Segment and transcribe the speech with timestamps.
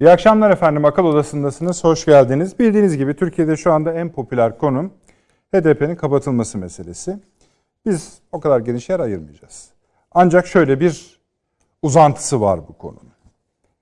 [0.00, 0.84] İyi akşamlar efendim.
[0.84, 1.84] Akıl Odası'ndasınız.
[1.84, 2.58] Hoş geldiniz.
[2.58, 4.92] Bildiğiniz gibi Türkiye'de şu anda en popüler konum
[5.54, 7.18] HDP'nin kapatılması meselesi.
[7.86, 9.70] Biz o kadar geniş yer ayırmayacağız.
[10.12, 11.20] Ancak şöyle bir
[11.82, 13.12] uzantısı var bu konunun.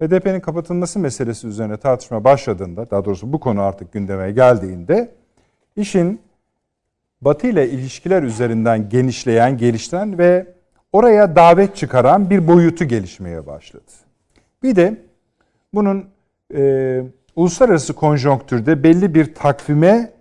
[0.03, 5.15] HDP'nin kapatılması meselesi üzerine tartışma başladığında, daha doğrusu bu konu artık gündeme geldiğinde
[5.77, 6.21] işin
[7.21, 10.47] Batı ile ilişkiler üzerinden genişleyen, geliştiren ve
[10.93, 13.93] oraya davet çıkaran bir boyutu gelişmeye başladı.
[14.63, 15.08] Bir de
[15.75, 16.07] bunun
[16.55, 17.03] e,
[17.37, 20.13] uluslararası konjonktürde belli bir takvime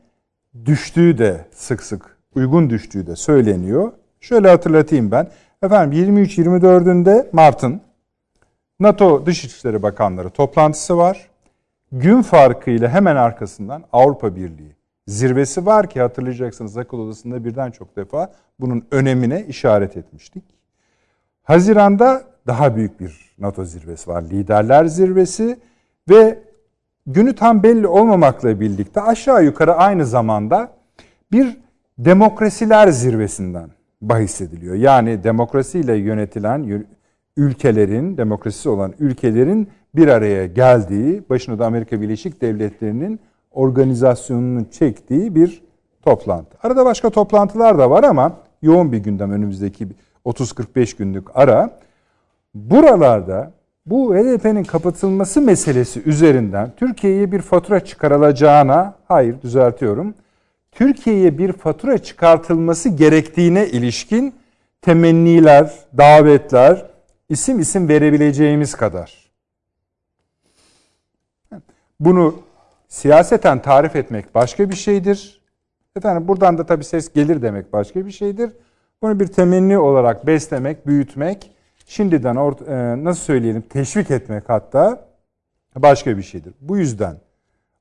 [0.66, 3.92] düştüğü de sık sık uygun düştüğü de söyleniyor.
[4.20, 5.28] Şöyle hatırlatayım ben.
[5.64, 7.82] Efendim 23-24'ünde Mart'ın
[8.80, 11.30] NATO Dışişleri Bakanları toplantısı var.
[11.92, 14.76] Gün farkıyla hemen arkasından Avrupa Birliği
[15.08, 20.44] zirvesi var ki hatırlayacaksınız akıl odasında birden çok defa bunun önemine işaret etmiştik.
[21.44, 24.24] Haziranda daha büyük bir NATO zirvesi var.
[24.24, 25.58] Liderler zirvesi
[26.10, 26.40] ve
[27.08, 30.72] günü tam belli olmamakla birlikte aşağı yukarı aynı zamanda
[31.32, 31.58] bir
[31.98, 33.70] demokrasiler zirvesinden
[34.02, 34.76] bahsediliyor.
[34.76, 36.86] Yani demokrasiyle yönetilen
[37.38, 43.20] ülkelerin, demokrasisi olan ülkelerin bir araya geldiği, başına da Amerika Birleşik Devletleri'nin
[43.52, 45.64] organizasyonunu çektiği bir
[46.02, 46.58] toplantı.
[46.64, 49.88] Arada başka toplantılar da var ama yoğun bir gündem önümüzdeki
[50.26, 51.80] 30-45 günlük ara.
[52.66, 53.52] Buralarda
[53.86, 60.14] bu HDP'nin kapatılması meselesi üzerinden Türkiye'ye bir fatura çıkarılacağına, hayır düzeltiyorum,
[60.72, 64.36] Türkiye'ye bir fatura çıkartılması gerektiğine ilişkin
[64.82, 66.86] temenniler, davetler,
[67.30, 69.32] isim isim verebileceğimiz kadar.
[72.00, 72.36] Bunu
[72.88, 75.42] siyaseten tarif etmek başka bir şeydir.
[75.96, 78.52] Efendim buradan da tabii ses gelir demek başka bir şeydir.
[79.02, 81.57] Bunu bir temenni olarak beslemek, büyütmek,
[81.88, 85.08] şimdiden e, nasıl söyleyelim teşvik etmek hatta
[85.76, 86.54] başka bir şeydir.
[86.62, 87.18] Bu yüzden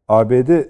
[0.08, 0.64] ABD e,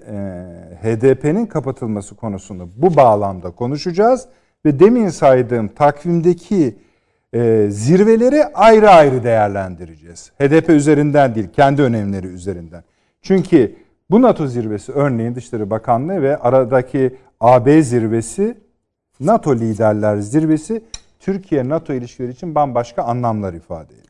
[0.81, 4.27] HDP'nin kapatılması konusunda bu bağlamda konuşacağız
[4.65, 6.75] ve demin saydığım takvimdeki
[7.33, 10.31] e, zirveleri ayrı ayrı değerlendireceğiz.
[10.41, 12.83] HDP üzerinden değil, kendi önemleri üzerinden.
[13.21, 13.75] Çünkü
[14.09, 18.57] bu NATO zirvesi örneğin Dışişleri Bakanlığı ve aradaki AB zirvesi,
[19.19, 20.83] NATO liderler zirvesi
[21.19, 24.07] Türkiye-NATO ilişkileri için bambaşka anlamlar ifade ediyor.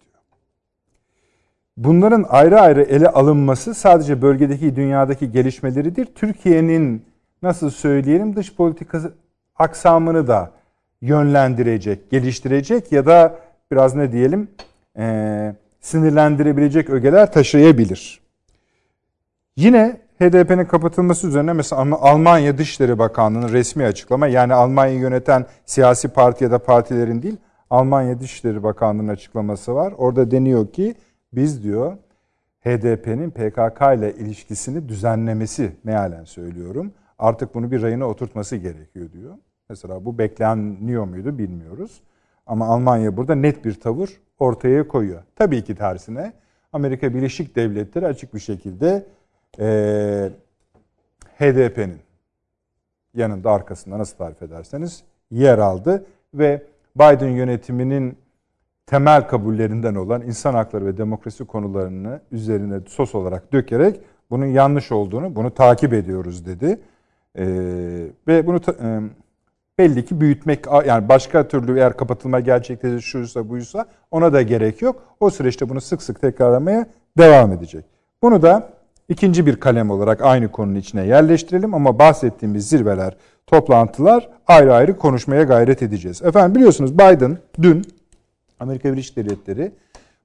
[1.78, 6.06] Bunların ayrı ayrı ele alınması sadece bölgedeki, dünyadaki gelişmeleridir.
[6.06, 7.06] Türkiye'nin
[7.42, 9.14] nasıl söyleyelim dış politikası
[9.56, 10.52] aksamını da
[11.02, 13.40] yönlendirecek, geliştirecek ya da
[13.72, 14.48] biraz ne diyelim
[14.98, 18.22] e, sinirlendirebilecek ögeler taşıyabilir.
[19.56, 26.44] Yine HDP'nin kapatılması üzerine mesela Almanya Dışişleri Bakanlığı'nın resmi açıklama yani Almanya'yı yöneten siyasi parti
[26.44, 27.38] ya da partilerin değil
[27.70, 29.94] Almanya Dışişleri Bakanlığı'nın açıklaması var.
[29.98, 30.96] Orada deniyor ki
[31.34, 31.98] biz diyor
[32.60, 36.92] HDP'nin PKK ile ilişkisini düzenlemesi mealen söylüyorum.
[37.20, 39.36] Artık bunu bir rayına oturtması gerekiyor diyor.
[39.70, 42.02] Mesela bu bekleniyor muydu bilmiyoruz.
[42.48, 45.24] Ama Almanya burada net bir tavır ortaya koyuyor.
[45.36, 46.34] Tabii ki tersine
[46.74, 49.06] Amerika Birleşik Devletleri açık bir şekilde
[49.60, 50.30] e,
[51.40, 52.00] HDP'nin
[53.14, 56.64] yanında arkasında nasıl tarif ederseniz yer aldı ve
[56.96, 58.18] Biden yönetiminin
[58.86, 65.36] temel kabullerinden olan insan hakları ve demokrasi konularını üzerine sos olarak dökerek bunun yanlış olduğunu,
[65.36, 66.80] bunu takip ediyoruz dedi.
[67.38, 67.46] Ee,
[68.28, 69.02] ve bunu e,
[69.78, 75.04] belli ki büyütmek, yani başka türlü eğer kapatılma gerçekleşirse buysa ona da gerek yok.
[75.20, 76.86] O süreçte bunu sık sık tekrarlamaya
[77.18, 77.86] devam edecek.
[78.22, 78.70] Bunu da
[79.10, 85.44] ikinci bir kalem olarak aynı konunun içine yerleştirelim ama bahsettiğimiz zirveler, toplantılar ayrı ayrı konuşmaya
[85.44, 86.22] gayret edeceğiz.
[86.22, 87.86] Efendim biliyorsunuz Biden dün
[88.60, 89.72] Amerika Birleşik Devletleri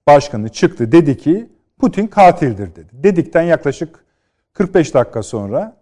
[0.06, 1.48] Başkanı çıktı dedi ki
[1.78, 2.88] Putin katildir dedi.
[2.92, 4.04] Dedikten yaklaşık
[4.52, 5.76] 45 dakika sonra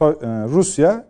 [0.00, 0.04] e,
[0.48, 1.06] Rusya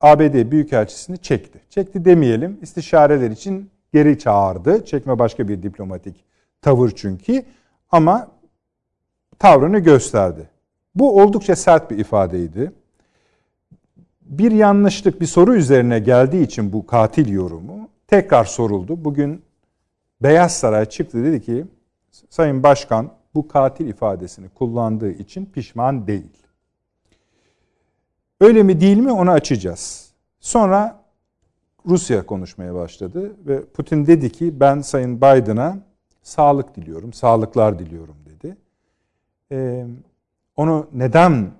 [0.00, 1.60] ABD Büyükelçisini çekti.
[1.70, 4.84] Çekti demeyelim istişareler için geri çağırdı.
[4.84, 6.24] Çekme başka bir diplomatik
[6.62, 7.42] tavır çünkü
[7.90, 8.28] ama
[9.40, 10.48] tavrını gösterdi.
[10.94, 12.72] Bu oldukça sert bir ifadeydi.
[14.22, 19.04] Bir yanlışlık bir soru üzerine geldiği için bu katil yorumu tekrar soruldu.
[19.04, 19.42] Bugün
[20.22, 21.64] Beyaz Saray çıktı dedi ki
[22.30, 26.36] Sayın Başkan bu katil ifadesini kullandığı için pişman değil.
[28.40, 30.12] Öyle mi değil mi onu açacağız.
[30.40, 31.04] Sonra
[31.86, 35.78] Rusya konuşmaya başladı ve Putin dedi ki ben Sayın Biden'a
[36.22, 38.29] sağlık diliyorum, sağlıklar diliyorum dedi.
[40.56, 41.50] Onu neden,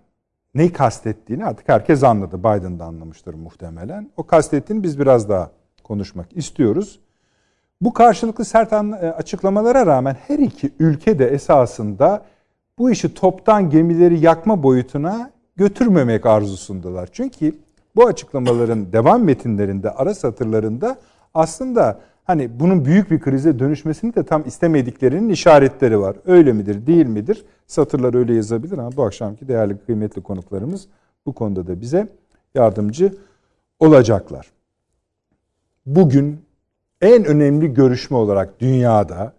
[0.55, 2.39] neyi kastettiğini artık herkes anladı.
[2.39, 4.11] Biden da anlamıştır muhtemelen.
[4.17, 5.51] O kastettiğini biz biraz daha
[5.85, 7.01] konuşmak istiyoruz.
[7.81, 8.73] Bu karşılıklı sert
[9.17, 12.23] açıklamalara rağmen her iki ülke de esasında
[12.79, 17.09] bu işi toptan gemileri yakma boyutuna götürmemek arzusundalar.
[17.13, 17.59] Çünkü
[17.97, 20.99] bu açıklamaların devam metinlerinde, ara satırlarında
[21.35, 26.17] aslında hani bunun büyük bir krize dönüşmesini de tam istemediklerinin işaretleri var.
[26.27, 27.45] Öyle midir, değil midir?
[27.67, 30.87] Satırlar öyle yazabilir ama bu akşamki değerli kıymetli konuklarımız
[31.27, 32.09] bu konuda da bize
[32.55, 33.15] yardımcı
[33.81, 34.47] olacaklar.
[35.87, 36.41] Bugün
[37.01, 39.33] en önemli görüşme olarak dünyada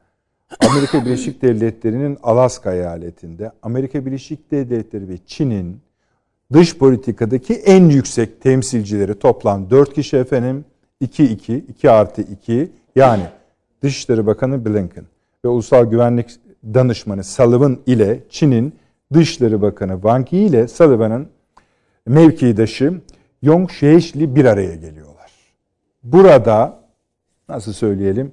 [0.70, 5.82] Amerika Birleşik Devletleri'nin Alaska eyaletinde Amerika Birleşik Devletleri ve Çin'in
[6.54, 10.66] dış politikadaki en yüksek temsilcileri toplam 4 kişi efendim
[11.02, 13.24] 2-2, 2 artı 2 yani
[13.84, 15.06] Dışişleri Bakanı Blinken
[15.46, 16.30] ve Ulusal Güvenlik
[16.64, 18.76] Danışmanı Sullivan ile Çin'in
[19.14, 21.28] Dışişleri Bakanı Wang Yi ile Sullivan'ın
[22.08, 23.02] mevkidaşı
[23.42, 25.32] Yong Sheishli bir araya geliyorlar.
[26.04, 26.80] Burada
[27.50, 28.32] nasıl söyleyelim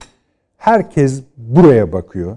[0.59, 2.37] herkes buraya bakıyor.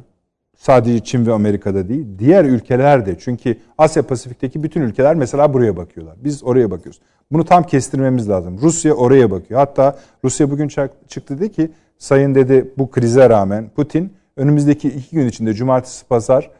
[0.58, 3.16] Sadece Çin ve Amerika'da değil, diğer ülkeler de.
[3.20, 6.16] Çünkü Asya Pasifik'teki bütün ülkeler mesela buraya bakıyorlar.
[6.24, 7.02] Biz oraya bakıyoruz.
[7.32, 8.60] Bunu tam kestirmemiz lazım.
[8.62, 9.60] Rusya oraya bakıyor.
[9.60, 10.68] Hatta Rusya bugün
[11.08, 11.72] çıktı dedi ki,
[12.02, 16.52] sayın dedi bu krize rağmen Putin önümüzdeki iki gün içinde cumartesi pazar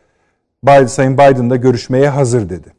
[0.64, 2.74] Biden, Sayın Biden'da görüşmeye hazır dedi.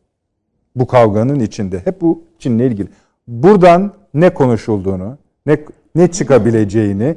[0.77, 1.81] Bu kavganın içinde.
[1.85, 2.89] Hep bu Çin'le ilgili.
[3.29, 5.59] Buradan ne konuşulduğunu, ne
[5.95, 7.17] ne çıkabileceğini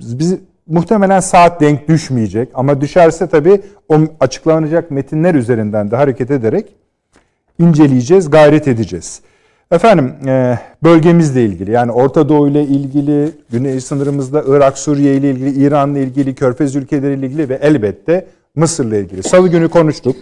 [0.00, 0.34] biz
[0.66, 6.76] muhtemelen saat denk düşmeyecek ama düşerse tabii o açıklanacak metinler üzerinden de hareket ederek
[7.58, 9.20] inceleyeceğiz, gayret edeceğiz.
[9.70, 15.66] Efendim e, bölgemizle ilgili yani Orta Doğu ile ilgili, güney sınırımızda Irak, Suriye ile ilgili,
[15.66, 19.22] İran ile ilgili, Körfez ülkeleri ile ilgili ve elbette Mısır ile ilgili.
[19.22, 20.16] Salı günü konuştuk.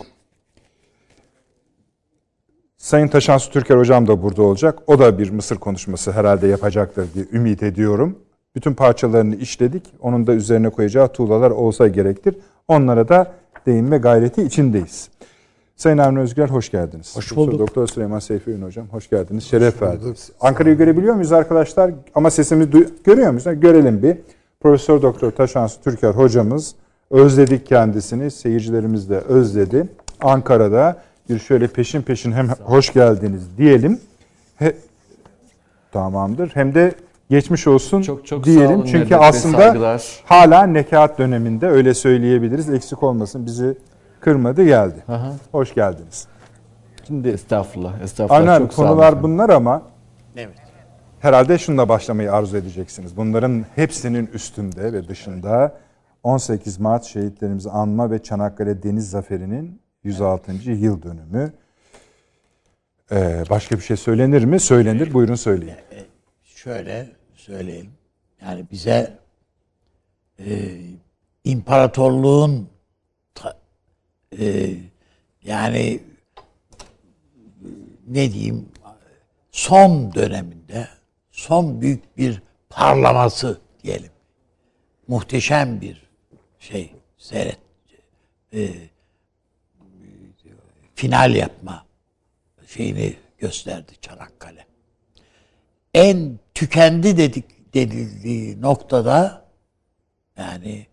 [2.77, 4.79] Sayın Taşansu Türker hocam da burada olacak.
[4.87, 8.19] O da bir Mısır konuşması herhalde yapacaktır diye ümit ediyorum.
[8.57, 9.83] Bütün parçalarını işledik.
[10.01, 12.37] Onun da üzerine koyacağı tuğlalar olsa gerektir.
[12.69, 13.33] Onlara da
[13.67, 15.09] değinme gayreti içindeyiz.
[15.77, 17.17] Sayın Avni Özgür hoş geldiniz.
[17.17, 17.59] Hoş bulduk.
[17.59, 19.45] Doktor Süleyman Seyfi Ün hocam hoş geldiniz.
[19.45, 20.31] Şeref verdiniz.
[20.41, 21.91] Ankara'yı görebiliyor muyuz arkadaşlar?
[22.15, 23.45] Ama sesimizi görüyor muyuz?
[23.61, 24.17] Görelim bir.
[24.61, 26.75] Profesör Doktor Taşansı Türker hocamız
[27.11, 28.31] özledik kendisini.
[28.31, 29.89] Seyircilerimiz de özledi.
[30.23, 30.97] Ankara'da
[31.31, 34.01] bir şöyle peşin peşin hem hoş geldiniz diyelim.
[34.57, 34.77] He,
[35.93, 36.51] tamamdır.
[36.55, 36.93] Hem de
[37.31, 38.77] geçmiş olsun Çok çok diyelim.
[38.77, 40.23] olun, Çünkü aslında saygılar.
[40.25, 42.71] hala nekat döneminde öyle söyleyebiliriz.
[42.71, 43.77] Eksik olmasın bizi
[44.25, 45.05] kırmadı geldi.
[45.09, 45.33] Aha.
[45.53, 46.27] Hoş geldiniz.
[47.07, 48.01] Şimdi Estağfurullah.
[48.01, 48.41] Estağfurullah.
[48.41, 49.83] Aynen çok konular bunlar ama
[50.37, 50.59] Evet.
[51.21, 53.17] herhalde şununla başlamayı arzu edeceksiniz.
[53.17, 55.79] Bunların hepsinin üstünde ve dışında
[56.23, 60.53] 18 Mart şehitlerimizi anma ve Çanakkale Deniz Zaferi'nin 106.
[60.71, 61.53] yıl dönümü.
[63.13, 64.61] Ee, başka bir şey söylenir mi?
[64.61, 65.15] Söylenir.
[65.15, 65.77] Buyurun söyleyin.
[66.45, 67.91] Şöyle söyleyelim.
[68.43, 69.19] Yani bize
[70.39, 70.55] e,
[71.45, 72.74] imparatorluğun
[74.41, 74.77] e,
[75.45, 76.01] yani
[78.07, 78.69] ne diyeyim
[79.53, 80.89] son döneminde
[81.31, 84.11] son büyük bir parlaması diyelim.
[85.09, 86.03] Muhteşem bir
[86.59, 87.59] şey seyret.
[88.53, 88.69] E,
[90.95, 91.87] final yapma
[92.67, 94.67] şeyini gösterdi Çanakkale.
[95.95, 99.45] En tükendi dedik denildiği noktada
[100.37, 100.87] yani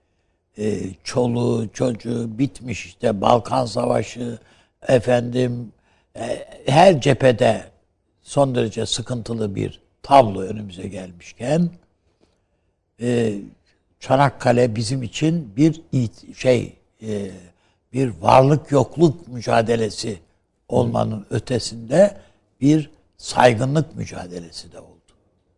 [0.61, 4.39] e, çoluğu çocuğu bitmiş işte Balkan Savaşı
[4.87, 5.71] efendim
[6.15, 7.63] e, her cephede
[8.21, 11.69] son derece sıkıntılı bir tablo önümüze gelmişken
[13.01, 13.33] e,
[13.99, 17.31] Çanakkale bizim için bir it- şey e,
[17.93, 20.19] bir varlık yokluk mücadelesi
[20.69, 22.17] olmanın ötesinde
[22.61, 24.87] bir saygınlık mücadelesi de oldu.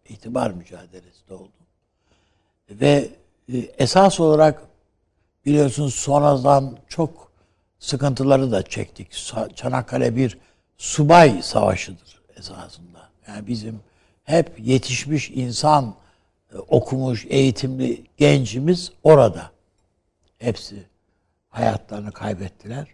[0.10, 1.52] İtibar mücadelesi de oldu.
[2.70, 3.10] Ve
[3.54, 4.62] e, esas olarak
[5.46, 7.32] biliyorsunuz sonradan çok
[7.80, 9.12] sıkıntıları da çektik.
[9.56, 10.38] Çanakkale bir
[10.78, 13.10] subay savaşıdır esasında.
[13.28, 13.80] Yani bizim
[14.24, 15.96] hep yetişmiş insan,
[16.54, 19.52] e, okumuş, eğitimli gencimiz orada.
[20.38, 20.84] Hepsi
[21.50, 22.88] hayatlarını kaybettiler.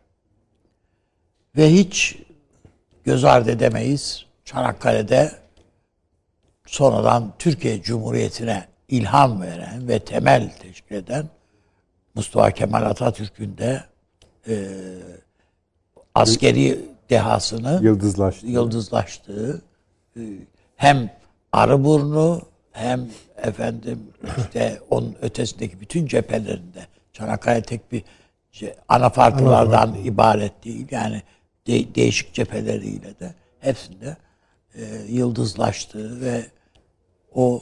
[1.57, 2.17] Ve hiç
[3.03, 4.25] göz ardı edemeyiz.
[4.45, 5.31] Çanakkale'de
[6.65, 11.29] sonradan Türkiye Cumhuriyeti'ne ilham veren ve temel teşkil eden
[12.19, 13.83] Mustafa Kemal Atatürk'ün de
[14.47, 14.55] e,
[16.15, 18.47] askeri dehasını Yıldızlaştı.
[18.47, 19.61] yıldızlaştığı
[20.17, 20.21] e,
[20.75, 21.09] hem
[21.51, 23.07] Arıburnu hem
[23.37, 23.99] efendim
[24.37, 28.03] işte onun ötesindeki bütün cephelerinde Çanakkale tek bir
[28.53, 30.87] ce- anafartılardan ibaret değil.
[30.91, 31.21] Yani
[31.67, 34.17] de- değişik cepheleriyle de hepsinde
[34.75, 36.45] e, yıldızlaştığı ve
[37.35, 37.61] o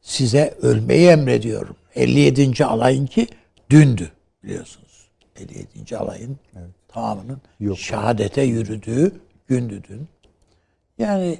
[0.00, 1.76] size ölmeyi emrediyorum.
[1.94, 2.64] 57.
[2.64, 3.26] alayın ki
[3.70, 4.10] dündü
[4.44, 5.08] biliyorsunuz.
[5.36, 5.96] 57.
[5.96, 6.36] alayın
[6.88, 7.78] tamamının Yok.
[7.78, 9.12] şehadete yürüdüğü
[9.48, 10.08] gündü dün.
[10.98, 11.38] Yani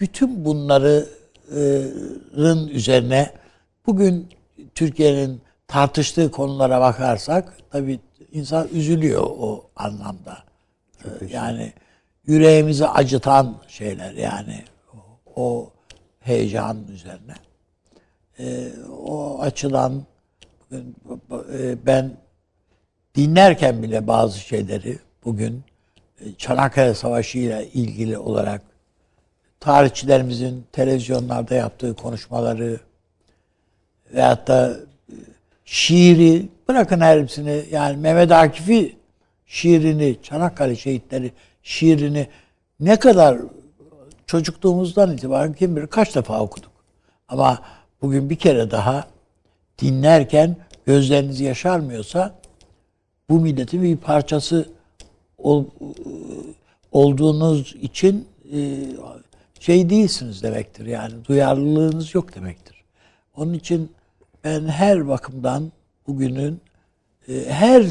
[0.00, 1.06] bütün bunların
[2.68, 3.32] üzerine
[3.86, 4.28] bugün
[4.74, 8.00] Türkiye'nin tartıştığı konulara bakarsak tabii
[8.32, 10.38] insan üzülüyor o anlamda.
[11.04, 11.72] Ee, Yani
[12.26, 14.64] yüreğimizi acıtan şeyler yani
[15.36, 15.70] o,
[16.20, 17.34] heyecanın üzerine.
[18.38, 18.68] Ee,
[19.06, 20.02] o açıdan
[21.86, 22.16] ben
[23.14, 25.62] dinlerken bile bazı şeyleri bugün
[26.20, 28.62] e, Çanakkale Savaşı ile ilgili olarak
[29.60, 32.80] tarihçilerimizin televizyonlarda yaptığı konuşmaları
[34.14, 34.76] veyahut da
[35.08, 35.14] e,
[35.64, 38.96] şiiri bırakın her hepsini yani Mehmet Akif'i
[39.46, 42.28] şiirini Çanakkale şehitleri şiirini
[42.80, 43.38] ne kadar
[44.26, 46.70] çocukluğumuzdan itibaren kim bilir kaç defa okuduk.
[47.28, 47.58] Ama
[48.02, 49.13] bugün bir kere daha
[49.78, 52.34] dinlerken gözleriniz yaşarmıyorsa
[53.30, 54.68] bu milletin bir parçası
[55.38, 55.64] ol,
[56.92, 58.86] olduğunuz için e,
[59.60, 60.86] şey değilsiniz demektir.
[60.86, 62.84] Yani duyarlılığınız yok demektir.
[63.36, 63.92] Onun için
[64.44, 65.72] ben her bakımdan
[66.06, 66.60] bugünün
[67.28, 67.84] e, her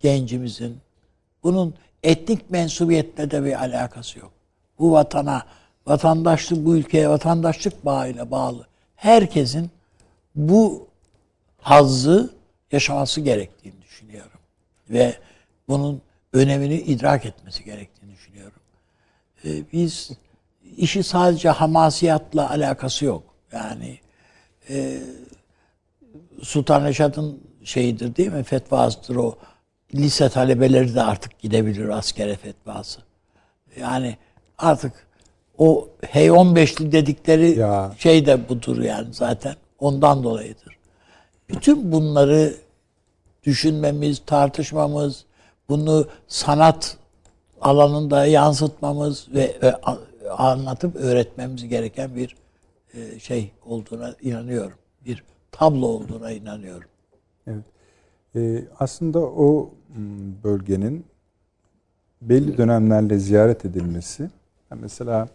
[0.00, 0.76] gencimizin
[1.42, 4.32] bunun etnik mensubiyetle de bir alakası yok.
[4.78, 5.42] Bu vatana,
[5.86, 8.66] vatandaşlık bu ülkeye vatandaşlık bağıyla bağlı.
[8.96, 9.70] Herkesin
[10.34, 10.88] bu
[11.66, 12.30] hazzı
[12.72, 14.40] yaşaması gerektiğini düşünüyorum.
[14.90, 15.14] Ve
[15.68, 18.60] bunun önemini idrak etmesi gerektiğini düşünüyorum.
[19.44, 20.10] Ee, biz
[20.76, 23.22] işi sadece hamasiyatla alakası yok.
[23.52, 23.98] Yani
[24.70, 24.98] e,
[26.42, 28.42] Sultan Reşat'ın şeyidir değil mi?
[28.42, 29.38] Fetvasıdır o.
[29.94, 33.00] Lise talebeleri de artık gidebilir askere fetvası.
[33.80, 34.16] Yani
[34.58, 34.92] artık
[35.58, 37.94] o hey 15'li dedikleri Ya.
[37.98, 39.54] şey de budur yani zaten.
[39.78, 40.75] Ondan dolayıdır.
[41.48, 42.54] Bütün bunları
[43.44, 45.24] düşünmemiz, tartışmamız,
[45.68, 46.96] bunu sanat
[47.60, 49.98] alanında yansıtmamız ve e, a-
[50.38, 52.36] anlatıp öğretmemiz gereken bir
[52.94, 54.78] e, şey olduğuna inanıyorum.
[55.04, 56.88] Bir tablo olduğuna inanıyorum.
[57.46, 57.64] Evet.
[58.36, 59.70] Ee, aslında o
[60.44, 61.04] bölgenin
[62.22, 64.30] belli dönemlerle ziyaret edilmesi,
[64.70, 65.28] mesela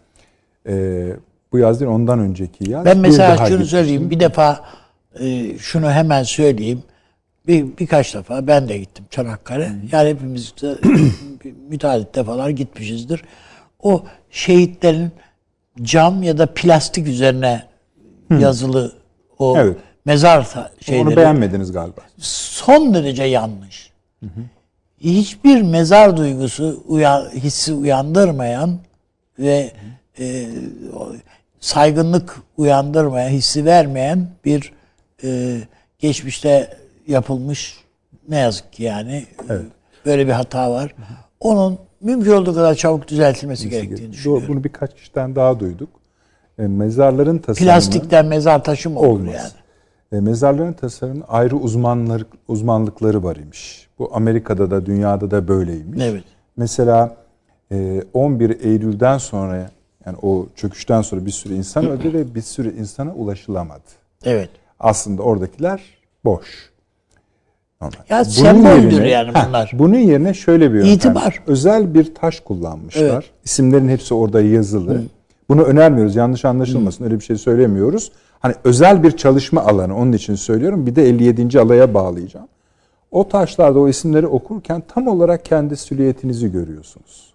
[0.67, 1.07] e,
[1.51, 2.85] bu yaz değil ondan önceki yaz.
[2.85, 3.67] Ben mesela şunu gitmiştim.
[3.67, 4.09] söyleyeyim.
[4.09, 4.65] Bir defa
[5.19, 6.83] e, şunu hemen söyleyeyim.
[7.47, 9.71] Bir, birkaç defa ben de gittim Çanakkale.
[9.91, 10.75] Yani hepimiz de
[11.69, 13.21] müteahhit defalar gitmişizdir.
[13.83, 15.11] O şehitlerin
[15.81, 17.63] cam ya da plastik üzerine
[18.39, 18.93] yazılı
[19.39, 19.77] o Evet.
[20.05, 20.47] mezar
[20.81, 22.01] şeyleri Onu beğenmediniz galiba.
[22.17, 23.91] son derece yanlış.
[24.99, 28.79] Hiçbir mezar duygusu uya, hissi uyandırmayan
[29.39, 29.71] ve
[30.19, 30.47] e,
[30.95, 31.11] o
[31.59, 34.73] saygınlık uyandırmayan, hissi vermeyen bir
[35.23, 35.57] e,
[35.99, 37.77] geçmişte yapılmış
[38.29, 39.53] ne yazık ki yani e,
[40.05, 40.95] böyle bir hata var.
[41.39, 44.45] Onun mümkün olduğu kadar çabuk düzeltilmesi gerektiğini Doğru, düşünüyorum.
[44.47, 45.89] bunu birkaç kişiden daha duyduk.
[46.59, 49.33] E, mezarların tasarımı Plastikten mezar taşı mı olur olmaz.
[49.35, 49.51] yani?
[50.11, 53.87] E, mezarların tasarımının ayrı uzmanlar, uzmanlıkları var imiş.
[53.99, 56.03] Bu Amerika'da da dünyada da böyleymiş.
[56.03, 56.23] Evet.
[56.57, 57.15] Mesela
[57.71, 59.71] e, 11 Eylül'den sonra
[60.05, 63.81] yani o çöküşten sonra bir sürü insan öldü ve bir sürü insana ulaşılamadı.
[64.25, 64.49] Evet.
[64.81, 65.81] Aslında oradakiler
[66.25, 66.71] boş.
[67.81, 67.93] Normal.
[68.09, 69.71] Ya Bunun semboldür yerine- yani Heh, bunlar.
[69.73, 70.93] bunun yerine şöyle bir yöntem.
[70.93, 71.43] İtibar.
[71.47, 73.01] Özel bir taş kullanmışlar.
[73.13, 73.23] Evet.
[73.45, 75.01] İsimlerin hepsi orada yazılı.
[75.49, 76.15] Bunu önermiyoruz.
[76.15, 77.03] Yanlış anlaşılmasın.
[77.03, 78.11] Öyle bir şey söylemiyoruz.
[78.39, 79.97] Hani özel bir çalışma alanı.
[79.97, 80.85] Onun için söylüyorum.
[80.85, 81.59] Bir de 57.
[81.59, 82.47] alaya bağlayacağım.
[83.11, 87.33] O taşlarda o isimleri okurken tam olarak kendi silüetinizi görüyorsunuz.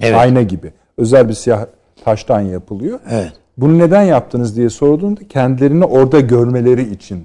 [0.00, 0.14] Evet.
[0.18, 0.72] Ayna gibi.
[0.98, 1.66] Özel bir siyah
[2.04, 3.00] taştan yapılıyor.
[3.10, 3.32] Evet.
[3.56, 7.24] Bunu neden yaptınız diye sorduğunda kendilerini orada görmeleri için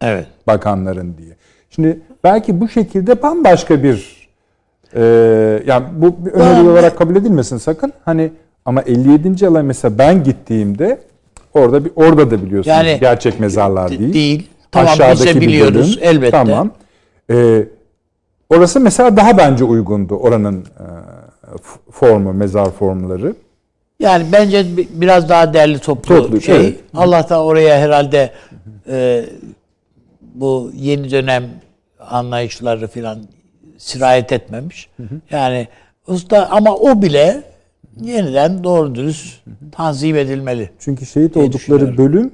[0.00, 0.26] Evet.
[0.46, 1.36] bakanların diye.
[1.70, 4.28] Şimdi belki bu şekilde bambaşka bir
[4.94, 5.02] e,
[5.66, 7.92] yani bu bir öneri Ben- olarak kabul edilmesin sakın.
[8.04, 8.30] Hani
[8.64, 9.46] ama 57.
[9.46, 10.98] alay mesela ben gittiğimde
[11.54, 14.12] orada bir orada da biliyorsunuz Yani- gerçek mezarlar De- değil.
[14.14, 14.48] değil.
[14.70, 16.08] Tamam, biz Aşağıdaki bir biliyoruz, bölüm.
[16.14, 16.30] elbette.
[16.30, 16.70] Tamam.
[17.30, 17.64] E,
[18.50, 20.84] orası mesela daha bence uygundu oranın e,
[21.90, 23.34] formu, mezar formları.
[24.00, 26.56] Yani bence bi- biraz daha değerli toplu, Toplu, şey.
[26.56, 26.80] evet.
[26.94, 28.30] Allah'tan oraya herhalde
[28.88, 29.24] e,
[30.34, 31.44] bu yeni dönem
[32.00, 33.18] anlayışları filan
[33.78, 34.88] sirayet etmemiş.
[35.30, 35.68] Yani
[36.06, 37.42] usta ama o bile
[38.00, 39.40] yeniden doğru dürüst
[39.72, 40.70] tanzim edilmeli.
[40.78, 41.98] Çünkü şehit oldukları düşünüyorum.
[41.98, 42.32] bölüm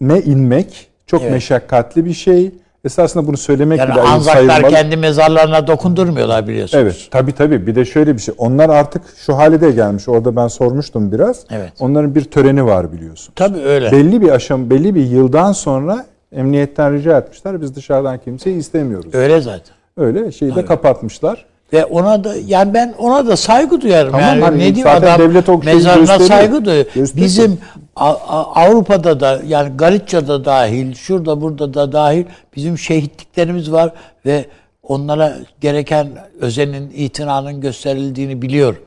[0.00, 1.32] ne inmek çok Evet.
[1.32, 2.50] meşakkatli bir şey.
[2.86, 4.72] Esasında bunu söylemek Yani bile ayıp Anzaklar sayılmalı.
[4.74, 6.82] kendi mezarlarına dokundurmuyorlar biliyorsunuz.
[6.82, 8.34] Evet tabi tabi bir de şöyle bir şey.
[8.38, 10.08] Onlar artık şu hale de gelmiş.
[10.08, 11.44] Orada ben sormuştum biraz.
[11.50, 11.72] Evet.
[11.80, 13.32] Onların bir töreni var biliyorsun.
[13.36, 13.92] Tabii öyle.
[13.92, 17.60] Belli bir aşam, belli bir yıldan sonra emniyetten rica etmişler.
[17.60, 19.14] Biz dışarıdan kimseyi istemiyoruz.
[19.14, 19.74] öyle zaten.
[19.96, 21.44] Öyle şeyi de kapatmışlar.
[21.72, 24.12] Ve ona da yani ben ona da saygı duyarım.
[24.12, 26.28] Tamam, yani hani ne diyeyim adam devlet mezarına gösteriyor.
[26.28, 26.84] saygı duyuyor.
[26.94, 27.26] Gösteriyor.
[27.26, 27.58] Bizim
[27.96, 32.24] Avrupa'da da yani Galicia'da dahil, şurada burada da dahil
[32.56, 33.92] bizim şehitliklerimiz var
[34.26, 34.44] ve
[34.82, 36.08] onlara gereken
[36.40, 38.82] özenin, itinanın gösterildiğini biliyorum.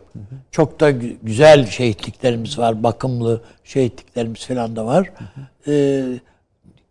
[0.51, 5.11] Çok da gü- güzel şehitliklerimiz var, bakımlı şehitliklerimiz falan da var.
[5.67, 6.03] Ee,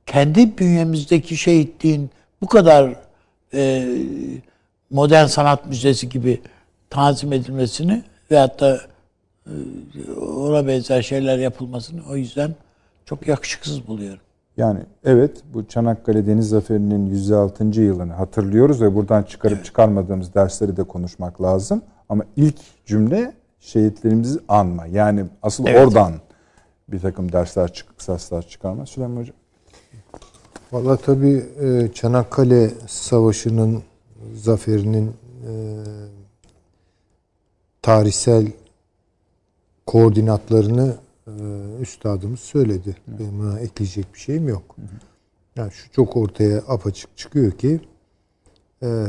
[0.07, 2.11] kendi bünyemizdeki şehitliğin
[2.43, 2.95] bu kadar
[3.55, 3.89] e,
[4.91, 6.41] modern sanat müzesi gibi
[6.91, 8.81] tanzim edilmesini veyahut da
[10.21, 12.55] ona benzer şeyler yapılmasını o yüzden
[13.05, 14.21] çok yakışıksız buluyorum.
[14.57, 17.65] Yani evet bu Çanakkale Deniz Zaferi'nin 106.
[17.65, 21.83] yılını hatırlıyoruz ve buradan çıkarıp çıkarmadığımız dersleri de konuşmak lazım.
[22.09, 24.87] Ama ilk cümle şehitlerimizi anma.
[24.87, 25.87] Yani asıl Evet.
[25.87, 26.13] oradan
[26.89, 28.87] bir takım dersler, çık- kısaslar çıkarma.
[28.87, 29.37] Süleyman Hocam.
[30.73, 33.83] Valla tabii e, Çanakkale Savaşı'nın
[34.35, 35.53] zaferinin e,
[37.83, 38.47] tarihsel
[39.89, 41.33] koordinatlarını e,
[41.81, 42.97] üstadımız söyledi.
[43.07, 44.77] Benim buna ekleyecek bir şeyim yok.
[45.57, 47.81] Yani şu çok ortaya apaçık çıkıyor ki
[48.83, 49.07] e,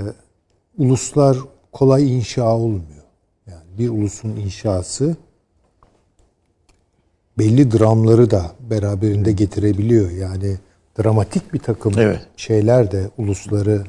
[0.77, 1.37] uluslar
[1.71, 3.03] kolay inşa olmuyor.
[3.47, 5.15] Yani bir ulusun inşası
[7.37, 10.11] belli dramları da beraberinde getirebiliyor.
[10.11, 10.57] Yani
[10.99, 12.27] dramatik bir takım Evet.
[12.37, 13.83] şeyler de ulusları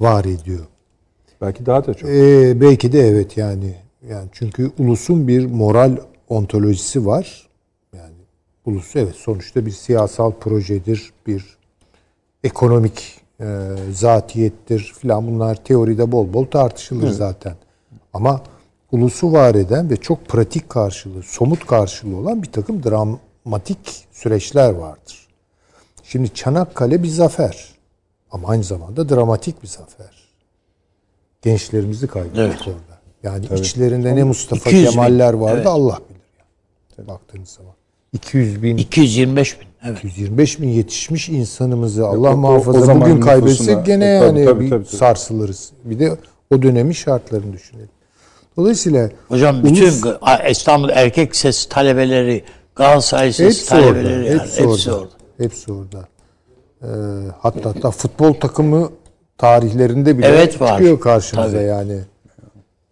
[0.00, 0.66] var ediyor.
[1.40, 2.10] Belki daha da çok.
[2.10, 5.96] Ee, belki de evet yani yani çünkü ulusun bir moral
[6.28, 7.48] ontolojisi var.
[7.92, 8.14] Yani
[8.66, 11.58] ulus evet sonuçta bir siyasal projedir, bir
[12.44, 17.54] ekonomik e, zatiyettir filan bunlar teoride bol bol tartışılır zaten.
[18.12, 18.42] Ama
[18.92, 25.28] ulusu var eden ve çok pratik karşılığı, somut karşılığı olan bir takım dramatik süreçler vardır.
[26.02, 27.68] Şimdi Çanakkale bir zafer
[28.30, 30.28] ama aynı zamanda dramatik bir zafer.
[31.42, 32.68] Gençlerimizi kaybettik Evet.
[32.68, 32.87] orada.
[33.22, 34.90] Yani içlerinde ne Mustafa 200 bin.
[34.90, 35.66] Kemaller vardı Evet.
[35.66, 36.20] Allah bilir.
[36.98, 37.08] Yani.
[37.08, 37.72] Baktığınız zaman.
[38.12, 39.66] 200 bin 225 bin.
[39.84, 39.98] Evet.
[39.98, 44.44] 225 bin yetişmiş insanımızı o- Allah o muhafaza zamanın bugün kaybetsek nüfusuna- gene tabii, yani
[44.44, 44.96] tabii, bir tabii, tabii.
[44.96, 45.70] sarsılırız.
[45.84, 46.16] Bir de
[46.54, 47.88] o dönemin şartlarını düşünelim.
[48.56, 50.04] Dolayısıyla Hocam bütün ulus-
[50.50, 52.44] İstanbul Erkek Sesi talebeleri,
[52.76, 53.86] Galatasaray Sesi hepsi orada.
[53.86, 55.00] talebeleri yani, Hepsi, hepsi, orada.
[55.02, 55.12] orada.
[55.38, 56.08] Hepsi orada.
[56.82, 56.86] Ee,
[57.38, 58.90] hatta hatta futbol takımı
[59.38, 60.68] tarihlerinde bile Evet, var.
[60.72, 61.64] çıkıyor karşımıza Tabii.
[61.64, 62.00] yani.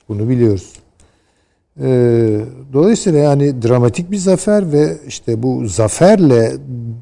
[0.09, 0.73] Bunu biliyoruz.
[1.81, 2.41] Ee,
[2.73, 6.53] dolayısıyla yani dramatik bir zafer ve işte bu zaferle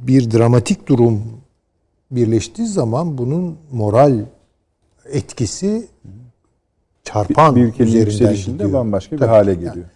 [0.06, 1.22] bir dramatik durum
[2.10, 4.20] birleştiği zaman bunun moral
[5.12, 5.86] etkisi
[7.04, 8.72] çarpan Bir ülkenin üzerinden yükselişinde gidiyor.
[8.72, 9.28] bambaşka bir Tabii.
[9.30, 9.86] hale Yani- geliyor.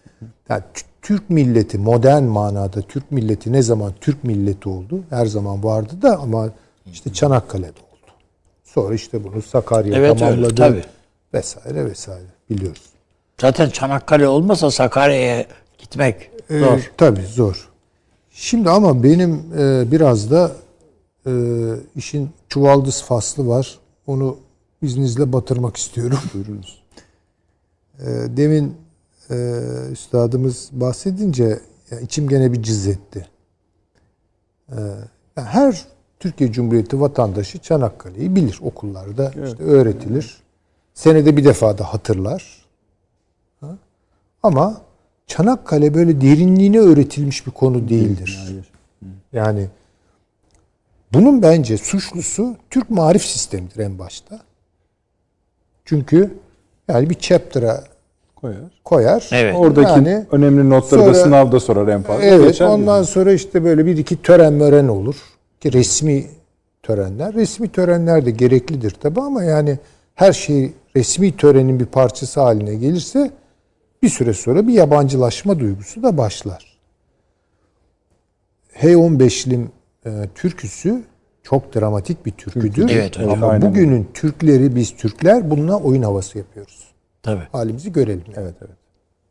[0.49, 5.01] yani T- Türk milleti modern manada Türk milleti ne zaman Türk milleti oldu?
[5.11, 6.51] Her zaman vardı da ama
[6.93, 8.13] işte Çanakkale'de oldu.
[8.65, 10.55] Sonra işte bunu Sakarya Evet, öyle, tamamladı.
[10.55, 10.83] tabii.
[11.35, 12.83] Vesaire vesaire biliyoruz.
[13.41, 15.47] Zaten Çanakkale olmasa Sakarya'ya
[15.79, 16.91] gitmek Ee, zor.
[16.97, 17.69] tabii zor.
[18.31, 20.53] Şimdi ama benim e, biraz da
[21.27, 21.33] e,
[21.97, 23.79] işin çuvaldız faslı var.
[24.07, 24.37] Onu
[24.83, 26.19] izninizle batırmak istiyorum.
[26.35, 26.83] Buyurunuz.
[28.01, 28.77] E, demin
[29.31, 29.35] e,
[29.93, 31.59] üstadımız bahsedince
[31.91, 33.29] ya içim gene bir cız etti.
[34.69, 34.77] E,
[35.37, 35.85] ya her
[36.21, 40.37] Türkiye Cumhuriyeti vatandaşı Çanakkale'yi bilir okullarda işte öğretilir.
[40.95, 42.58] Senede bir defa da hatırlar.
[44.43, 44.81] Ama
[45.27, 48.39] Çanakkale böyle derinliğine öğretilmiş bir konu değildir.
[49.33, 49.67] Yani
[51.13, 54.41] bunun bence suçlusu Türk marif sistemidir en başta.
[55.85, 56.35] Çünkü
[56.89, 57.85] yani bir chapter'a
[58.37, 58.57] Koyar.
[58.85, 59.29] koyar.
[59.33, 59.55] Evet.
[59.59, 62.25] Oradaki Yani önemli notları da sonra- sınavda sorar en fazla.
[62.25, 63.13] Evet Geçer ondan bizim.
[63.15, 65.17] sonra işte böyle bir iki tören mören olur.
[65.61, 66.27] Ki resmi
[66.83, 67.35] törenler.
[67.35, 69.79] Resmi törenler de gereklidir tabi ama yani
[70.15, 73.31] her şey resmi törenin bir parçası haline gelirse
[74.03, 76.79] bir süre sonra bir yabancılaşma duygusu da başlar.
[78.81, 79.65] H15'lim
[80.07, 81.03] e, türküsü
[81.43, 82.89] çok dramatik bir türküdür.
[82.91, 83.29] Evet, evet.
[83.33, 86.85] Ama Aynen bugünün Türkleri biz Türkler bununla oyun havası yapıyoruz.
[87.23, 87.43] Tabii.
[87.53, 88.25] Halimizi görelim.
[88.27, 88.45] yani.
[88.45, 88.77] Evet evet.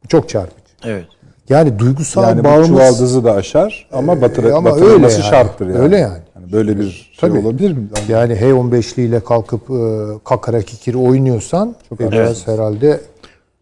[0.07, 0.73] Çok çarpıcı.
[0.83, 1.05] Evet.
[1.49, 5.23] Yani duygusal Yani bu bağımız çuvaldızı da aşar ama batır, Ee, ama batırılması öyle yani.
[5.23, 5.77] şarttır yani.
[5.79, 6.21] Öyle yani.
[6.51, 7.39] böyle bir şey Tabii.
[7.39, 7.87] olabilir mi?
[8.09, 9.73] Yani H15'li ile kalkıp e,
[10.23, 13.01] kakara kikiri oynuyorsan e, biraz herhalde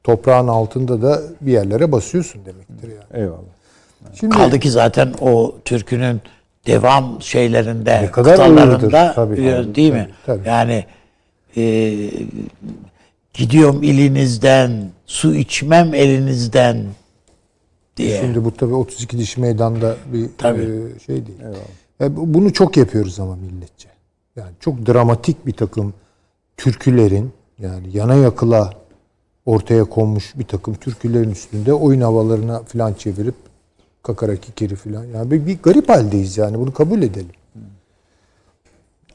[0.09, 3.23] toprağın altında da bir yerlere basıyorsun demektir yani.
[3.23, 3.39] Eyvallah.
[4.19, 6.21] Şimdi Kaldı ki zaten o türkünün
[6.67, 9.41] devam şeylerinde, Ne kadar kıtalarında tabii.
[9.45, 10.09] e, değil mi?
[10.25, 10.47] Tabii.
[10.47, 10.85] Yani
[11.57, 11.63] e,
[13.33, 16.77] gidiyorum ilinizden, su içmem elinizden
[17.97, 18.19] diye.
[18.21, 20.61] şimdi bu tabii 32 diş meydanda bir Tabii.
[20.95, 21.39] e, şey değil.
[22.01, 23.89] E, bu- bunu çok yapıyoruz ama milletçe.
[24.35, 25.93] Yani çok dramatik bir takım
[26.57, 28.73] türkülerin yani yana yakıla
[29.45, 33.35] ortaya konmuş bir takım türkülerin üstünde oyun havalarına falan çevirip
[34.03, 35.05] kakara kikiri falan.
[35.05, 37.29] Yani bir, bir garip haldeyiz yani bunu kabul edelim.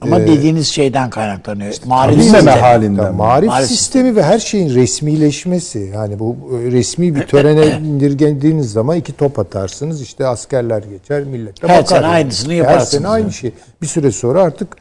[0.01, 1.75] Ama dediğiniz şeyden kaynaklanıyor.
[1.87, 2.61] Marif Bilmeme sistemi.
[2.61, 3.03] halinden.
[3.03, 3.17] Ya mi?
[3.17, 5.91] marif Marif sistemi ve her şeyin resmileşmesi.
[5.95, 10.03] Yani bu e, resmi bir törene indirgendiğiniz zaman iki top atarsınız.
[10.03, 12.15] işte askerler geçer, millet de Her bakar sene yani.
[12.15, 13.33] aynısını Her yaparsınız sene aynı yani.
[13.33, 13.53] şey.
[13.83, 14.77] Bir süre sonra artık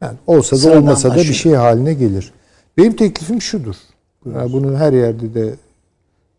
[0.00, 2.32] yani olsa da Sıradan olmasa da bir şey haline gelir.
[2.78, 3.76] Benim teklifim şudur.
[4.34, 5.54] Yani bunu her yerde de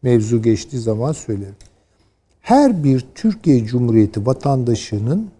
[0.01, 1.55] mevzu geçtiği zaman söylerim.
[2.41, 5.31] Her bir Türkiye Cumhuriyeti vatandaşının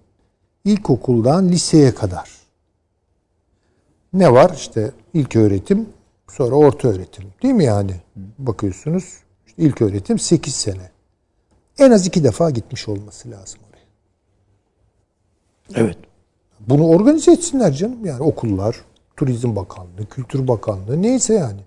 [0.66, 2.38] ilkokuldan liseye kadar
[4.14, 4.52] ne var?
[4.56, 5.90] İşte ilk öğretim,
[6.32, 7.24] sonra orta öğretim.
[7.44, 7.96] Değil mi yani?
[8.38, 9.04] Bakıyorsunuz.
[9.48, 10.92] İşte ilk öğretim 8 sene.
[11.78, 13.88] En az iki defa gitmiş olması lazım oraya.
[15.84, 15.98] Evet.
[16.60, 18.06] Bunu organize etsinler canım.
[18.06, 18.82] Yani okullar,
[19.18, 21.62] Turizm Bakanlığı, Kültür Bakanlığı neyse yani.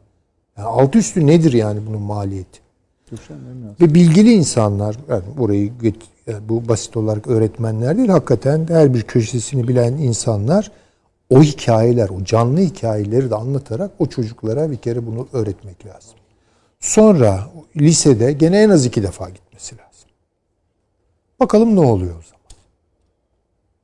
[0.58, 2.60] Yani altı üstü nedir yani bunun maliyeti?
[3.80, 5.72] Ve bilgili insanlar, yani burayı
[6.26, 10.72] yani bu basit olarak öğretmenler değil, hakikaten her bir köşesini bilen insanlar
[11.30, 16.14] o hikayeler, o canlı hikayeleri de anlatarak o çocuklara bir kere bunu öğretmek lazım.
[16.80, 20.10] Sonra lisede gene en az iki defa gitmesi lazım.
[21.40, 22.40] Bakalım ne oluyor o zaman?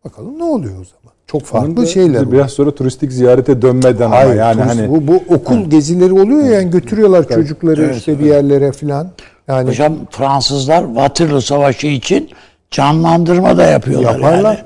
[0.05, 1.06] Bakalım ne oluyor o zaman?
[1.27, 2.21] Çok farklı da şeyler.
[2.21, 2.33] var.
[2.33, 6.45] Biraz sonra turistik ziyarete dönmeden ama Hayır, yani turist- hani bu, bu okul gezileri oluyor
[6.45, 9.09] ya yani götürüyorlar çocukları işte bir yerlere filan.
[9.49, 12.31] Yani Hocam Fransızlar Waterloo Savaşı için
[12.71, 14.65] canlandırma da yapıyorlar yaparlar.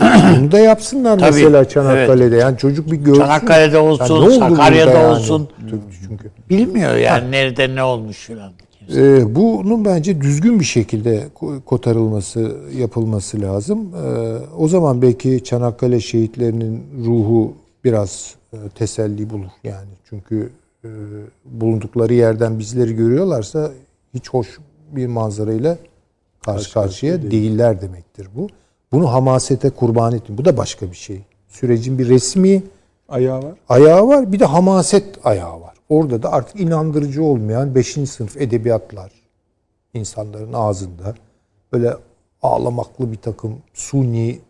[0.00, 0.36] yani.
[0.40, 2.36] Bunu da yapsınlar Tabii, mesela Çanakkale'de.
[2.36, 3.20] Yani çocuk bir görsün.
[3.20, 5.06] Çanakkale'de olsun, oldu Sakarya'da yani?
[5.06, 5.48] olsun.
[6.08, 8.52] Çünkü Bilmiyor yani nerede ne olmuş filan.
[8.96, 13.88] Ee, bunun bence düzgün bir şekilde ko- kotarılması, yapılması lazım.
[13.94, 17.52] Ee, o zaman belki Çanakkale şehitlerinin ruhu
[17.84, 19.88] biraz e, teselli bulur yani.
[20.08, 20.50] Çünkü
[20.84, 20.88] e,
[21.44, 23.70] bulundukları yerden bizleri görüyorlarsa
[24.14, 24.58] hiç hoş
[24.92, 25.78] bir manzarayla
[26.44, 28.48] karşı karşıya değiller demektir bu.
[28.92, 30.38] Bunu hamasete kurban ettin.
[30.38, 31.20] Bu da başka bir şey.
[31.48, 32.62] Sürecin bir resmi
[33.08, 33.52] ayağı var.
[33.68, 35.71] ayağı var bir de hamaset ayağı var.
[35.92, 37.86] Orada da artık inandırıcı olmayan 5.
[37.86, 39.12] sınıf edebiyatlar
[39.94, 41.14] insanların ağzında
[41.72, 41.96] böyle
[42.42, 44.40] ağlamaklı bir takım suni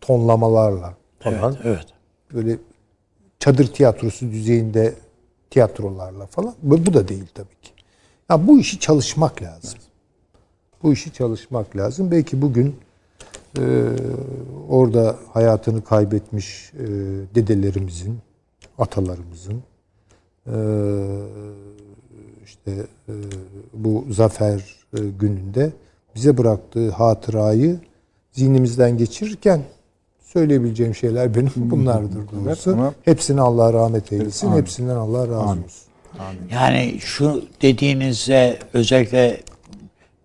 [0.00, 1.86] tonlamalarla falan Evet.
[2.34, 2.58] böyle
[3.38, 4.94] çadır tiyatrosu düzeyinde
[5.50, 7.72] tiyatrolarla falan bu bu da değil tabii ki.
[8.30, 9.80] Ya bu işi çalışmak lazım.
[10.82, 12.10] Bu işi çalışmak lazım.
[12.10, 12.76] Belki bugün
[13.58, 13.62] e,
[14.68, 16.86] orada hayatını kaybetmiş e,
[17.34, 18.18] dedelerimizin,
[18.78, 19.62] atalarımızın
[22.44, 22.70] işte
[23.08, 23.12] e,
[23.72, 24.58] bu zafer
[24.94, 25.70] e, gününde
[26.14, 27.76] bize bıraktığı hatırayı
[28.32, 29.62] zihnimizden geçirirken
[30.20, 32.72] söyleyebileceğim şeyler benim bunlardır doğrusu.
[32.72, 34.46] ama- Hepsine Allah rahmet eylesin.
[34.46, 34.58] Amin.
[34.58, 35.64] Hepsinden Allah razı olsun.
[36.52, 39.40] Yani şu dediğinize özellikle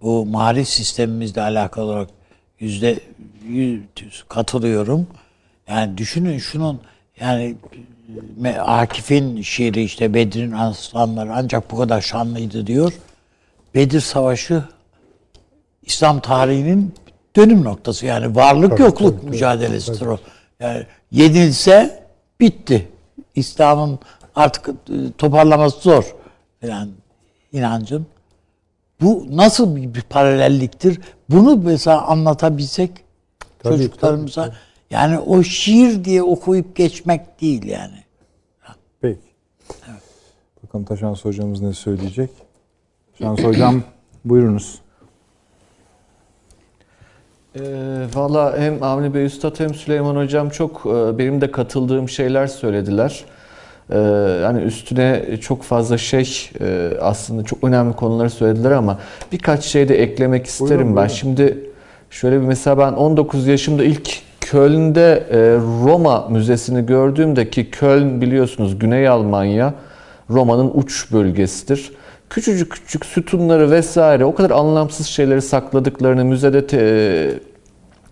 [0.02, 2.10] bu marif sistemimizle alakalı olarak
[2.60, 3.00] yüzde
[3.48, 3.82] yüz
[4.30, 5.08] katılıyorum.
[5.68, 6.80] Yani düşünün şunun
[7.20, 7.56] yani
[8.60, 12.94] Akif'in şiiri işte Bedir'in aslanları ancak bu kadar şanlıydı diyor.
[13.76, 14.64] Bedir Savaşı
[15.84, 16.94] İslam tarihinin
[17.36, 19.30] dönüm noktası yani varlık Tabii, yokluk tabii, tabii.
[19.32, 20.20] mücadelesidir o.
[20.60, 22.04] Yani yenilse
[22.40, 22.88] bitti.
[23.36, 24.00] İslam'ın
[24.36, 26.16] artık e, toparlaması zor
[26.62, 26.90] falan
[27.54, 28.08] inancın.
[29.02, 31.00] Bu nasıl bir, paralelliktir?
[31.30, 32.92] Bunu mesela anlatabilsek
[33.60, 34.54] Tabii, çocuklarımıza
[34.90, 38.04] yani o şiir diye okuyup geçmek değil yani.
[39.02, 39.20] Peki.
[40.64, 42.30] Bakalım Taşans hocamız ne söyleyecek?
[43.18, 43.84] Taşans hocam
[44.26, 44.80] buyurunuz.
[47.56, 47.62] Ee,
[48.16, 53.26] Valla hem Avni Bey Üstad hem Süleyman Hocam çok e, benim de katıldığım şeyler söylediler.
[53.90, 53.98] Ee,
[54.44, 59.00] yani üstüne çok fazla şey e, aslında çok önemli konuları söylediler ama
[59.32, 60.96] birkaç şey de eklemek isterim Buyurun, ben.
[60.96, 61.14] buyurun.
[61.14, 61.70] Şimdi
[62.10, 65.38] şöyle bir mesela ben 19 yaşımda ilk Köln'de e,
[65.86, 69.74] Roma Müzesi'ni gördüğümde ki Köln biliyorsunuz Güney Almanya
[70.30, 71.92] Roma'nın uç bölgesidir.
[72.30, 77.40] Küçücük küçük sütunları vesaire o kadar anlamsız şeyleri sakladıklarını müzede te-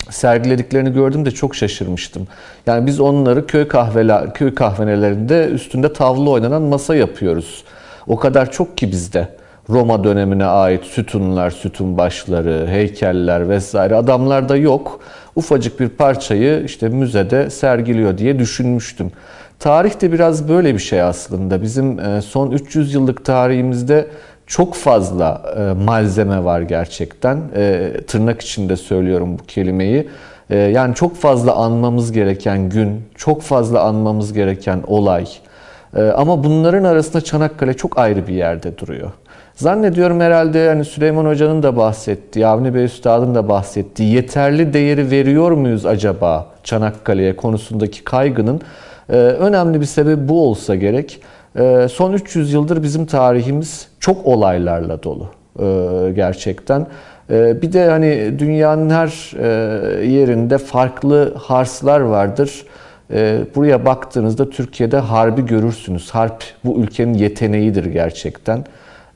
[0.10, 2.28] sergilediklerini gördüm de çok şaşırmıştım.
[2.68, 7.64] Yani biz onları köy kahveler köy kahvenelerinde üstünde tavla oynanan masa yapıyoruz.
[8.08, 9.28] O kadar çok ki bizde.
[9.70, 15.00] Roma dönemine ait sütunlar, sütun başları, heykeller vesaire adamlarda yok.
[15.36, 19.12] Ufacık bir parçayı işte müzede sergiliyor diye düşünmüştüm.
[19.60, 21.62] Tarih de biraz böyle bir şey aslında.
[21.62, 24.08] Bizim e, son 300 yıllık tarihimizde
[24.48, 27.40] çok fazla e, malzeme var gerçekten.
[27.56, 30.10] E, tırnak içinde söylüyorum bu kelimeyi.
[30.50, 35.28] Yani çok fazla anmamız gereken gün, çok fazla anmamız gereken olay.
[36.16, 39.12] Ama bunların arasında Çanakkale çok ayrı bir yerde duruyor.
[39.56, 45.52] Zannediyorum herhalde hani Süleyman Hoca'nın da bahsettiği, Avni Bey Üstad'ın da bahsettiği yeterli değeri veriyor
[45.52, 48.62] muyuz acaba Çanakkale'ye konusundaki kaygının
[49.10, 51.22] e, önemli bir sebebi bu olsa gerek.
[51.60, 55.28] E, son 300 yıldır bizim tarihimiz çok olaylarla dolu
[55.60, 56.88] e, gerçekten.
[57.30, 62.66] Bir de hani dünyanın her e, yerinde farklı harslar vardır.
[63.56, 66.10] Buraya baktığınızda Türkiye'de harbi görürsünüz.
[66.10, 68.66] Harp bu ülkenin yeteneğidir gerçekten.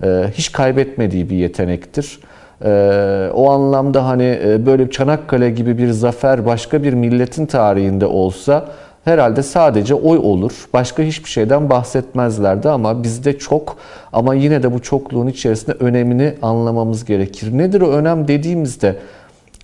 [0.04, 2.20] E, hiç kaybetmediği bir yetenektir.
[2.66, 8.66] E, o anlamda hani e, böyle Çanakkale gibi bir zafer başka bir milletin tarihinde olsa
[9.06, 10.68] herhalde sadece oy olur.
[10.74, 13.78] Başka hiçbir şeyden bahsetmezlerdi ama bizde çok
[14.14, 17.58] ama yine de bu çokluğun içerisinde önemini anlamamız gerekir.
[17.58, 18.96] Nedir o önem dediğimizde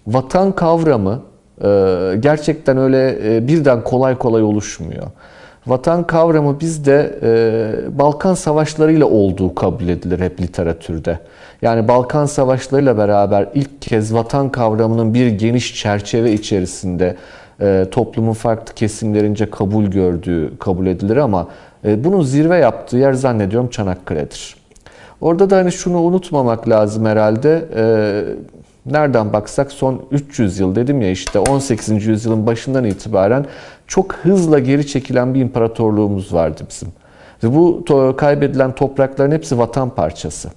[0.08, 1.21] vatan kavramı
[1.63, 1.67] e,
[2.19, 5.08] gerçekten öyle e, birden kolay kolay oluşmuyor.
[5.67, 11.19] Vatan kavramı bizde e, Balkan savaşlarıyla olduğu kabul edilir hep literatürde.
[11.62, 17.15] Yani Balkan savaşlarıyla beraber ilk kez vatan kavramının bir geniş çerçeve içerisinde
[17.62, 21.47] e, toplumun farklı kesimlerince kabul gördüğü kabul edilir ama
[21.86, 24.56] e, bunun zirve yaptığı yer zannediyorum Çanakkale'dir.
[25.21, 27.65] Orada da hani şunu unutmamak lazım herhalde.
[27.75, 27.84] E,
[28.86, 32.06] nereden baksak son 300 yıl dedim ya işte 18.
[32.06, 33.45] yüzyılın başından itibaren
[33.88, 36.89] çok hızla geri çekilen bir imparatorluğumuz vardı bizim.
[37.43, 37.86] Ve bu
[38.17, 40.50] kaybedilen toprakların hepsi vatan parçası.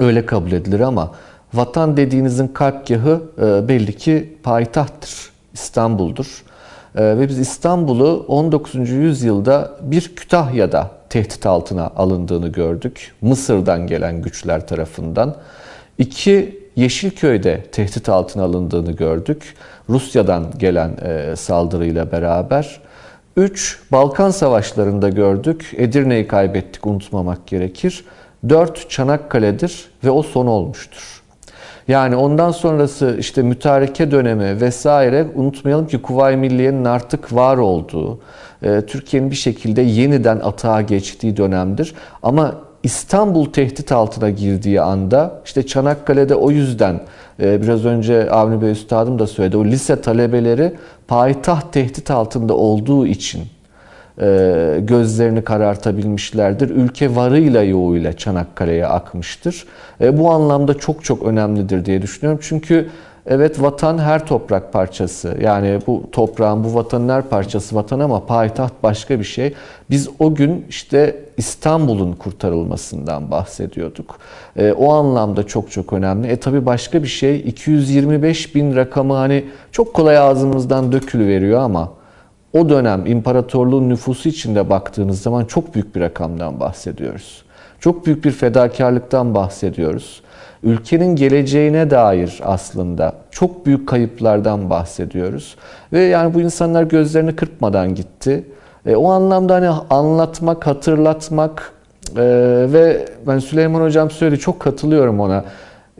[0.00, 1.10] Öyle kabul edilir ama
[1.54, 5.30] vatan dediğinizin kalpgahı e, belli ki payitahttır.
[5.52, 6.44] İstanbul'dur.
[6.94, 8.90] E, ve biz İstanbul'u 19.
[8.90, 13.12] yüzyılda bir Kütahya'da tehdit altına alındığını gördük.
[13.20, 15.36] Mısır'dan gelen güçler tarafından.
[15.98, 19.54] İki Yeşilköy'de tehdit altına alındığını gördük.
[19.88, 22.80] Rusya'dan gelen e, saldırıyla beraber.
[23.36, 25.74] Üç, Balkan Savaşları'nda gördük.
[25.76, 28.04] Edirne'yi kaybettik unutmamak gerekir.
[28.48, 31.22] Dört, Çanakkale'dir ve o son olmuştur.
[31.88, 38.20] Yani ondan sonrası işte mütareke dönemi vesaire unutmayalım ki Kuvayi Milliye'nin artık var olduğu,
[38.62, 41.94] e, Türkiye'nin bir şekilde yeniden atağa geçtiği dönemdir.
[42.22, 47.00] Ama İstanbul tehdit altına girdiği anda işte Çanakkale'de o yüzden
[47.42, 50.72] e, biraz önce Avni Bey Üstadım da söyledi o lise talebeleri
[51.08, 53.42] payitaht tehdit altında olduğu için
[54.20, 56.70] e, gözlerini karartabilmişlerdir.
[56.70, 59.64] Ülke varıyla yoğuyla Çanakkale'ye akmıştır.
[60.00, 62.40] E, bu anlamda çok çok önemlidir diye düşünüyorum.
[62.42, 62.88] Çünkü
[63.26, 65.36] evet vatan her toprak parçası.
[65.40, 69.54] Yani bu toprağın, bu vatanın her parçası vatan ama payitaht başka bir şey.
[69.90, 74.18] Biz o gün işte İstanbul'un kurtarılmasından bahsediyorduk.
[74.56, 76.26] E, o anlamda çok çok önemli.
[76.26, 81.99] E tabi başka bir şey 225 bin rakamı hani çok kolay ağzımızdan dökülüveriyor ama
[82.52, 87.42] o dönem imparatorluğun nüfusu içinde baktığınız zaman çok büyük bir rakamdan bahsediyoruz.
[87.80, 90.22] Çok büyük bir fedakarlıktan bahsediyoruz.
[90.62, 95.56] Ülkenin geleceğine dair aslında çok büyük kayıplardan bahsediyoruz.
[95.92, 98.44] Ve yani bu insanlar gözlerini kırpmadan gitti.
[98.86, 101.72] E, o anlamda hani anlatmak, hatırlatmak
[102.16, 102.22] e,
[102.72, 105.44] ve ben Süleyman Hocam söyledi çok katılıyorum ona.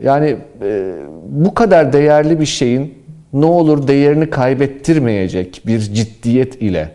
[0.03, 0.93] Yani e,
[1.27, 3.00] bu kadar değerli bir şeyin
[3.33, 6.91] ne olur değerini kaybettirmeyecek bir ciddiyet ile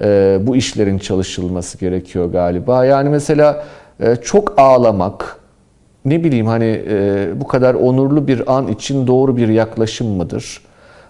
[0.00, 2.84] e, bu işlerin çalışılması gerekiyor galiba.
[2.84, 3.64] Yani mesela
[4.00, 5.36] e, çok ağlamak,
[6.04, 10.60] ne bileyim hani e, bu kadar onurlu bir an için doğru bir yaklaşım mıdır?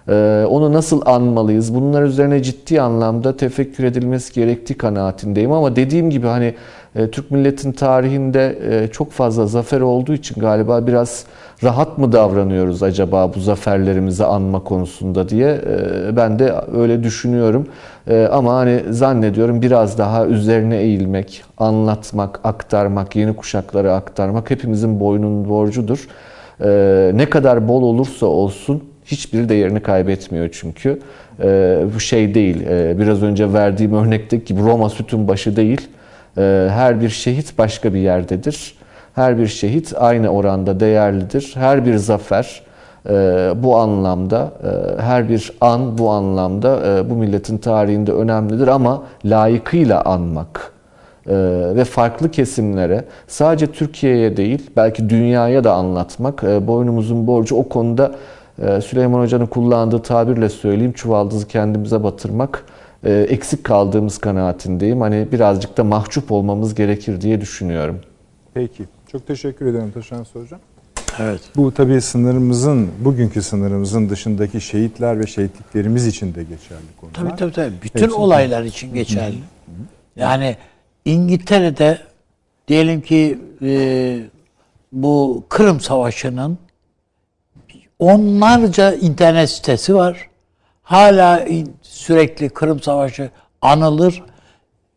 [0.08, 1.74] E, onu nasıl anmalıyız?
[1.74, 5.52] Bunlar üzerine ciddi anlamda tefekkür edilmesi gerektiği kanaatindeyim.
[5.52, 6.54] Ama dediğim gibi hani
[6.94, 11.24] Türk milletin tarihinde e, çok fazla zafer olduğu için galiba biraz
[11.64, 17.66] rahat mı davranıyoruz acaba bu zaferlerimizi anma konusunda diye e, ben de öyle düşünüyorum.
[18.08, 25.48] E, ama hani zannediyorum biraz daha üzerine eğilmek, anlatmak, aktarmak, yeni kuşaklara aktarmak hepimizin boynunun
[25.48, 26.08] borcudur.
[26.64, 31.00] E, ne kadar bol olursa olsun hiçbir değerini kaybetmiyor çünkü.
[31.42, 35.88] E, bu şey değil, e, biraz önce verdiğim örnekteki gibi Roma sütun başı değil.
[36.38, 38.74] E, her bir şehit başka bir yerdedir.
[39.14, 41.52] Her bir şehit aynı oranda değerlidir.
[41.54, 42.62] Her bir zafer
[43.08, 43.12] e,
[43.56, 50.02] bu anlamda, e, her bir an bu anlamda e, bu milletin tarihinde önemlidir ama layıkıyla
[50.02, 50.72] anmak
[51.76, 58.12] ve farklı kesimlere sadece Türkiye'ye değil belki dünyaya da anlatmak boynumuzun borcu o konuda
[58.84, 62.64] Süleyman Hoca'nın kullandığı tabirle söyleyeyim çuvaldızı kendimize batırmak
[63.08, 65.00] eksik kaldığımız kanaatindeyim.
[65.00, 68.00] Hani birazcık da mahcup olmamız gerekir diye düşünüyorum.
[68.54, 68.84] Peki.
[69.12, 70.60] Çok teşekkür ederim Taşan Hocam.
[71.18, 71.40] Evet.
[71.56, 77.14] Bu tabii sınırımızın, bugünkü sınırımızın dışındaki şehitler ve şehitliklerimiz için de geçerli konular.
[77.14, 77.74] Tabii tabii tabii.
[77.82, 79.38] Bütün Hepsi- olaylar için geçerli.
[80.16, 80.56] Yani
[81.04, 81.98] İngiltere'de
[82.68, 84.20] diyelim ki e,
[84.92, 86.58] bu Kırım Savaşı'nın
[87.98, 90.28] onlarca internet sitesi var.
[90.82, 91.44] Hala
[92.04, 93.30] sürekli Kırım Savaşı
[93.62, 94.22] anılır.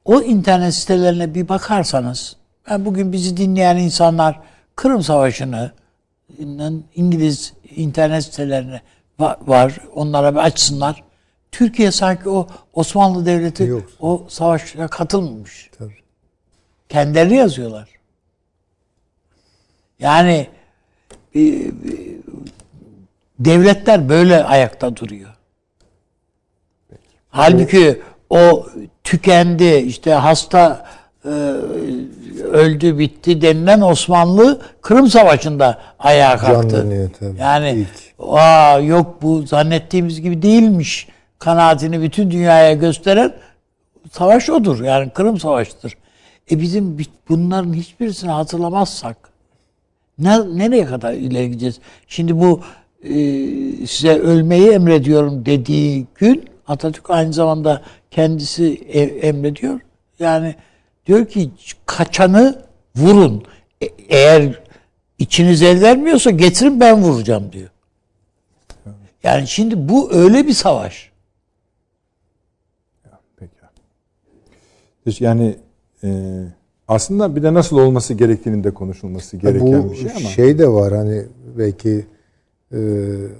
[0.05, 2.35] O internet sitelerine bir bakarsanız,
[2.69, 4.39] ben bugün bizi dinleyen insanlar
[4.75, 5.71] Kırım Savaşı'nı
[6.95, 8.81] İngiliz internet sitelerine
[9.19, 9.77] va- var.
[9.95, 11.03] Onlara bir açsınlar.
[11.51, 13.89] Türkiye sanki o Osmanlı Devleti Yok.
[13.99, 15.69] o savaşa katılmamış.
[15.77, 15.97] Tabii.
[16.89, 17.89] Kendileri yazıyorlar.
[19.99, 20.47] Yani
[21.35, 22.19] bir- bir-
[23.39, 25.32] devletler böyle ayakta duruyor.
[27.33, 28.65] Halbuki o
[29.03, 30.85] tükendi, işte hasta
[31.25, 31.29] e,
[32.51, 37.09] öldü bitti denilen Osmanlı Kırım Savaşı'nda ayağa kalktı.
[37.19, 37.39] Tabii.
[37.39, 38.13] Yani İlk.
[38.19, 41.07] Aa, yok bu zannettiğimiz gibi değilmiş
[41.39, 43.33] kanaatini bütün dünyaya gösteren
[44.11, 44.83] savaş odur.
[44.83, 45.93] Yani Kırım Savaşı'dır.
[46.51, 49.17] E bizim bi- bunların hiçbirisini hatırlamazsak
[50.19, 51.79] ne, nereye kadar ileri gideceğiz?
[52.07, 52.61] Şimdi bu
[53.03, 53.13] e,
[53.87, 59.79] size ölmeyi emrediyorum dediği gün Atatürk aynı zamanda kendisi e- emrediyor.
[60.19, 60.55] Yani
[61.05, 61.51] diyor ki
[61.85, 63.43] kaçanı vurun.
[63.81, 64.59] E- eğer
[65.19, 67.69] içiniz el vermiyorsa getirin ben vuracağım diyor.
[69.23, 71.11] Yani şimdi bu öyle bir savaş.
[75.05, 75.23] Peki.
[75.23, 75.55] Yani
[76.03, 76.09] e,
[76.87, 80.19] aslında bir de nasıl olması gerektiğinin de konuşulması gereken Bu bir şey ama.
[80.29, 81.25] şey de var hani
[81.57, 82.05] belki
[82.73, 82.79] e,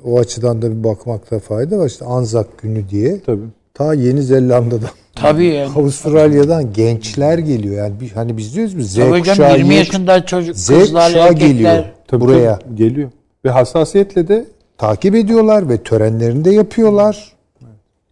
[0.06, 1.88] o açıdan da bir bakmakta fayda var.
[1.88, 3.20] İşte Anzak günü diye.
[3.26, 3.42] Tabii.
[3.74, 5.72] Ta Yeni Zelanda'dan, Tabii yani.
[5.76, 7.76] Avustralya'dan gençler geliyor.
[7.76, 10.68] Yani bir, hani biz diyoruz mu Z Tabii hocam kuşağı 20 Y- yaşında çocuk Z
[10.68, 11.48] kızlar kuşağı erkekler.
[11.48, 12.60] geliyor Tabii, buraya.
[12.60, 13.10] tabii, geliyor.
[13.46, 14.46] Ve hassasiyetle de
[14.78, 17.34] Takip ediyorlar ve törenlerini de yapıyorlar.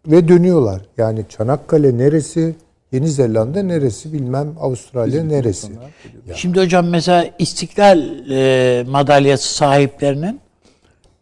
[0.08, 0.82] Ve dönüyorlar.
[0.98, 2.56] Yani Çanakkale neresi,
[2.92, 5.68] Yeni Zelanda neresi bilmem Avustralya neresi.
[6.34, 10.40] Şimdi hocam mesela İstiklal e, madalyası sahiplerinin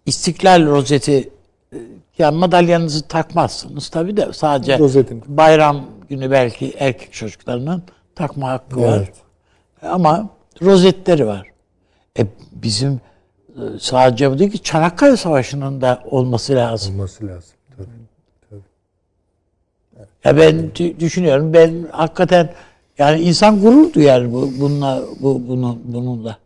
[0.09, 1.29] İstiklal rozeti
[1.73, 1.77] e,
[2.17, 5.23] yani madalyanızı takmazsınız tabii de sadece Rozetin.
[5.27, 7.83] bayram günü belki erkek çocuklarının
[8.15, 8.97] takma hakkı var.
[8.97, 9.13] Evet.
[9.81, 10.29] Ama
[10.61, 11.47] rozetleri var.
[12.19, 12.99] E bizim e,
[13.79, 16.95] sadece bu değil ki Çanakkale Savaşı'nın da olması lazım.
[16.95, 17.55] Olması lazım.
[17.77, 18.59] Tabii.
[20.23, 22.49] Ya ben dü- düşünüyorum ben hakikaten
[22.97, 26.37] yani insan gurur duyar bu bununla bu bunu bununla.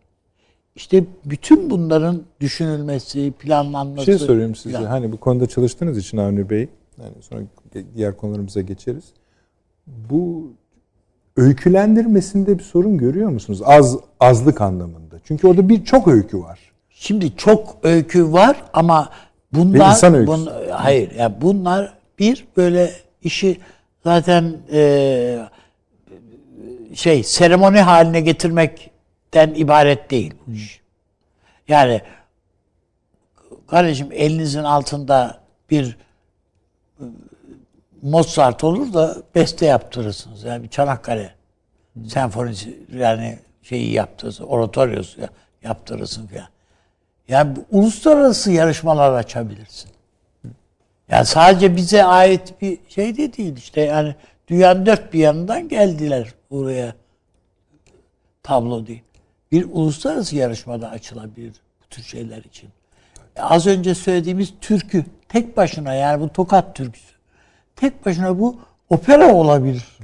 [0.75, 4.05] İşte bütün bunların düşünülmesi, bir planlanması.
[4.05, 4.77] şey soruyorum size.
[4.77, 4.87] falan.
[4.87, 6.67] Hani bu konuda çalıştığınız için Avni Bey,
[7.01, 7.41] yani sonra
[7.95, 9.03] diğer konularımıza geçeriz.
[9.87, 10.53] Bu
[11.37, 13.61] öykülendirmesinde bir sorun görüyor musunuz?
[13.65, 15.15] Az azlık anlamında.
[15.23, 16.59] Çünkü orada birçok öykü var.
[16.89, 19.09] Şimdi çok öykü var ama
[19.53, 20.37] Ve bunlar insan öyküsü.
[20.37, 22.91] bun- hayır yani bunlar bir böyle
[23.23, 23.57] işi
[24.03, 25.39] zaten e,
[26.93, 28.21] şey seremoni haline
[29.33, 30.81] getirmekten ibaret değil bu iş.
[31.67, 32.01] Yani
[33.67, 35.97] kardeşim elinizin altında bir
[36.99, 37.03] e,
[38.01, 40.43] Mozart olur da beste yaptırırsınız.
[40.43, 41.35] Yani bir Çanakkale
[42.07, 45.29] senfonisi yani şeyi yaptırırsın, oratoryosu ya-
[45.63, 46.47] yaptırırsın falan.
[47.27, 49.91] Yani uluslararası yarışmalar açabilirsin.
[51.09, 54.15] Yani sadece bize ait bir şey de değil işte yani
[54.47, 56.95] dünyanın dört bir yanından geldiler buraya
[58.43, 59.03] tablo değil.
[59.53, 62.69] Bir uluslararası yarışmada açılabilir bu tür şeyler için.
[63.35, 67.13] E, Az önce söylediğimiz türkü tek başına yani bu tokat türküsü
[67.75, 68.55] tek başına bu
[68.89, 69.97] opera olabilir.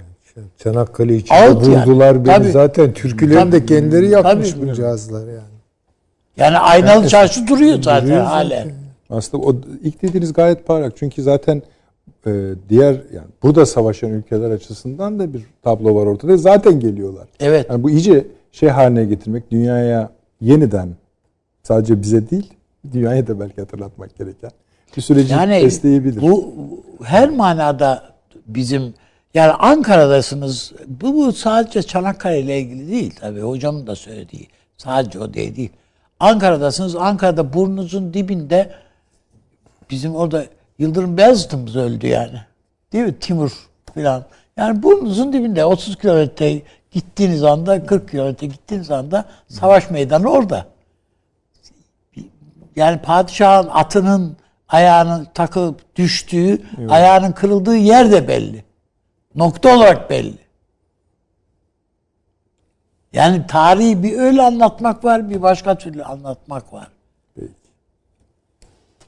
[0.57, 1.85] Çanakkale için Out yani.
[1.88, 2.51] buldular beni Tabii.
[2.51, 2.93] zaten.
[2.93, 3.65] Türkülerini de Tabii.
[3.65, 4.69] kendileri yapmış Tabii.
[4.69, 5.59] bu cihazlar yani.
[6.38, 8.71] Yani aynalı çarşı duruyor zaten Duruyor halen.
[9.09, 10.97] Aslında o ilk dediğiniz gayet parlak.
[10.97, 11.62] Çünkü zaten
[12.27, 12.31] e,
[12.69, 16.38] diğer yani burada savaşan ülkeler açısından da bir tablo var ortada.
[16.38, 17.27] Zaten geliyorlar.
[17.39, 17.65] Evet.
[17.69, 20.09] Yani bu iyice şey haline getirmek, dünyaya
[20.41, 20.89] yeniden
[21.63, 22.53] sadece bize değil,
[22.93, 24.51] dünyaya da belki hatırlatmak gereken
[24.97, 26.21] bir süreci Yani besleyebilir.
[26.21, 26.53] bu
[27.03, 28.03] her manada
[28.47, 28.93] bizim
[29.33, 30.71] yani Ankara'dasınız.
[30.87, 33.41] Bu, bu sadece Çanakkale ile ilgili değil tabii.
[33.41, 34.47] Hocamın da söylediği.
[34.77, 35.56] Sadece o değil.
[35.56, 35.69] değil.
[36.19, 36.95] Ankara'dasınız.
[36.95, 38.71] Ankara'da burnunuzun dibinde
[39.89, 40.45] bizim orada
[40.79, 42.41] Yıldırım Beyazıt'ımız öldü yani.
[42.93, 43.19] Değil mi?
[43.19, 43.52] Timur
[43.95, 44.25] falan.
[44.58, 46.62] Yani burnunuzun dibinde 30 kilometre
[46.92, 50.65] gittiğiniz anda 40 kilometre gittiğiniz anda savaş meydanı orada.
[52.75, 54.37] Yani padişahın atının
[54.69, 58.63] ayağının takılıp düştüğü, ayağının kırıldığı yer de belli.
[59.35, 60.37] Nokta olarak belli.
[63.13, 66.87] Yani tarihi bir öyle anlatmak var, bir başka türlü anlatmak var.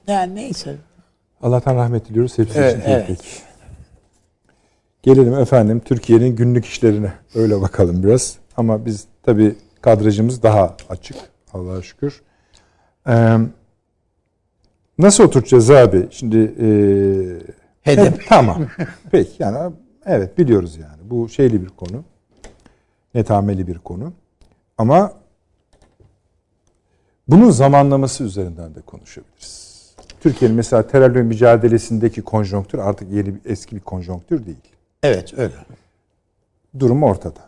[0.08, 0.76] Yani neyse.
[1.42, 3.44] Allah'tan rahmet diliyoruz hepsi Evet, için evet.
[5.04, 7.14] Gelelim efendim Türkiye'nin günlük işlerine.
[7.36, 8.38] Öyle bakalım biraz.
[8.58, 11.18] Ama biz tabii kadrajımız daha açık.
[11.54, 12.22] Allah'a şükür.
[13.08, 13.38] Ee,
[14.98, 16.08] nasıl oturacağız abi?
[16.12, 16.68] Şimdi e,
[17.82, 18.06] Hedef.
[18.14, 18.68] hep- tamam.
[19.12, 19.74] Peki yani
[20.06, 21.10] evet biliyoruz yani.
[21.10, 22.04] Bu şeyli bir konu.
[23.16, 24.14] Netameli bir konu.
[24.78, 25.14] Ama
[27.28, 29.72] bunun zamanlaması üzerinden de konuşabiliriz.
[30.20, 34.58] Türkiye'nin mesela terörle mücadelesindeki konjonktür artık yeni eski bir konjonktür değil.
[35.04, 35.54] Evet öyle.
[36.80, 37.40] Durum ortada.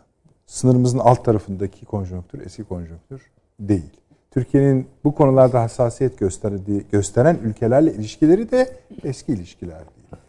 [0.46, 3.22] Sınırımızın alt tarafındaki konjonktür eski konjonktür
[3.60, 3.90] değil.
[4.30, 8.68] Türkiye'nin bu konularda hassasiyet gösterdiği, gösteren ülkelerle ilişkileri de
[9.04, 10.22] eski ilişkiler değil.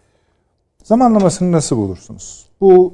[0.83, 2.45] Zamanlamasını nasıl bulursunuz?
[2.61, 2.93] Bu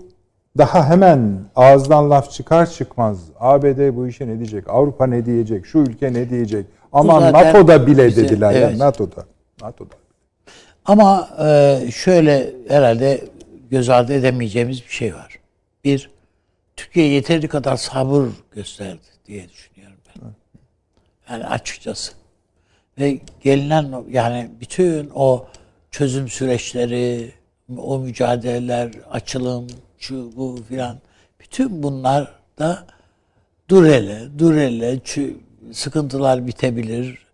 [0.57, 5.77] daha hemen ağızdan laf çıkar çıkmaz ABD bu işe ne diyecek, Avrupa ne diyecek, şu
[5.77, 6.65] ülke ne diyecek.
[6.93, 8.79] Ama NATO'da bile bize- dediler evet.
[8.79, 9.25] ya NATO'da.
[9.61, 9.93] NATO'da.
[10.85, 13.21] Ama e, şöyle herhalde
[13.71, 15.39] göz ardı edemeyeceğimiz bir şey var.
[15.83, 16.09] Bir,
[16.75, 20.31] Türkiye yeteri kadar sabır gösterdi diye düşünüyorum ben.
[21.29, 22.11] Yani açıkçası.
[22.99, 25.47] Ve gelinen yani bütün o
[25.91, 27.31] çözüm süreçleri,
[27.77, 29.67] o mücadeleler, açılım,
[29.99, 30.97] şu bu filan
[31.39, 32.87] bütün bunlar da
[33.69, 35.35] dur hele, dur hele, çü-
[35.73, 37.27] sıkıntılar bitebilir.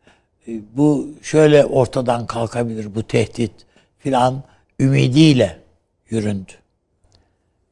[0.48, 3.52] E, Bu şöyle ortadan kalkabilir bu tehdit
[4.00, 4.44] filan
[4.80, 5.67] ümidiyle
[6.10, 6.52] yüründü.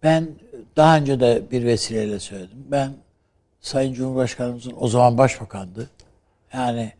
[0.03, 0.29] Ben
[0.75, 2.65] daha önce de bir vesileyle söyledim.
[2.71, 2.93] Ben
[3.61, 5.89] Sayın Cumhurbaşkanımızın o zaman başbakandı.
[6.53, 6.93] Yani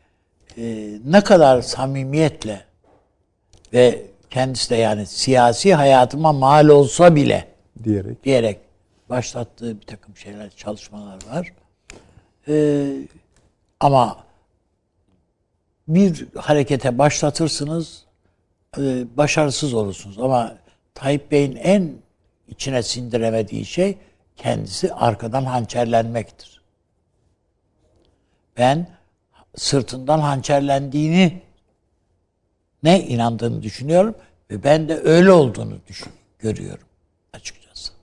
[0.58, 2.66] e, ne kadar samimiyetle
[3.74, 7.48] ve kendisi de yani siyasi hayatıma mal olsa bile
[7.84, 8.24] diyerek.
[8.24, 8.60] diyerek
[9.10, 11.54] başlattığı bir takım şeyler, çalışmalar var.
[12.48, 12.94] Ee,
[13.80, 14.18] ama
[15.88, 18.06] bir harekete başlatırsınız,
[18.78, 20.20] e, başarısız olursunuz.
[20.20, 20.56] Ama
[20.96, 21.94] Tayyip Bey'in en
[22.48, 23.98] içine sindiremediği şey
[24.36, 26.62] kendisi arkadan hançerlenmektir.
[28.58, 28.88] Ben
[29.56, 31.42] sırtından hançerlendiğini
[32.84, 34.16] ne inandığını düşünüyorum
[34.52, 36.88] ve ben de öyle olduğunu düşün, görüyorum
[37.34, 37.94] açıkçası.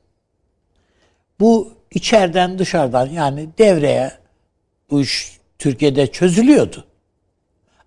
[1.40, 4.12] Bu içeriden dışarıdan yani devreye
[4.90, 6.84] bu iş Türkiye'de çözülüyordu.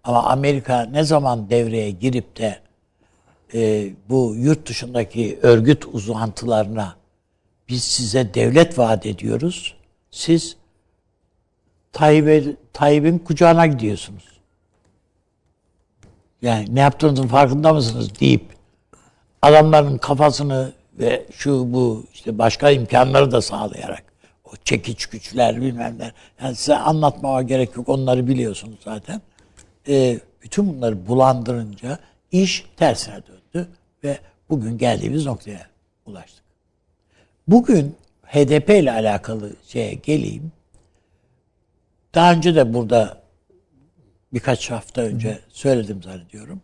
[0.03, 2.64] Ama Amerika ne zaman devreye girip de
[3.56, 6.95] e, bu yurt dışındaki örgüt uzantılarına
[7.70, 9.76] biz size devlet vaat ediyoruz.
[10.12, 10.58] Siz
[11.93, 14.24] Tayyip'e- Tayyip'in kucağına gidiyorsunuz.
[16.41, 18.45] Yani ne yaptığınızın farkında mısınız deyip
[19.41, 24.03] adamların kafasını ve şu bu işte başka imkanları da sağlayarak
[24.45, 26.12] o çekiç güçler bilmem ne.
[26.41, 29.22] Yani size anlatmama gerek yok onları biliyorsunuz zaten.
[29.88, 31.99] Ee, bütün bunları bulandırınca
[32.32, 33.34] iş tersine döndü
[34.06, 35.68] ve bugün geldiğimiz noktaya
[36.06, 36.43] ulaştık.
[37.47, 40.51] Bugün HDP ile alakalı şeye geleyim.
[42.16, 43.22] Daha önce de burada
[44.34, 46.62] birkaç hafta önce söyledim zannediyorum.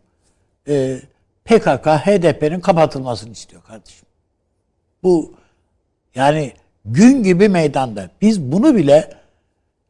[0.67, 1.01] Ee,
[1.45, 4.07] PKK HDP'nin kapatılmasını istiyor kardeşim.
[5.03, 5.33] Bu
[6.15, 6.53] yani
[6.85, 8.09] gün gibi meydanda.
[8.21, 9.13] Biz bunu bile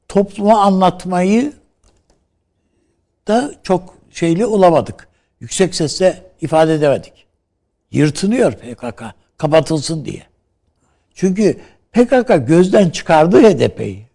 [0.07, 1.53] topluma anlatmayı
[3.27, 5.07] da çok şeyli olamadık.
[5.39, 7.20] Yüksek sesle ifade edemedik.
[7.91, 9.03] Yırtınıyor PKK
[9.37, 10.23] kapatılsın diye.
[11.13, 11.59] Çünkü
[11.91, 14.05] PKK gözden çıkardı HDP'yi.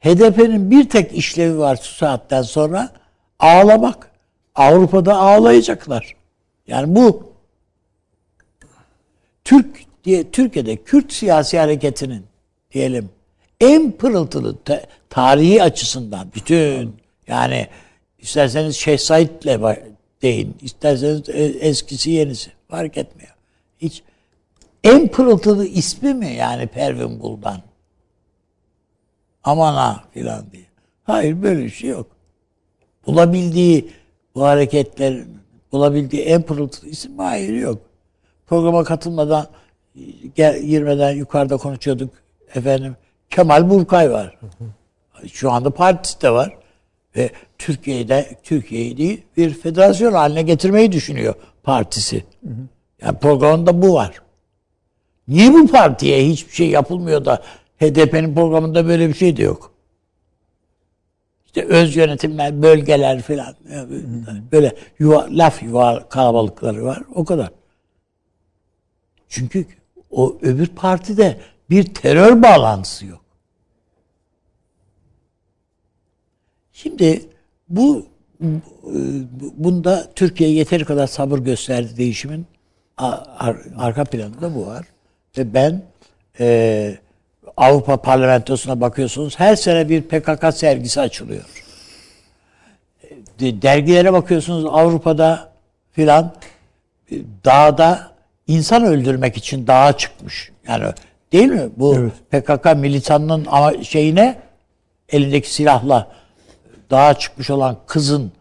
[0.00, 2.90] HDP'nin bir tek işlevi var şu saatten sonra
[3.38, 4.10] ağlamak.
[4.54, 6.16] Avrupa'da ağlayacaklar.
[6.66, 7.32] Yani bu
[9.44, 12.26] Türk diye Türkiye'de Kürt siyasi hareketinin
[12.72, 13.10] diyelim
[13.60, 16.96] en pırıltılı te- tarihi açısından bütün
[17.26, 17.68] yani
[18.18, 19.62] isterseniz Şeyh Said'le
[20.26, 23.34] deyin, isterseniz e- eskisi yenisi fark etmiyor.
[23.78, 24.02] Hiç
[24.84, 27.62] en pırıltılı ismi mi yani Pervin Buldan?
[29.44, 30.66] Aman ha filan diye.
[31.04, 32.06] Hayır böyle bir şey yok.
[33.06, 33.90] Bulabildiği
[34.34, 35.24] bu hareketler
[35.72, 37.18] bulabildiği en pırıltılı isim?
[37.18, 37.78] Hayır yok.
[38.46, 39.46] Programa katılmadan
[40.36, 42.14] girmeden yukarıda konuşuyorduk.
[42.54, 42.96] Efendim
[43.30, 44.38] Kemal Burkay var.
[45.32, 46.58] Şu anda partisi de var.
[47.16, 52.24] Ve Türkiye'de Türkiye'yi bir federasyon haline getirmeyi düşünüyor partisi.
[53.02, 54.22] Yani programında bu var.
[55.28, 57.42] Niye bu partiye hiçbir şey yapılmıyor da
[57.80, 59.72] HDP'nin programında böyle bir şey de yok?
[61.46, 63.54] İşte öz yönetimler, bölgeler falan.
[63.70, 67.02] Yani Böyle yuva, laf yuva kalabalıkları var.
[67.14, 67.50] O kadar.
[69.28, 69.66] Çünkü
[70.10, 71.40] o öbür partide
[71.70, 73.25] bir terör bağlantısı yok.
[76.76, 77.22] Şimdi
[77.68, 78.06] bu
[78.40, 82.46] bu- bunda Türkiye yeteri kadar sabır gösterdi değişimin.
[83.78, 84.86] Arka planında bu var.
[85.38, 85.82] Ve ben
[86.40, 86.98] e,
[87.56, 91.44] Avrupa Parlamentosu'na bakıyorsunuz her sene bir PKK sergisi açılıyor.
[93.40, 95.52] De- Dergilere bakıyorsunuz Avrupa'da
[95.92, 96.34] filan
[97.10, 97.14] e,
[97.44, 98.10] dağda
[98.46, 100.52] insan öldürmek için dağa çıkmış.
[100.68, 100.84] Yani
[101.32, 101.68] değil mi?
[101.76, 103.46] Bu PKK militanının
[103.82, 104.38] şeyine
[105.08, 106.16] elindeki silahla
[106.90, 108.32] dağa çıkmış olan kızın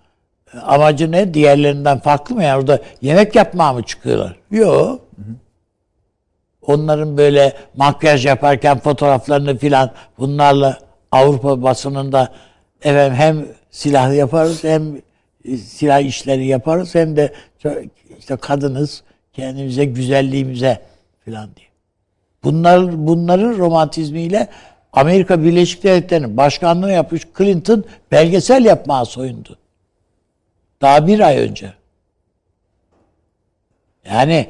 [0.54, 1.34] e, amacı ne?
[1.34, 2.44] Diğerlerinden farklı mı?
[2.44, 4.36] Yani orada yemek yapmaya mı çıkıyorlar?
[4.52, 5.02] Yok.
[6.62, 10.78] Onların böyle makyaj yaparken fotoğraflarını filan bunlarla
[11.12, 12.34] Avrupa basınında
[12.82, 15.02] efendim hem silah yaparız hem
[15.58, 17.34] silah işleri yaparız hem de
[18.20, 20.82] işte kadınız kendimize güzelliğimize
[21.26, 21.68] filan diye.
[22.44, 24.48] Bunlar bunların romantizmiyle
[24.96, 29.58] Amerika Birleşik Devletleri'nin başkanlığını yapmış Clinton belgesel yapmaya soyundu.
[30.82, 31.74] Daha bir ay önce.
[34.10, 34.48] Yani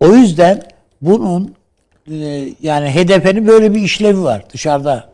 [0.00, 0.62] o yüzden
[1.02, 1.54] bunun
[2.10, 2.14] e,
[2.62, 5.10] yani HDP'nin böyle bir işlevi var dışarıda.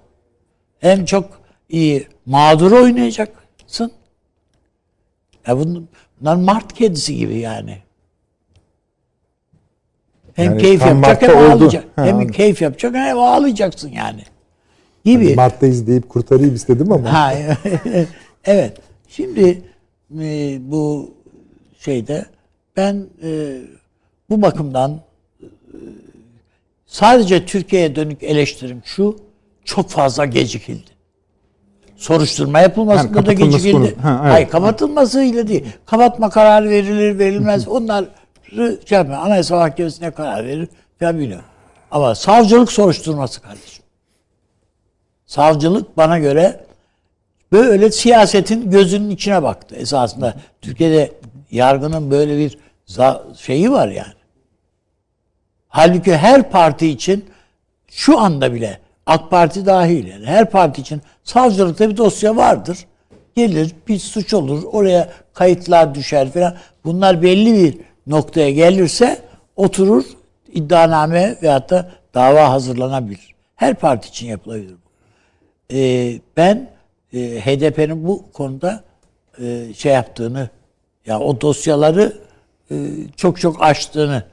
[0.80, 3.92] Hem çok iyi mağdur oynayacaksın.
[5.46, 5.88] Ya bunun-
[6.20, 7.78] bunlar mart kedisi gibi yani.
[10.34, 11.52] Hem Yani keyif yapacak Mart'ta hem oldu.
[11.52, 11.84] ağlayacak.
[11.96, 12.32] Ha, hem anladım.
[12.32, 14.22] keyif yapacak hem ağlayacaksın yani.
[15.06, 15.34] Gibi.
[15.34, 17.12] Mart'ta izleyip kurtarayım istedim ama.
[17.12, 17.32] Ha,
[18.44, 18.76] evet.
[19.08, 19.62] Şimdi
[20.20, 21.10] e, bu
[21.78, 22.26] şeyde
[22.76, 23.58] ben e,
[24.30, 24.90] bu bakımdan
[25.42, 25.46] e,
[26.86, 29.16] sadece Türkiye'ye dönük eleştirim şu
[29.64, 30.90] çok fazla gecikildi.
[31.96, 33.94] Soruşturma yapılmasında da kapatılması gecikildi.
[33.94, 34.32] konu- Ha, evet.
[34.32, 35.64] Hayır kapatılmasıyla değil.
[35.86, 37.68] Kapatma kararı verilir verilmez.
[37.68, 38.04] Onlar
[38.88, 39.20] şey yapmıyor.
[39.20, 40.68] Anayasa Mahkemesi'ne karar verir.
[41.00, 41.44] Ben biliyorum.
[41.90, 43.84] Ama savcılık soruşturması kardeşim.
[45.26, 46.60] Savcılık bana göre
[47.52, 50.34] böyle siyasetin gözünün içine baktı esasında.
[50.62, 51.12] Türkiye'de
[51.50, 52.58] yargının böyle bir
[53.38, 54.14] şeyi var yani.
[55.68, 57.24] Halbuki her parti için
[57.88, 62.78] şu anda bile AK Parti dahil yani her parti için savcılıkta bir dosya vardır.
[63.36, 66.54] Gelir bir suç olur oraya kayıtlar düşer falan.
[66.84, 69.20] Bunlar belli bir noktaya gelirse
[69.56, 70.04] oturur
[70.52, 73.34] iddianame veyahut da dava hazırlanabilir.
[73.56, 74.85] Her parti için yapılabilir
[75.72, 76.70] Ee, ben
[77.12, 78.84] e, HDP'nin bu konuda
[79.38, 80.48] e, şey yaptığını
[81.06, 82.12] ya o dosyaları
[82.70, 82.76] e,
[83.16, 84.24] çok çok açtığını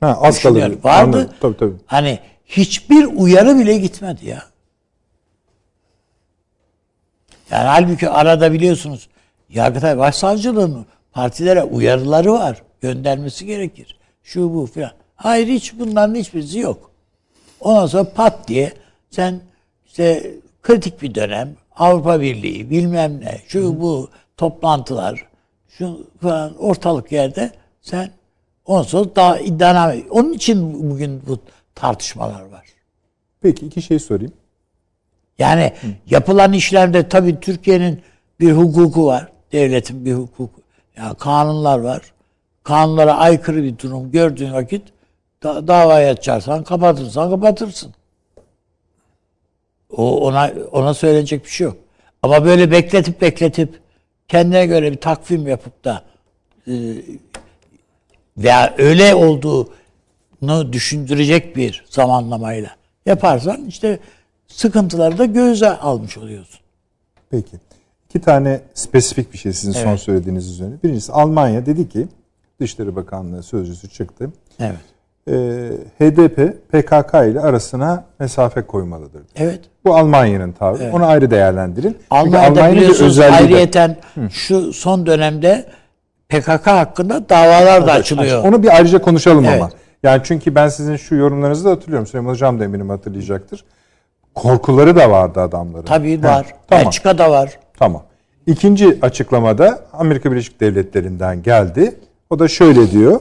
[0.00, 0.62] Ha, az kalır.
[0.62, 0.88] Vardı.
[0.88, 1.34] Anladım.
[1.40, 1.74] Tabii tabii.
[1.86, 4.42] Hani hiçbir uyarı bile gitmedi ya.
[7.50, 9.08] Yani halbuki arada biliyorsunuz
[9.48, 12.62] Yargıtay Başsavcılığı'nın partilere uyarıları var.
[12.80, 13.98] Göndermesi gerekir.
[14.22, 14.92] Şu bu filan.
[15.16, 16.90] Hayır hiç bunların hiçbirisi yok.
[17.60, 18.72] Ondan sonra pat diye
[19.10, 19.40] sen
[19.86, 20.34] işte
[20.64, 25.26] kritik bir dönem Avrupa Birliği bilmem ne şu bu toplantılar
[25.68, 27.50] şu falan ortalık yerde
[27.80, 28.10] sen
[28.66, 30.02] sonra daha iddianame.
[30.10, 31.38] Onun için bugün bu
[31.74, 32.64] tartışmalar var.
[33.40, 34.32] Peki iki şey sorayım.
[35.38, 35.72] Yani
[36.06, 38.02] yapılan işlemde tabii Türkiye'nin
[38.40, 39.28] bir hukuku var.
[39.52, 40.60] Devletin bir hukuku.
[40.96, 42.02] Yani kanunlar var.
[42.62, 44.82] Kanunlara aykırı bir durum gördüğün vakit
[45.42, 47.94] da, davaya açarsan kapatırsan kapatırsın.
[49.96, 51.76] O ona ona söylenecek bir şey yok.
[52.22, 53.80] Ama böyle bekletip bekletip
[54.28, 56.02] kendine göre bir takvim yapıp da
[56.68, 56.72] e,
[58.38, 62.70] veya öyle olduğunu düşündürecek bir zamanlamayla
[63.06, 63.98] yaparsan işte
[64.46, 66.60] sıkıntıları da göze almış oluyorsun.
[67.30, 67.56] Peki.
[68.08, 70.00] İki tane spesifik bir şey sizin son Evet.
[70.00, 70.74] söylediğiniz üzerine.
[70.84, 72.08] Birincisi Almanya dedi ki
[72.60, 74.32] Dışişleri Bakanlığı sözcüsü çıktı.
[74.60, 74.76] Evet.
[75.28, 75.32] Ee,
[75.98, 76.36] HDP
[76.72, 79.22] PKK ile arasına mesafe koymalıdır.
[79.36, 79.60] Evet.
[79.84, 80.90] Bu Almanya'nın tavrı.
[80.92, 81.98] Onu ayrı değerlendirin.
[82.10, 83.96] Almanya'da Almanya'nın biliyorsunuz de- ayrıyeten
[84.30, 85.66] şu son dönemde
[86.28, 88.44] PKK hakkında davalar da açılıyor.
[88.44, 89.62] Onu bir ayrıca konuşalım Evet.
[89.62, 89.70] ama.
[90.02, 92.06] Yani çünkü ben sizin şu yorumlarınızı da hatırlıyorum.
[92.06, 93.64] Süleyman Hocam da eminim hatırlayacaktır.
[94.34, 95.84] Korkuları da vardı adamların.
[95.86, 96.46] Tabii He, var.
[96.68, 96.84] Tamam.
[96.84, 97.58] Belçika'da var.
[97.78, 98.02] Tamam.
[98.46, 101.94] İkinci açıklamada Amerika Birleşik Devletleri'nden geldi.
[102.30, 103.20] O da şöyle diyor.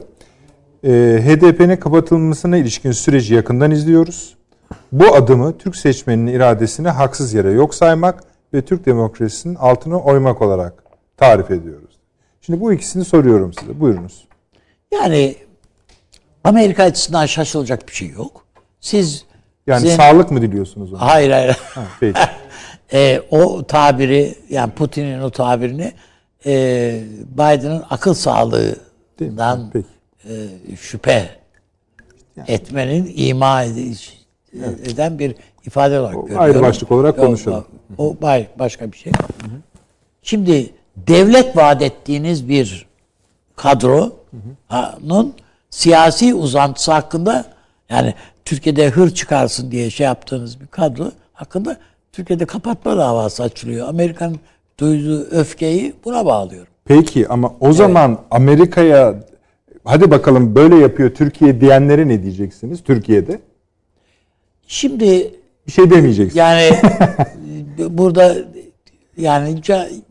[0.84, 0.90] E,
[1.26, 4.36] HDP'nin kapatılmasına ilişkin süreci yakından izliyoruz.
[4.92, 8.24] Bu adımı Türk seçmeninin iradesini haksız yere yok saymak
[8.54, 10.84] ve Türk demokrasisinin altına oymak olarak
[11.18, 12.00] tarif ediyoruz.
[12.42, 13.80] Şimdi bu ikisini soruyorum size.
[13.80, 14.28] Buyurunuz.
[14.94, 15.36] Yani
[16.44, 18.46] Amerika açısından şaşılacak bir şey yok.
[18.80, 19.26] Siz
[19.68, 21.02] Yani sizin- sağlık mı diliyorsunuz ona?
[21.02, 21.58] hayır hayır.
[22.00, 22.20] Peki.
[22.94, 25.92] E, o tabiri yani Putin'in o tabirini
[26.46, 26.52] e,
[27.32, 29.72] Biden'ın akıl sağlığından.
[30.30, 31.30] E, şüphe
[32.48, 34.14] etmenin ima ed-
[34.92, 36.40] eden bir ifade olarak görüyorum.
[36.44, 37.66] ayrı başlık olarak Yok, konuşalım.
[37.98, 38.16] O, o
[38.60, 39.12] başka bir şey.
[40.24, 42.86] Şimdi devlet vaat ettiğiniz bir
[43.56, 45.34] kadronun
[45.70, 47.46] siyasi uzantısı hakkında
[47.90, 48.14] yani
[48.46, 51.78] Türkiye'de hır çıkarsın diye şey yaptığınız bir kadro hakkında
[52.12, 53.88] Türkiye'de kapatma davası açılıyor.
[53.88, 54.40] Amerika'nın
[54.80, 56.74] duyduğu öfkeyi buna bağlıyorum.
[56.86, 59.16] Peki ama o zaman Amerika'ya
[59.84, 63.40] hadi bakalım böyle yapıyor Türkiye diyenlere ne diyeceksiniz Türkiye'de?
[64.68, 65.32] Şimdi
[65.68, 66.36] Bir şey demeyeceksiniz.
[66.36, 66.70] yani
[67.90, 68.36] burada
[69.18, 69.62] yani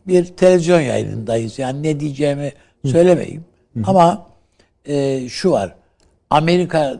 [0.07, 1.59] bir televizyon yayınındayız.
[1.59, 2.51] Yani ne diyeceğimi
[2.85, 3.45] söylemeyeyim.
[3.85, 4.27] Ama
[4.85, 5.75] e, şu var.
[6.29, 6.99] Amerika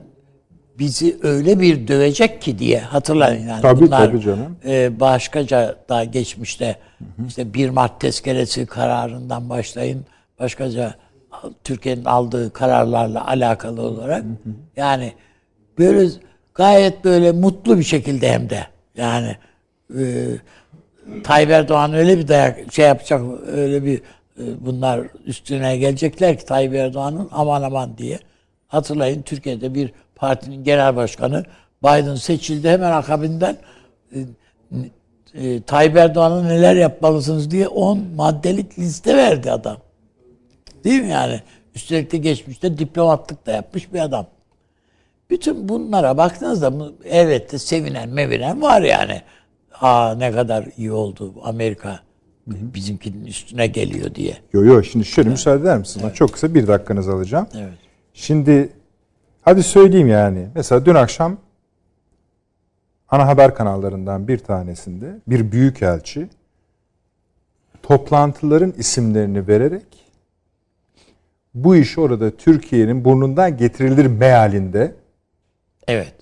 [0.80, 4.55] bizi öyle bir dövecek ki diye hatırlayın yani Tabii, bunlar tabii canım.
[4.65, 6.76] e, başkaca da geçmişte
[7.28, 10.05] işte 1 Mart tezkeresi kararından başlayın
[10.39, 10.95] başkaca
[11.63, 14.23] Türkiye'nin aldığı kararlarla alakalı olarak.
[14.75, 15.13] Yani
[15.79, 16.09] böyle
[16.53, 18.67] gayet böyle mutlu bir şekilde hem de.
[18.97, 19.38] Yani
[19.99, 20.03] e,
[21.23, 23.97] Tayyip Erdoğan öyle bir dayak şey yapacak öyle bir
[24.39, 28.19] e, bunlar üstüne gelecekler ki Tayyip Erdoğan'ın aman aman diye.
[28.67, 31.43] Hatırlayın Türkiye'de bir partinin genel başkanı
[31.84, 33.57] Biden seçildi hemen akabinden.
[34.15, 34.19] E,
[35.34, 39.77] e, Tayyip Erdoğan'a neler yapmalısınız diye 10 maddelik liste verdi adam.
[40.84, 41.41] Değil mi yani?
[41.75, 44.27] Üstelik de geçmişte diplomatlık da yapmış bir adam.
[45.29, 49.21] Bütün bunlara baktığınızda bu- elbette sevinen mevinen var yani.
[49.81, 51.99] Aa ne kadar iyi oldu Amerika
[52.47, 54.38] bizimkinin üstüne geliyor diye.
[54.53, 56.05] Yo yo şimdi şöyle müsaade eder misiniz?
[56.09, 57.47] Ben Çok kısa bir dakikanızı alacağım.
[57.57, 57.73] Evet.
[58.13, 58.69] Şimdi
[59.41, 60.47] hadi söyleyeyim yani.
[60.55, 61.38] Mesela dün akşam
[63.09, 66.29] ana haber kanallarından bir tanesinde bir büyükelçi
[67.84, 70.03] toplantıların isimlerini vererek
[71.54, 74.95] bu iş orada Türkiye'nin burnundan getirilir mealinde
[75.88, 76.14] Evet.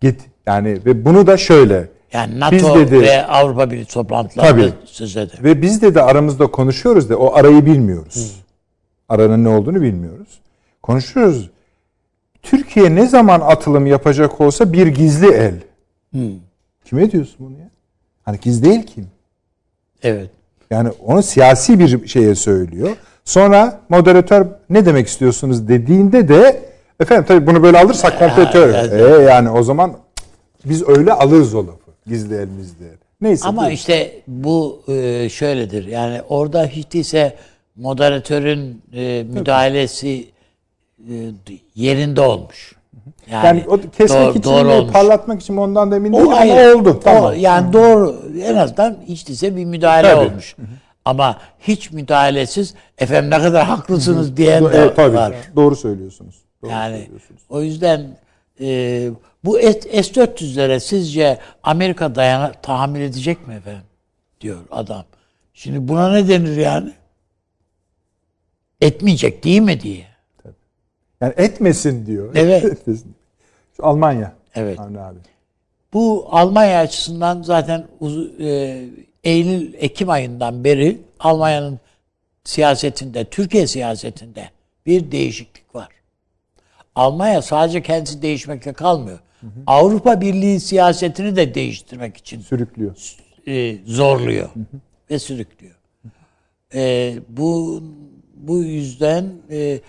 [0.00, 5.16] get yani ve bunu da şöyle Yani NATO Biz dedi- ve Avrupa Birliği toplantılarında söz
[5.16, 5.38] eder.
[5.42, 8.42] Ve biz de de aramızda konuşuyoruz da o arayı bilmiyoruz.
[9.08, 10.40] Aranın ne olduğunu bilmiyoruz.
[10.82, 11.50] Konuşuyoruz.
[12.42, 15.54] Türkiye ne zaman atılım yapacak olsa bir gizli el.
[16.84, 17.70] Kime diyorsun bunu ya?
[18.22, 19.06] Hani gizli el kim?
[20.02, 20.30] Evet.
[20.70, 22.96] Yani onu siyasi bir şeye söylüyor.
[23.24, 26.60] Sonra moderatör ne demek istiyorsunuz dediğinde de
[27.00, 28.68] efendim tabii bunu böyle alırsak kompletör.
[28.74, 28.92] evet.
[28.92, 29.92] Ee, yani o zaman
[30.64, 31.78] biz öyle alırız o lafı.
[32.06, 32.96] Gizli el mizli el.
[33.20, 33.48] Neyse.
[33.48, 33.74] Ama buyurun.
[33.74, 35.86] işte bu e, şöyledir.
[35.86, 37.36] Yani orada hiç değilse
[37.76, 40.24] moderatörün e, müdahalesi
[41.10, 41.14] e,
[41.74, 42.72] yerinde olmuş.
[43.30, 44.92] Yani, Yani o kesmek doğru- için doğru mi, olmuş.
[44.92, 46.90] parlatmak için ondan da emin O değilim ama oldu.
[46.90, 47.34] O Tamam.
[47.38, 50.26] yani doğru en azından hiç değilse bir müdahale Tabii.
[50.30, 50.56] olmuş.
[51.04, 55.16] Ama hiç müdahalesiz efendim ne kadar haklısınız diyen de Evet, tabii.
[55.16, 55.34] var.
[55.56, 56.34] Doğru söylüyorsunuz.
[56.62, 57.42] Doğru Yani söylüyorsunuz.
[57.48, 58.16] o yüzden
[58.60, 59.10] e,
[59.44, 63.82] bu S- S-400'lere sizce Amerika dayana tahammül edecek mi efendim?
[64.40, 65.04] Diyor adam.
[65.54, 66.92] Şimdi buna ne denir yani?
[68.80, 70.06] Etmeyecek değil mi diye.
[71.20, 72.32] Yani etmesin diyor.
[72.34, 72.64] Evet.
[72.72, 73.14] Etmesin.
[73.76, 74.32] Şu Almanya.
[74.54, 74.80] Evet.
[74.80, 75.18] Avni abi.
[75.92, 78.84] Bu Almanya açısından zaten uz- e,
[79.24, 81.80] Eylül Ekim ayından beri Almanya'nın
[82.44, 84.50] siyasetinde, Türkiye siyasetinde
[84.86, 85.88] bir değişiklik var.
[86.94, 89.18] Almanya sadece kendisi değişmekle kalmıyor.
[89.66, 93.16] Avrupa Birliği siyasetini de değiştirmek için Sürüklüyor.
[93.46, 94.48] e, zorluyor
[95.10, 95.74] ve sürüklüyor.
[96.74, 97.82] E, bu
[98.34, 99.80] bu yüzden e, e,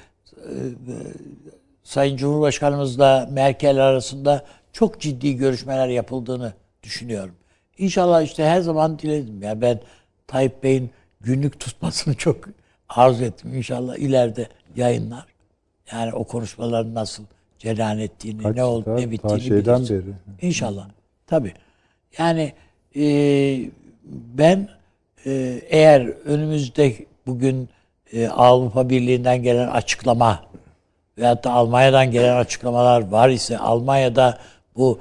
[1.84, 6.54] Sayın Cumhurbaşkanımızla Merkel arasında çok ciddi görüşmeler yapıldığını
[6.84, 7.36] düşünüyorum.
[7.84, 9.42] İnşallah işte her zaman diledim.
[9.42, 9.80] Yani ben
[10.28, 10.90] Tayyip Bey'in
[11.22, 12.38] günlük tutmasını çok
[12.90, 13.54] arzu ettim.
[13.56, 15.26] İnşallah ileride yayınlar.
[15.92, 17.24] Yani o konuşmaların nasıl
[17.60, 19.90] cereyan ettiğini, Kaç- ne oldu, ta- ne bittiğini şeyden biliriz.
[20.06, 20.14] beri.
[20.42, 20.88] İnşallah.
[21.28, 21.54] Tabii.
[22.18, 22.54] Yani
[22.96, 23.04] e,
[24.38, 24.70] ben
[25.26, 25.32] e,
[25.70, 26.94] eğer önümüzde
[27.28, 27.70] bugün
[28.14, 30.44] e, Avrupa Birliği'nden gelen açıklama
[31.18, 34.38] veyahut da Almanya'dan gelen açıklamalar var ise Almanya'da
[34.76, 35.00] bu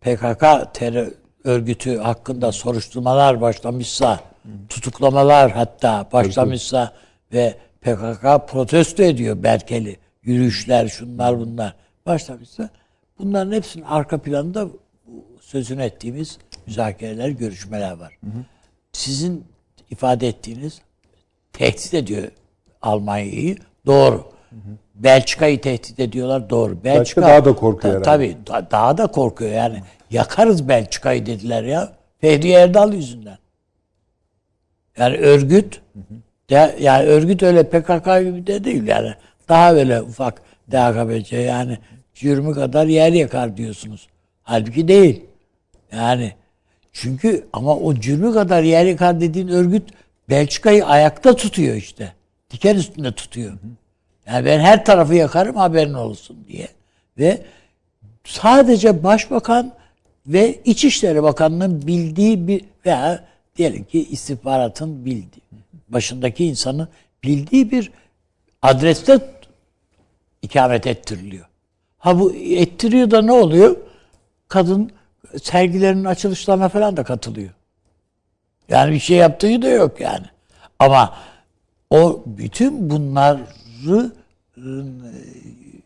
[0.00, 1.12] PKK terör
[1.44, 4.20] örgütü hakkında soruşturmalar başlamışsa,
[4.68, 6.92] tutuklamalar hatta başlamışsa
[7.32, 9.96] ve PKK protesto ediyor Merkel'i.
[10.22, 11.74] Yürüyüşler, şunlar bunlar
[12.06, 12.70] başlamışsa
[13.18, 14.68] bunların hepsinin arka planında
[15.40, 18.18] sözünü ettiğimiz müzakereler, görüşmeler var.
[18.92, 19.44] Sizin
[19.90, 20.80] ifade ettiğiniz
[21.52, 22.28] tehdit ediyor
[22.82, 23.56] Almanya'yı.
[23.86, 24.32] Doğru.
[24.94, 26.50] Belçika'yı tehdit ediyorlar.
[26.50, 26.84] Doğru.
[26.84, 28.04] Belçika, daha da korkuyor herhalde.
[28.04, 28.36] Tabii.
[28.46, 29.82] da- daha da korkuyor yani.
[30.10, 31.92] Yakarız Belçika'yı dediler ya.
[32.20, 33.38] Fehri Erdal yüzünden.
[34.98, 35.80] Yani örgüt
[36.50, 39.14] de, yani örgüt öyle PKK gibi de değil yani.
[39.48, 41.78] Daha böyle ufak DHKPC yani
[42.14, 44.08] cürmü kadar yer yakar diyorsunuz.
[44.42, 45.24] Halbuki değil.
[45.92, 46.32] Yani
[46.92, 49.82] çünkü ama o cürmü kadar yer yakar dediğin örgüt
[50.30, 52.12] Belçika'yı ayakta tutuyor işte.
[52.50, 53.52] Diken üstünde tutuyor.
[54.26, 56.68] Yani ben her tarafı yakarım haberin olsun diye.
[57.18, 57.42] Ve
[58.24, 59.72] sadece başbakan
[60.26, 63.24] ve İçişleri Bakanı'nın bildiği bir veya
[63.56, 65.42] diyelim ki istihbaratın bildiği,
[65.88, 66.88] başındaki insanın
[67.22, 67.90] bildiği bir
[68.62, 69.18] adreste
[70.42, 71.46] ikamet ettiriliyor.
[71.98, 73.76] Ha bu ettiriyor da ne oluyor?
[74.48, 74.90] Kadın
[75.42, 77.50] sergilerinin açılışlarına falan da katılıyor.
[78.68, 80.26] Yani bir şey yaptığı da yok yani.
[80.78, 81.16] Ama
[81.90, 83.46] o bütün bunları ıı,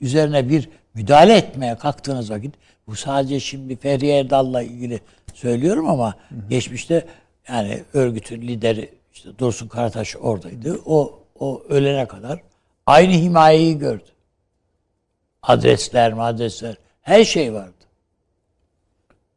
[0.01, 2.55] üzerine bir müdahale etmeye kalktığınız vakit
[2.87, 5.01] bu sadece şimdi Fehriye Erdal'la ilgili
[5.35, 6.49] söylüyorum ama hı hı.
[6.51, 7.07] geçmişte
[7.49, 10.81] yani örgütün lideri işte Dursun Karataş oradaydı.
[10.87, 12.41] O o ölene kadar
[12.87, 14.05] aynı himayeyi gördü.
[15.43, 17.73] Adresler, adresler her şey vardı.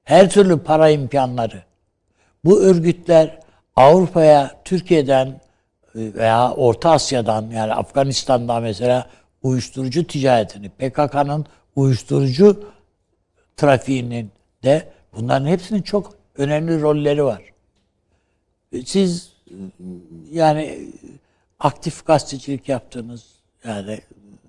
[0.04, 1.64] Her türlü para imkanları.
[2.46, 3.40] Bu örgütler
[3.76, 5.41] Avrupa'ya Türkiye'den e,
[5.96, 9.10] veya Orta Asya'dan yani Afganistan'dan mesela
[9.44, 12.64] uyuşturucu ticaretini, PKK'nın uyuşturucu
[13.58, 14.32] trafiğinin
[14.64, 17.42] de bunların hepsinin çok önemli rolleri var.
[18.86, 19.34] Siz
[20.32, 20.80] yani
[21.60, 23.26] aktif gazetecilik yaptığınız
[23.66, 24.00] yani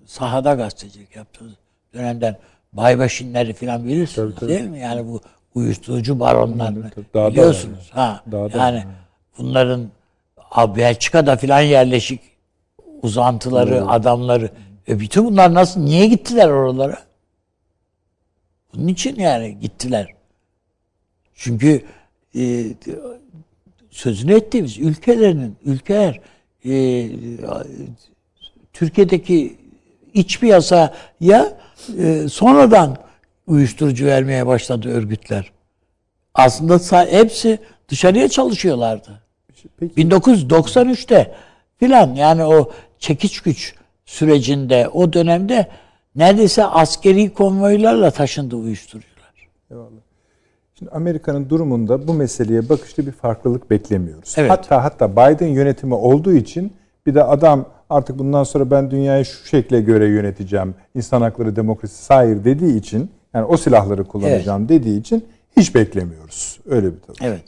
[0.05, 1.53] sahada gazetecilik yaptığınız
[1.93, 2.37] dönemden
[2.73, 4.49] Baybaşinleri falan bilirsiniz tabii, tabii.
[4.49, 4.79] değil mi?
[4.79, 5.21] Yani bu
[5.55, 7.91] uyuşturucu baronlarını Daha biliyorsunuz.
[7.95, 8.23] Da ha.
[8.31, 8.83] Daha yani
[9.39, 9.77] da.
[10.53, 12.21] Bunların Belçika'da filan yerleşik
[13.01, 13.83] uzantıları, evet.
[13.87, 14.49] adamları.
[14.87, 16.97] E bütün bunlar nasıl niye gittiler oralara?
[18.73, 20.07] Bunun için yani gittiler.
[21.35, 21.85] Çünkü
[22.35, 22.65] e,
[23.91, 26.21] sözünü ettiğimiz ülkelerinin ülkeler
[26.65, 27.09] e,
[28.73, 29.57] Türkiye'deki
[30.13, 31.57] iç piyasaya
[31.97, 32.97] e, sonradan
[33.47, 35.51] uyuşturucu vermeye başladı örgütler.
[36.33, 39.22] Aslında hepsi dışarıya çalışıyorlardı.
[39.77, 40.01] Peki.
[40.01, 41.31] 1993'te
[41.77, 45.67] filan yani o çekiç güç sürecinde o dönemde
[46.15, 49.33] neredeyse askeri konvoylarla taşındı uyuşturucular.
[49.71, 50.03] Eyvallah.
[50.79, 54.35] Şimdi Amerika'nın durumunda bu meseleye bakışta bir farklılık beklemiyoruz.
[54.37, 54.51] Evet.
[54.51, 56.73] Hatta hatta Biden yönetimi olduğu için
[57.05, 60.75] bir de adam artık bundan sonra ben dünyayı şu şekle göre yöneteceğim.
[60.95, 64.69] İnsan hakları, demokrasi, sair dediği için yani o silahları kullanacağım evet.
[64.69, 65.25] dediği için
[65.57, 66.59] hiç beklemiyoruz.
[66.69, 67.17] Öyle bir tabii.
[67.21, 67.41] Evet.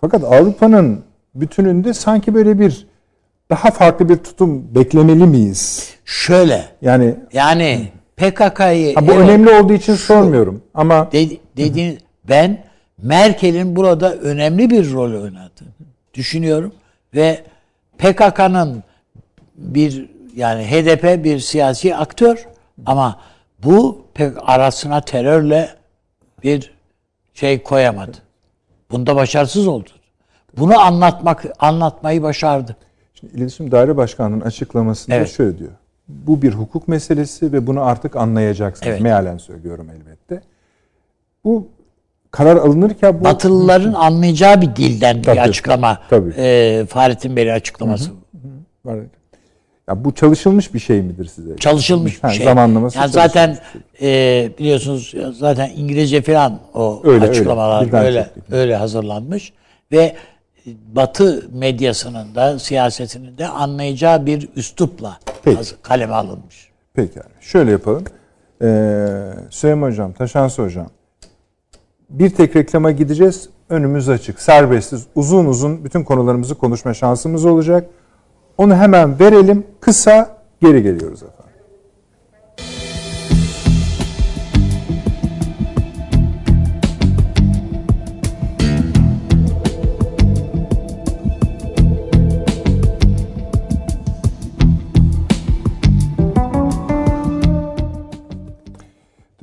[0.00, 1.04] Fakat Avrupa'nın
[1.34, 2.86] bütününde sanki böyle bir
[3.50, 5.90] daha farklı bir tutum beklemeli miyiz?
[6.04, 6.64] Şöyle.
[6.82, 12.64] Yani yani PKK'yı Bu evet, önemli olduğu için şu, sormuyorum ama de, dediğiniz ben
[13.02, 15.64] Merkel'in burada önemli bir rol oynadı
[16.14, 16.72] düşünüyorum
[17.14, 17.44] ve
[17.98, 18.82] PKK'nın
[19.56, 22.46] bir yani HDP bir siyasi aktör
[22.86, 23.20] ama
[23.64, 25.68] bu pek arasına terörle
[26.42, 26.74] bir
[27.34, 28.18] şey koyamadı.
[28.90, 29.90] Bunda başarısız oldu.
[30.58, 32.76] Bunu anlatmak anlatmayı başardı.
[33.14, 35.28] Şimdi İletişim Daire Başkanı'nın açıklamasında evet.
[35.28, 35.70] şöyle diyor.
[36.08, 38.88] Bu bir hukuk meselesi ve bunu artık anlayacaksınız.
[38.88, 39.00] Evet.
[39.00, 40.42] Mealen söylüyorum elbette.
[41.44, 41.68] Bu
[42.30, 43.24] karar alınırken bu...
[43.24, 45.98] Batılıların anlayacağı bir dilden tabii, bir açıklama.
[46.10, 46.34] Tabii.
[46.36, 48.10] E, Fahrettin Bey'in açıklaması.
[48.10, 49.06] Hı.
[49.88, 51.56] Ya bu çalışılmış bir şey midir size?
[51.56, 52.44] Çalışılmış bir ha, şey.
[52.44, 52.98] Zamanlaması.
[52.98, 53.58] Yani zaten
[54.02, 59.52] e, biliyorsunuz zaten İngilizce falan o öyle, açıklamalar öyle öyle, öyle hazırlanmış
[59.92, 60.16] ve
[60.66, 65.60] Batı medyasının da siyasetinin de anlayacağı bir üslupla Peki.
[65.82, 66.70] kaleme alınmış.
[66.94, 67.28] Peki abi.
[67.40, 68.04] Şöyle yapalım.
[68.62, 70.86] Ee, Süleyman Hocam, Taşansı Hocam.
[72.10, 73.48] Bir tek reklama gideceğiz.
[73.68, 74.40] Önümüz açık.
[74.40, 75.06] Serbestiz.
[75.14, 77.86] Uzun uzun bütün konularımızı konuşma şansımız olacak.
[78.58, 79.66] Onu hemen verelim.
[79.80, 81.41] Kısa geri geliyoruz efendim.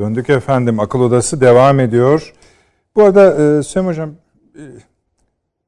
[0.10, 0.80] Döndük efendim.
[0.80, 2.34] Akıl Odası devam ediyor.
[2.96, 4.10] Bu arada e, Söm Hocam
[4.56, 4.64] e,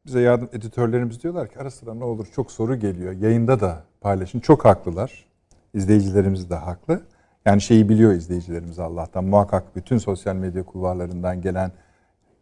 [0.06, 3.14] bize yardım editörlerimiz diyorlar ki ara sıra ne olur çok soru geliyor.
[3.14, 4.40] Yayında da paylaşın.
[4.40, 5.26] Çok haklılar.
[5.74, 7.02] İzleyicilerimiz de haklı.
[7.46, 9.24] Yani şeyi biliyor izleyicilerimiz Allah'tan.
[9.24, 11.72] Muhakkak bütün sosyal medya kulvarlarından gelen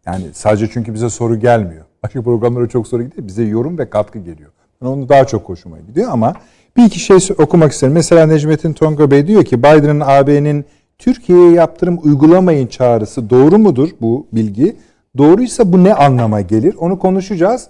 [0.06, 1.86] yani sadece çünkü bize soru gelmiyor.
[2.04, 3.28] Başka programlara çok soru gidiyor.
[3.28, 4.52] Bize yorum ve katkı geliyor.
[4.82, 6.34] Yani onu daha çok hoşuma gidiyor ama
[6.78, 7.94] bir iki şey okumak isterim.
[7.94, 10.66] Mesela Necmettin Tonga Bey diyor ki Biden'ın AB'nin
[11.00, 14.76] Türkiye'ye yaptırım uygulamayın çağrısı doğru mudur bu bilgi?
[15.18, 16.76] Doğruysa bu ne anlama gelir?
[16.76, 17.68] Onu konuşacağız.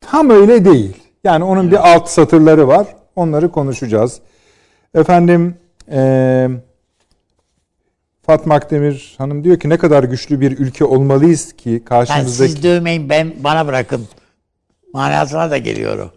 [0.00, 0.96] Tam öyle değil.
[1.24, 2.86] Yani onun bir alt satırları var.
[3.16, 4.20] Onları konuşacağız.
[4.94, 5.54] Efendim
[5.90, 6.48] e,
[8.22, 12.42] Fatma Akdemir Hanım diyor ki ne kadar güçlü bir ülke olmalıyız ki karşımızdaki...
[12.42, 14.08] Yani siz dövmeyin ben bana bırakın.
[14.92, 16.10] Manasına da geliyor o.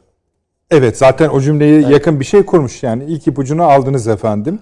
[0.71, 4.59] Evet zaten o cümleyi yakın bir şey kurmuş yani ilk ipucunu aldınız efendim.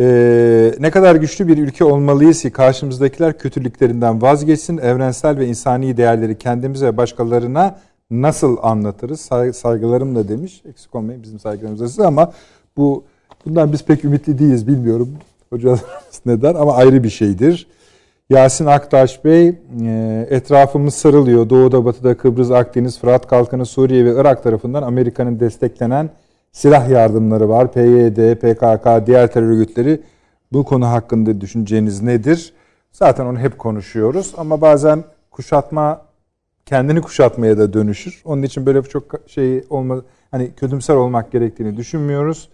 [0.00, 6.38] Ee, ne kadar güçlü bir ülke olmalıyız ki karşımızdakiler kötülüklerinden vazgeçsin, evrensel ve insani değerleri
[6.38, 7.78] kendimize ve başkalarına
[8.10, 9.20] nasıl anlatırız?
[9.20, 10.62] Say- saygılarımla demiş.
[10.68, 12.32] Eksik olmayın bizim saygılarımız da size ama
[12.76, 13.04] bu
[13.46, 15.08] bundan biz pek ümitli değiliz bilmiyorum.
[15.50, 17.66] Hocalarımız ne der ama ayrı bir şeydir.
[18.30, 19.48] Yasin Aktaş Bey,
[19.82, 21.50] e, etrafımız sarılıyor.
[21.50, 26.10] Doğuda, Batı'da, Kıbrıs, Akdeniz, Fırat Kalkanı, Suriye ve Irak tarafından Amerika'nın desteklenen
[26.52, 27.72] silah yardımları var.
[27.72, 30.00] PYD, PKK, diğer terör örgütleri
[30.52, 32.52] bu konu hakkında düşünceniz nedir?
[32.92, 36.06] Zaten onu hep konuşuyoruz ama bazen kuşatma
[36.66, 38.22] kendini kuşatmaya da dönüşür.
[38.24, 42.48] Onun için böyle çok şey olma hani kötümser olmak gerektiğini düşünmüyoruz.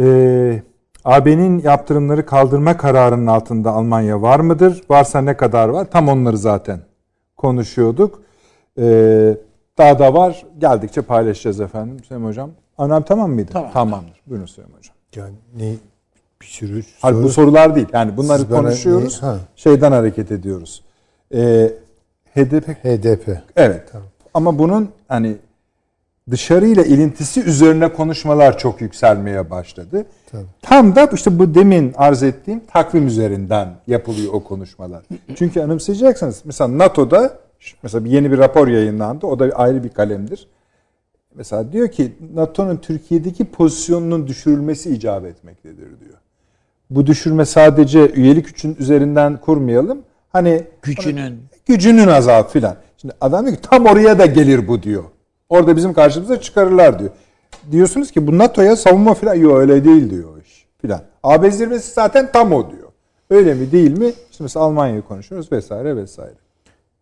[0.00, 0.62] Ee,
[1.04, 4.82] AB'nin yaptırımları kaldırma kararının altında Almanya var mıdır?
[4.90, 5.90] Varsa ne kadar var?
[5.90, 6.80] Tam onları zaten
[7.36, 8.22] konuşuyorduk.
[8.78, 9.36] Ee,
[9.78, 10.42] daha da var.
[10.58, 12.04] Geldikçe paylaşacağız efendim.
[12.04, 12.50] Süleyman Hocam.
[12.78, 13.50] Anlam tamam mıydı?
[13.52, 13.72] Tamam.
[13.72, 14.20] Tamamdır.
[14.26, 14.94] Buyurun Süleyman Hocam.
[15.16, 15.74] Yani ne
[16.42, 17.86] bir sürü Hayır, soru- bu sorular değil.
[17.92, 19.22] Yani bunları Siz konuşuyoruz.
[19.22, 19.36] ne- ha.
[19.56, 20.82] Şeyden hareket ediyoruz.
[21.34, 21.70] Ee,
[22.34, 23.42] HDP HDP.
[23.56, 23.92] Evet.
[24.34, 25.36] Ama bunun hani
[26.30, 30.06] dışarıyla ilintisi üzerine konuşmalar çok yükselmeye başladı.
[30.30, 30.44] Tabii.
[30.62, 35.02] Tam da işte bu demin arz ettiğim takvim üzerinden yapılıyor o konuşmalar.
[35.34, 37.38] Çünkü anımsayacaksınız mesela NATO'da
[37.82, 39.26] mesela yeni bir rapor yayınlandı.
[39.26, 40.48] O da ayrı bir kalemdir.
[41.34, 46.18] Mesela diyor ki NATO'nun Türkiye'deki pozisyonunun düşürülmesi icap etmektedir diyor.
[46.90, 50.02] Bu düşürme sadece üyelik üçün üzerinden kurmayalım.
[50.32, 51.40] Hani Gücünün.
[51.66, 52.76] gücünün azaltı filan.
[52.96, 55.04] Şimdi adam diyor ki tam oraya da gelir bu diyor.
[55.48, 57.10] Orada bizim karşımıza çıkarırlar diyor.
[57.70, 61.00] Diyorsunuz ki bu NATO'ya savunma filan yok öyle değil diyor iş filan.
[61.22, 62.88] AB zirvesi zaten tam o diyor.
[63.30, 64.06] Öyle mi değil mi?
[64.30, 66.34] İşte mesela Almanya'yı konuşuyoruz vesaire vesaire.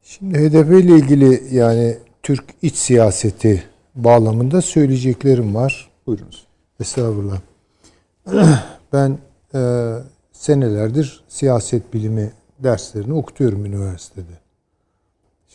[0.03, 5.91] Şimdi HDP ile ilgili yani Türk iç siyaseti bağlamında söyleyeceklerim var.
[6.07, 6.47] Buyurunuz.
[6.81, 7.41] Estağfurullah.
[8.93, 9.19] Ben
[9.55, 9.93] e,
[10.33, 14.33] senelerdir siyaset bilimi derslerini okutuyorum üniversitede.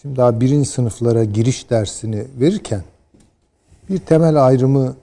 [0.01, 2.83] Şimdi daha birinci sınıflara giriş dersini verirken
[3.89, 4.95] bir temel ayrımı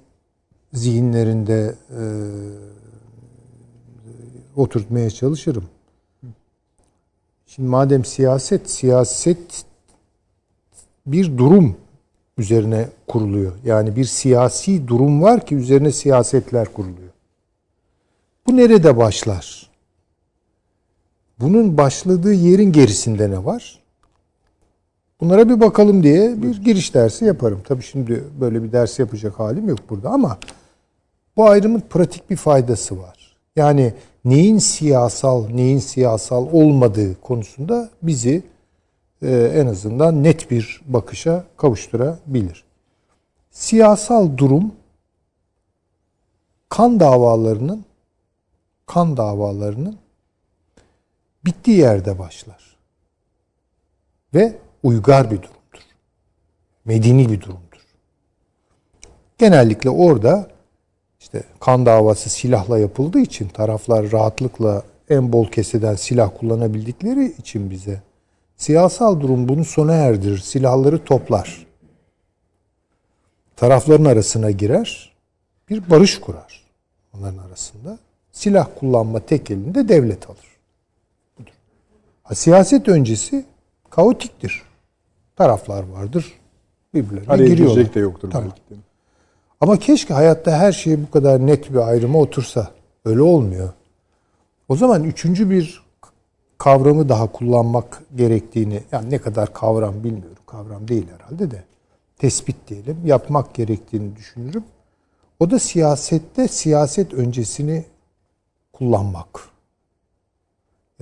[0.73, 2.03] zihinlerinde e,
[4.57, 5.65] oturtmaya çalışırım.
[7.55, 9.65] Şimdi madem siyaset, siyaset
[11.07, 11.77] bir durum
[12.39, 13.53] üzerine kuruluyor.
[13.65, 17.13] Yani bir siyasi durum var ki üzerine siyasetler kuruluyor.
[18.47, 19.71] Bu nerede başlar?
[21.41, 23.79] Bunun başladığı yerin gerisinde ne var?
[25.21, 27.61] Bunlara bir bakalım diye bir giriş dersi yaparım.
[27.65, 30.39] Tabii şimdi böyle bir ders yapacak halim yok burada ama
[31.37, 33.14] bu ayrımın pratik bir faydası var.
[33.57, 33.95] Yani
[34.25, 38.43] neyin siyasal, neyin siyasal olmadığı konusunda bizi
[39.23, 42.65] e, en azından net bir bakışa kavuşturabilir.
[43.51, 44.75] Siyasal durum
[46.69, 47.85] kan davalarının
[48.87, 49.99] kan davalarının
[51.45, 52.77] bittiği yerde başlar.
[54.35, 55.87] Ve uygar bir durumdur.
[56.85, 57.87] Medeni bir durumdur.
[59.39, 60.54] Genellikle orada
[61.35, 68.03] işte kan davası silahla yapıldığı için taraflar rahatlıkla en bol keseden silah kullanabildikleri için bize
[68.57, 70.39] siyasal durum bunu sona erdirir.
[70.39, 71.67] Silahları toplar.
[73.57, 75.15] Tarafların arasına girer.
[75.71, 76.65] Bir barış kurar.
[77.17, 77.99] Onların arasında.
[78.33, 80.57] Silah kullanma tek elinde devlet alır.
[81.39, 81.53] Budur.
[82.23, 83.45] Ha, siyaset öncesi
[83.91, 84.63] kaotiktir.
[85.37, 86.33] Taraflar vardır.
[86.95, 87.95] Birbirlerine Araya giriyorlar.
[87.95, 88.49] de yoktur Tamam.
[88.49, 88.94] belki de.
[89.65, 92.71] Ama keşke hayatta her şey bu kadar net bir ayrıma otursa.
[93.05, 93.73] Öyle olmuyor.
[94.69, 95.83] O zaman üçüncü bir
[96.59, 101.65] kavramı daha kullanmak gerektiğini, yani ne kadar kavram bilmiyorum, kavram değil herhalde de,
[102.19, 104.65] tespit diyelim, yapmak gerektiğini düşünürüm.
[105.41, 107.85] O da siyasette siyaset öncesini
[108.73, 109.41] kullanmak.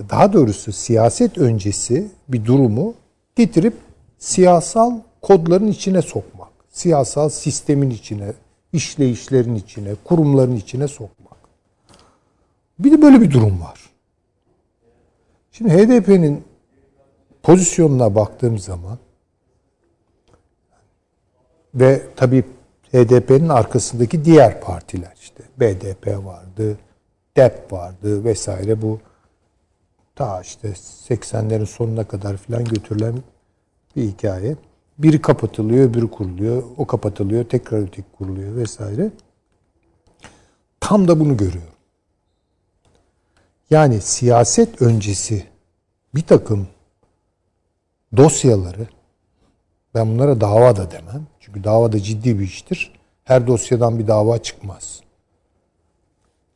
[0.09, 2.93] Daha doğrusu siyaset öncesi bir durumu
[3.35, 3.77] getirip
[4.19, 6.49] siyasal kodların içine sokmak.
[6.71, 8.33] Siyasal sistemin içine,
[8.73, 11.37] işleyişlerin içine, kurumların içine sokmak.
[12.79, 13.79] Bir de böyle bir durum var.
[15.51, 16.43] Şimdi HDP'nin
[17.43, 18.97] pozisyonuna baktığım zaman
[21.75, 22.43] ve tabii
[22.91, 26.77] HDP'nin arkasındaki diğer partiler işte BDP vardı,
[27.37, 28.99] DEP vardı vesaire bu
[30.15, 33.15] ta işte 80'lerin sonuna kadar filan götürülen
[33.95, 34.55] bir hikaye.
[35.03, 36.63] Biri kapatılıyor, öbürü kuruluyor.
[36.77, 39.11] O kapatılıyor, tekrar öteki kuruluyor vesaire.
[40.79, 41.73] Tam da bunu görüyorum.
[43.69, 45.45] Yani siyaset öncesi
[46.15, 46.67] bir takım
[48.17, 48.87] dosyaları
[49.95, 51.27] ben bunlara dava da demem.
[51.39, 52.93] Çünkü dava da ciddi bir iştir.
[53.23, 55.01] Her dosyadan bir dava çıkmaz.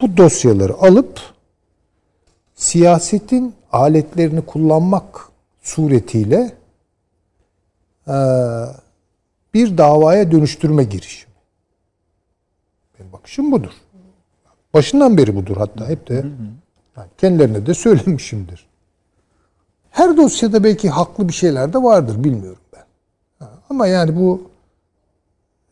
[0.01, 1.21] Bu dosyaları alıp
[2.55, 5.29] siyasetin aletlerini kullanmak
[5.61, 6.56] suretiyle
[9.53, 11.33] bir davaya dönüştürme girişimi.
[12.99, 13.71] Benim bakışım budur.
[14.73, 16.25] Başından beri budur hatta hep de
[17.17, 18.67] kendilerine de söylemişimdir.
[19.89, 22.85] Her dosyada belki haklı bir şeyler de vardır bilmiyorum ben.
[23.69, 24.49] Ama yani bu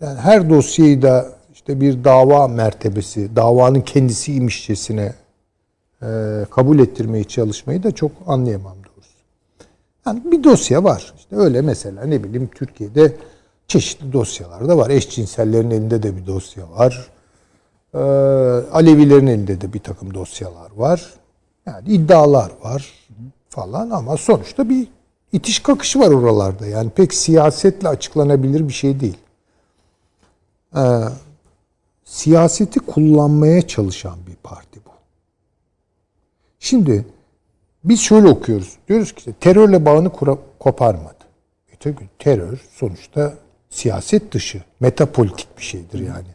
[0.02, 5.14] yani her dosyayı da işte bir dava mertebesi, davanın kendisiymişçesine
[6.02, 6.08] e,
[6.50, 8.85] kabul ettirmeye çalışmayı da çok anlayamam.
[10.08, 11.14] Yani bir dosya var.
[11.18, 13.16] İşte öyle mesela ne bileyim Türkiye'de
[13.68, 14.90] çeşitli dosyalar da var.
[14.90, 17.08] Eşcinsellerin elinde de bir dosya var.
[17.94, 17.98] Ee,
[18.72, 21.14] Alevilerin elinde de bir takım dosyalar var.
[21.66, 22.94] Yani iddialar var
[23.50, 24.88] falan ama sonuçta bir
[25.32, 26.66] itiş kakış var oralarda.
[26.66, 29.18] Yani pek siyasetle açıklanabilir bir şey değil.
[30.76, 31.02] Ee,
[32.04, 34.90] siyaseti kullanmaya çalışan bir parti bu.
[36.60, 37.06] Şimdi
[37.90, 38.78] biz şöyle okuyoruz.
[38.88, 41.16] Diyoruz ki terörle bağını kura- koparmadı.
[41.72, 43.34] E terör sonuçta
[43.70, 46.28] siyaset dışı, metapolitik bir şeydir yani.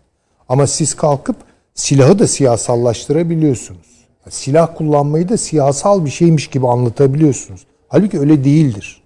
[0.48, 1.36] Ama siz kalkıp
[1.74, 4.06] silahı da siyasallaştırabiliyorsunuz.
[4.24, 7.66] Yani silah kullanmayı da siyasal bir şeymiş gibi anlatabiliyorsunuz.
[7.88, 9.02] Halbuki öyle değildir.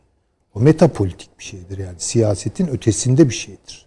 [0.55, 1.97] O metapolitik bir şeydir yani.
[1.99, 3.87] Siyasetin ötesinde bir şeydir.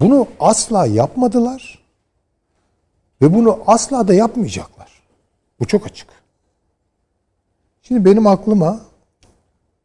[0.00, 1.78] Bunu asla yapmadılar.
[3.22, 4.88] Ve bunu asla da yapmayacaklar.
[5.60, 6.08] Bu çok açık.
[7.88, 8.80] Şimdi benim aklıma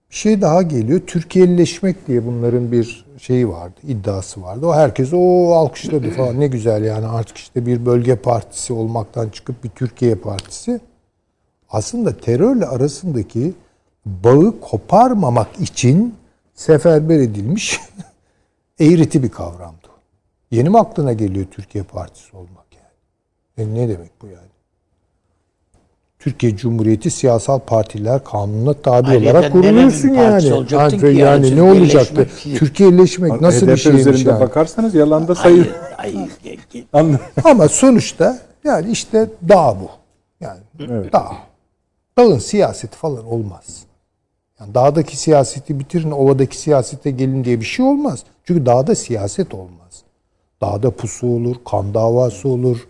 [0.09, 1.01] bir şey daha geliyor.
[1.07, 4.65] Türkiye'lileşmek diye bunların bir şeyi vardı, iddiası vardı.
[4.67, 6.39] O herkes o alkışladı falan.
[6.39, 10.79] Ne güzel yani artık işte bir bölge partisi olmaktan çıkıp bir Türkiye partisi.
[11.69, 13.53] Aslında terörle arasındaki
[14.05, 16.15] bağı koparmamak için
[16.53, 17.79] seferber edilmiş
[18.79, 19.87] eğreti bir kavramdı.
[20.51, 23.69] Yeni mi aklına geliyor Türkiye partisi olmak yani?
[23.69, 24.52] E ne demek bu yani?
[26.23, 30.45] Türkiye Cumhuriyeti siyasal partiler kanununa tabi Ayrıca olarak kuruluyorsun yani.
[30.71, 32.15] Yani, ki yani yani ne olacaktı?
[32.15, 34.39] Türkiye'leşmek- Türkiye'leşmek nasıl bir HDP şeymiş üzerinde yani?
[34.39, 35.65] bakarsanız yalanda sayı
[37.43, 39.89] Ama sonuçta yani işte dağ bu.
[40.41, 41.13] Yani Evet.
[41.13, 41.31] dağ.
[42.17, 43.83] Dağın siyaseti falan olmaz.
[44.59, 48.23] Yani dağdaki siyaseti bitirin, ovadaki siyasete gelin diye bir şey olmaz.
[48.43, 50.03] Çünkü dağda siyaset olmaz.
[50.61, 52.87] Dağda pusu olur, kan davası olur.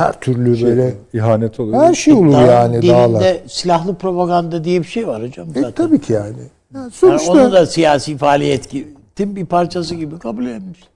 [0.00, 1.82] Her türlü böyle ihanet oluyor.
[1.82, 3.08] her şey olur Dağın yani dağlar.
[3.20, 5.72] dilinde silahlı propaganda diye bir şey var hocam E, zaten.
[5.72, 6.26] tabii ki yani.
[6.26, 6.38] Yani
[6.74, 10.86] Yani sonuçta onu da siyasi faaliyet gibi, tim bir parçası gibi kabul etmişti.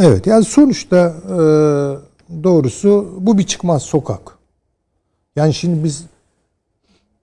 [0.00, 1.34] Evet yani sonuçta e,
[2.44, 4.20] doğrusu bu bir çıkmaz sokak.
[5.36, 6.04] Yani şimdi biz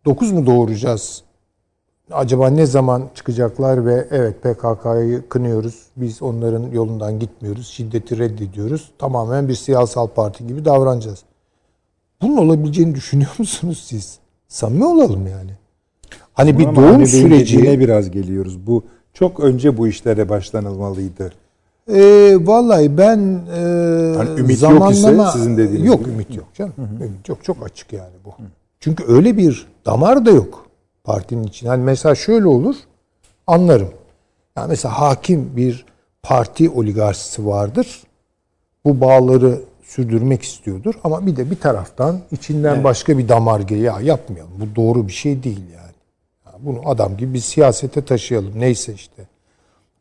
[0.06, 1.22] 9 mu doğuracağız?
[2.12, 5.76] Acaba ne zaman çıkacaklar ve evet PKK'yı kınıyoruz.
[5.98, 7.68] Biz onların yolundan gitmiyoruz.
[7.68, 8.92] Şiddeti reddediyoruz.
[9.00, 11.20] Tamamen bir siyasal parti gibi davranacağız.
[12.22, 14.20] Bunun olabileceğini düşünüyor musunuz siz?
[14.48, 15.52] Samimi olalım yani.
[16.34, 18.68] Hani bir Ama doğum Ali Bey'in süreci biraz geliyoruz.
[18.68, 18.84] Bu
[19.14, 21.32] çok önce bu işlere başlanılmalıydı.
[21.94, 23.60] Ee, vallahi ben e,
[24.18, 26.10] Hani ümit yok ise zamanlama sizin dediğiniz yok gibi.
[26.10, 26.74] ümit yok canım.
[27.02, 28.30] Ümit yok çok açık yani bu.
[28.80, 30.67] Çünkü öyle bir damar da yok
[31.08, 31.68] partinin için.
[31.68, 32.76] Hani mesela şöyle olur
[33.48, 33.90] anlarım.
[34.58, 35.86] Yani mesela hakim bir
[36.24, 38.04] parti oligarşisi vardır.
[38.86, 44.00] Bu bağları sürdürmek istiyordur ama bir de bir taraftan içinden başka bir damar geliyor.
[44.00, 44.52] Ya yapmayalım.
[44.60, 45.94] Bu doğru bir şey değil yani.
[46.46, 48.60] Ya bunu adam gibi bir siyasete taşıyalım.
[48.60, 49.28] Neyse işte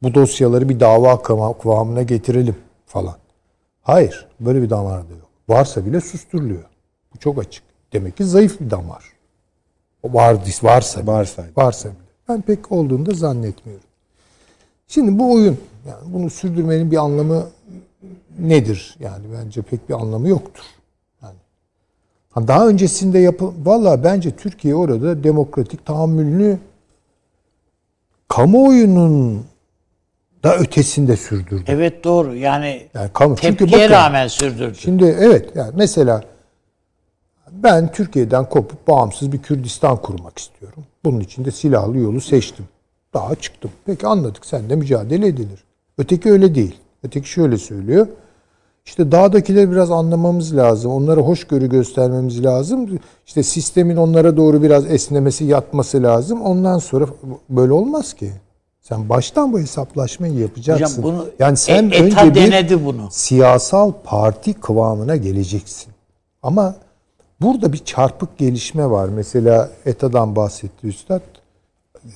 [0.03, 3.17] bu dosyaları bir dava kıva- kıvamına getirelim falan.
[3.83, 5.29] Hayır, böyle bir damar da yok.
[5.49, 6.65] Varsa bile susturuluyor.
[7.15, 7.63] Bu çok açık.
[7.93, 9.16] Demek ki zayıf bir damar.
[10.15, 11.07] Var, varsa.
[11.07, 11.45] Varsa.
[11.57, 11.99] Varsa bile.
[12.29, 13.85] Ben pek olduğunu da zannetmiyorum.
[14.89, 17.47] Şimdi bu oyun, yani bunu sürdürmenin bir anlamı
[18.39, 18.97] nedir?
[19.01, 20.65] Yani bence pek bir anlamı yoktur.
[21.23, 21.35] Yani
[22.31, 26.59] ha, daha öncesinde yapı, valla bence Türkiye orada demokratik tahammülünü
[28.29, 29.45] kamuoyunun
[30.45, 31.65] da ötesinde sürdürdü.
[31.67, 34.75] Evet doğru yani, Yani kamu çünkü tepkiye bakın, rağmen sürdürdü.
[34.79, 36.23] Şimdi evet yani mesela
[37.53, 40.85] ben Türkiye'den kopup bağımsız bir Kürdistan kurmak istiyorum.
[41.05, 42.65] Bunun için de silahlı yolu seçtim.
[43.15, 43.71] Daha çıktım.
[43.87, 45.65] Peki anladık sen de mücadele edilir.
[45.99, 46.77] Öteki öyle değil.
[47.03, 48.07] Öteki şöyle söylüyor.
[48.87, 50.93] İşte dağdakileri biraz anlamamız lazım.
[50.93, 52.99] Onlara hoşgörü göstermemiz lazım.
[53.27, 56.43] İşte sistemin onlara doğru biraz esnemesi, yatması lazım.
[56.43, 57.07] Ondan sonra
[57.51, 58.33] böyle olmaz ki.
[58.81, 61.03] Sen baştan bu hesaplaşmayı yapacaksın.
[61.03, 63.09] Hocam bunu yani sen E- önce bir bunu.
[63.11, 65.93] siyasal parti kıvamına geleceksin.
[66.43, 66.75] Ama
[67.41, 69.09] burada bir çarpık gelişme var.
[69.09, 71.23] Mesela ETA'dan bahsetti Üstad.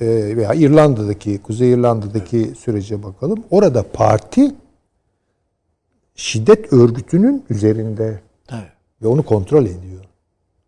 [0.01, 3.45] Ee, veya İrlanda'daki, Kuzey İrlanda'daki sürece bakalım.
[3.51, 4.55] Orada parti
[6.15, 8.73] şiddet örgütünün üzerinde Tabii.
[9.03, 10.05] ve onu kontrol ediyor.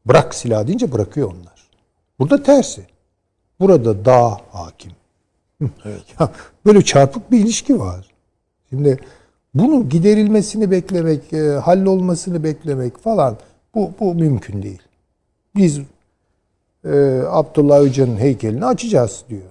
[0.07, 1.69] Bırak silah deyince bırakıyor onlar.
[2.19, 2.87] Burada tersi.
[3.61, 4.93] Burada daha hakim.
[6.21, 6.33] Ya
[6.67, 8.07] böyle çarpık bir ilişki var.
[8.71, 8.99] Şimdi
[9.55, 13.37] bunun giderilmesini beklemek, e, hallolmasını beklemek falan
[13.75, 14.83] bu, bu mümkün değil.
[15.57, 15.81] Biz
[16.85, 19.43] e, Abdullah Öcalan'ın heykelini açacağız diyor.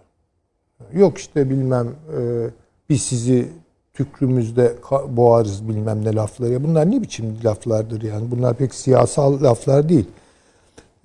[0.93, 2.49] Yok işte bilmem e,
[2.89, 3.47] biz sizi
[3.93, 4.75] tükrümüzde
[5.09, 6.53] boğarız bilmem ne lafları.
[6.53, 8.31] Ya bunlar ne biçim laflardır yani?
[8.31, 10.05] Bunlar pek siyasal laflar değil.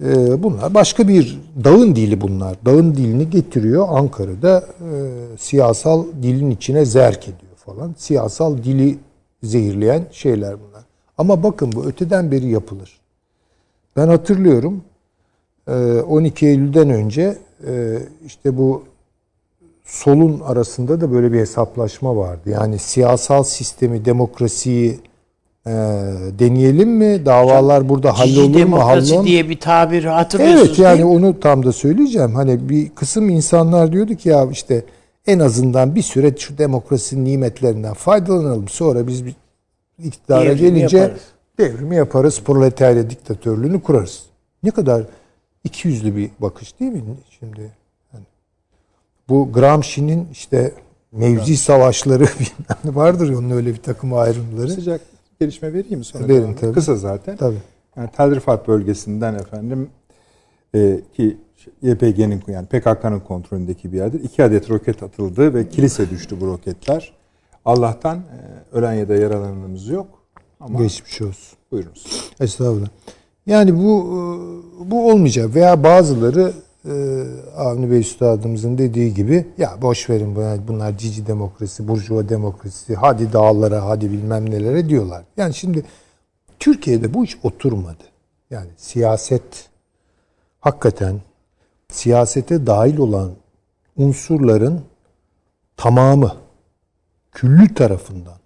[0.05, 2.57] E, bunlar başka bir dağın dili bunlar.
[2.65, 4.93] Dağın dilini getiriyor Ankara'da e,
[5.39, 7.95] siyasal dilin içine zerk ediyor falan.
[7.99, 8.99] Siyasal dili
[9.43, 10.85] zehirleyen şeyler bunlar.
[11.19, 13.01] Ama bakın bu öteden beri yapılır.
[13.97, 14.85] Ben hatırlıyorum
[15.69, 18.83] e, 12 Eylül'den önce e, işte bu
[19.85, 22.51] solun arasında da böyle bir hesaplaşma vardı.
[22.51, 25.01] Yani siyasal sistemi, demokrasiyi
[25.67, 25.71] e,
[26.39, 27.27] deneyelim mi?
[27.27, 28.55] Davalar burada Cici hallolur mu?
[28.55, 32.35] demokrasi diye bir tabir hatırlıyorsunuz Evet yani onu tam da söyleyeceğim.
[32.35, 34.85] Hani bir kısım insanlar diyordu ki ya işte
[35.27, 38.69] en azından bir süre şu demokrasinin nimetlerinden faydalanalım.
[38.69, 39.35] Sonra biz bir
[39.99, 41.23] iktidara Devrimi gelince yaparız.
[41.59, 42.43] Devrimi yaparız.
[42.45, 44.23] Proletarya diktatörlüğünü kurarız.
[44.63, 45.03] Ne kadar
[45.65, 47.03] ikiyüzlü bir bakış değil mi
[47.39, 47.61] şimdi?
[48.15, 48.25] Yani
[49.29, 50.73] bu Gramsci'nin işte
[51.13, 54.71] mevzi savaşları bilmem vardır onun öyle bir takım ayrımları.
[54.71, 55.01] Sıcak
[55.41, 56.29] gelişme vereyim mi sonra?
[56.29, 56.73] Verin tabii.
[56.73, 57.37] Kısa zaten.
[57.37, 57.59] Tabii.
[57.97, 59.91] Yani Tel Rifat bölgesinden efendim
[60.75, 61.37] e, ki
[61.83, 64.25] YPG'nin yani PKK'nın kontrolündeki bir yerdir.
[64.25, 67.13] İki adet roket atıldı ve kilise düştü bu roketler.
[67.65, 70.07] Allah'tan e, ölen ya da yaralananımız yok.
[70.61, 71.59] Ama Geçmiş olsun.
[71.71, 72.31] buyurunuz.
[72.41, 72.89] Estağfurullah.
[73.47, 76.53] Yani bu e, bu olmayacak veya bazıları
[76.85, 77.25] e,
[77.57, 83.33] Avni Bey Üstadımızın dediği gibi ya boş verin bunlar, bunlar cici demokrasi, burjuva demokrasi, hadi
[83.33, 85.25] dağlara, hadi bilmem nelere diyorlar.
[85.37, 85.85] Yani şimdi
[86.59, 88.05] Türkiye'de bu iş oturmadı.
[88.51, 89.69] Yani siyaset
[90.61, 91.21] hakikaten
[91.89, 93.31] siyasete dahil olan
[93.97, 94.81] unsurların
[95.77, 96.37] tamamı
[97.33, 98.39] küllü tarafından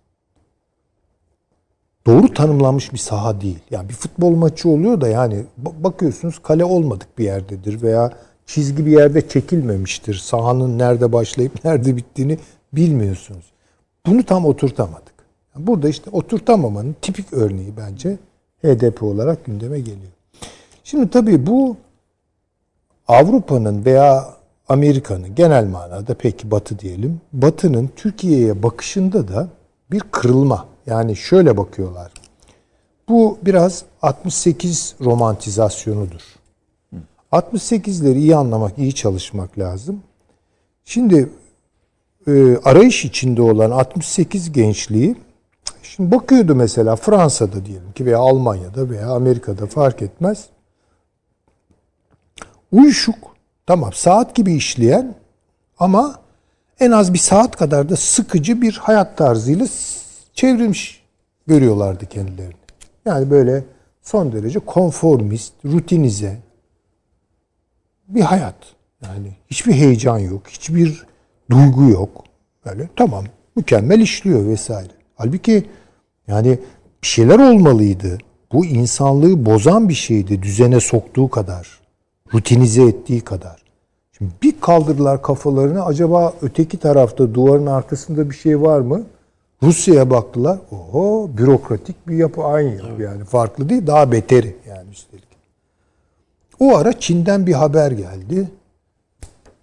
[2.10, 3.58] doğru tanımlanmış bir saha değil.
[3.70, 8.12] Yani bir futbol maçı oluyor da yani ba- bakıyorsunuz kale olmadık bir yerdedir veya
[8.46, 10.14] çizgi bir yerde çekilmemiştir.
[10.14, 12.38] Sahanın nerede başlayıp nerede bittiğini
[12.72, 13.44] bilmiyorsunuz.
[14.06, 15.14] Bunu tam oturtamadık.
[15.56, 18.18] Burada işte oturtamamanın tipik örneği bence
[18.62, 20.12] HDP olarak gündeme geliyor.
[20.84, 21.76] Şimdi tabii bu
[23.08, 24.34] Avrupa'nın veya
[24.68, 27.20] Amerika'nın genel manada peki Batı diyelim.
[27.32, 29.48] Batı'nın Türkiye'ye bakışında da
[29.90, 30.69] bir kırılma.
[30.90, 32.12] Yani şöyle bakıyorlar.
[33.08, 36.20] Bu biraz 68 romantizasyonudur.
[37.32, 40.02] 68'leri iyi anlamak, iyi çalışmak lazım.
[40.84, 41.30] Şimdi
[42.26, 45.16] e, arayış içinde olan 68 gençliği
[45.82, 50.46] şimdi bakıyordu mesela Fransa'da diyelim ki veya Almanya'da veya Amerika'da fark etmez.
[52.72, 53.36] Uyuşuk,
[53.66, 55.14] tamam saat gibi işleyen
[55.78, 56.20] ama
[56.80, 59.66] en az bir saat kadar da sıkıcı bir hayat tarzıyla
[60.40, 61.02] çevrilmiş
[61.46, 62.54] görüyorlardı kendilerini.
[63.04, 63.64] Yani böyle
[64.02, 66.36] son derece konformist, rutinize
[68.08, 68.56] bir hayat.
[69.02, 71.06] Yani hiçbir heyecan yok, hiçbir
[71.50, 72.24] duygu yok.
[72.66, 73.24] Böyle tamam
[73.56, 74.92] mükemmel işliyor vesaire.
[75.14, 75.66] Halbuki
[76.28, 76.58] yani
[77.02, 78.18] bir şeyler olmalıydı.
[78.52, 81.80] Bu insanlığı bozan bir şeydi düzene soktuğu kadar.
[82.34, 83.62] Rutinize ettiği kadar.
[84.18, 89.04] Şimdi bir kaldırdılar kafalarını acaba öteki tarafta duvarın arkasında bir şey var mı?
[89.62, 90.58] Rusya'ya baktılar.
[90.70, 93.24] Oho bürokratik bir yapı aynı yapı yani.
[93.24, 95.30] Farklı değil daha beteri yani üstelik.
[96.60, 98.48] O ara Çin'den bir haber geldi.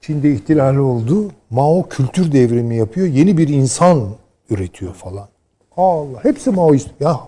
[0.02, 1.32] Çin'de ihtilal oldu.
[1.50, 3.08] Mao kültür devrimi yapıyor.
[3.08, 4.10] Yeni bir insan
[4.50, 5.28] üretiyor falan.
[5.78, 6.24] Allah.
[6.24, 6.90] Hepsi Maoist.
[7.00, 7.20] Ya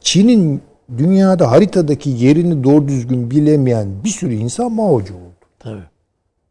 [0.00, 0.62] Çin'in
[0.98, 5.46] dünyada haritadaki yerini doğru düzgün bilemeyen bir sürü insan Mao'cu oldu.
[5.58, 5.82] Tabii.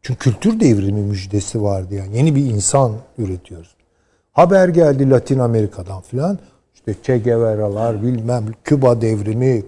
[0.02, 2.16] Çünkü kültür devrimi müjdesi vardı yani.
[2.16, 3.74] Yeni bir insan üretiyoruz.
[4.40, 6.38] Haber geldi Latin Amerika'dan filan.
[6.74, 9.62] İşte Che Guevara'lar bilmem Küba devrimi.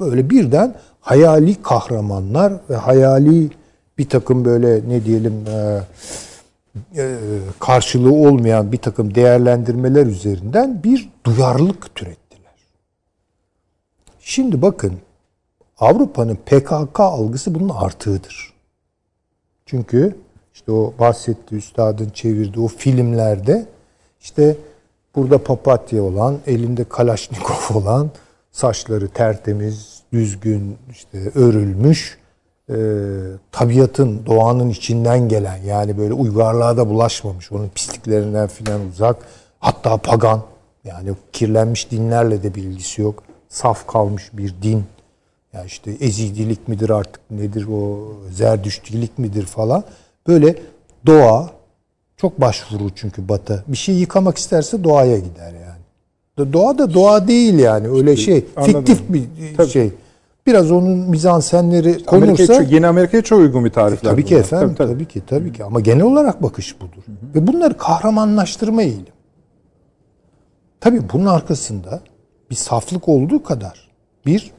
[0.00, 3.50] Böyle birden hayali kahramanlar ve hayali
[3.98, 5.80] bir takım böyle ne diyelim e,
[6.96, 7.16] e,
[7.58, 12.54] karşılığı olmayan bir takım değerlendirmeler üzerinden bir duyarlılık türettiler.
[14.20, 14.92] Şimdi bakın
[15.78, 18.52] Avrupa'nın PKK algısı bunun artığıdır.
[19.66, 20.16] Çünkü
[20.54, 23.66] işte o bahsettiği üstadın çevirdiği o filmlerde
[24.20, 24.56] işte
[25.14, 28.10] burada papatya olan, elinde kalaşnikov olan,
[28.52, 32.18] saçları tertemiz, düzgün, işte örülmüş,
[32.68, 32.74] e,
[33.52, 39.16] tabiatın, doğanın içinden gelen yani böyle uygarlığa da bulaşmamış, onun pisliklerinden filan uzak,
[39.58, 40.42] hatta pagan
[40.84, 43.22] Yani kirlenmiş dinlerle de bir ilgisi yok.
[43.48, 44.84] Saf kalmış bir din.
[45.52, 49.84] Ya işte ezidilik midir artık nedir o zerdüştilik midir falan.
[50.26, 50.56] Böyle
[51.06, 51.50] doğa
[52.20, 53.64] çok başvurur çünkü batı.
[53.68, 56.52] Bir şey yıkamak isterse doğaya gider yani.
[56.52, 58.44] Doğa da doğa değil yani öyle şey.
[58.56, 58.84] anladım.
[58.84, 59.24] Fiktif bir
[59.56, 59.68] Tabii.
[59.68, 59.92] şey.
[60.46, 64.10] Biraz onun mizansenleri Amerika'ya konursa çok- yeni Amerika'ya çok uygun bir tarifler.
[64.10, 64.40] Tabii ki bunlar.
[64.44, 64.74] efendim.
[64.78, 65.64] Tabii, ki tabii ki.
[65.64, 67.02] Ama genel olarak bakış budur.
[67.34, 69.12] Ve bunları kahramanlaştırma eğilim.
[70.80, 72.00] Tabii bunun arkasında
[72.50, 73.90] bir saflık olduğu kadar
[74.26, 74.50] bir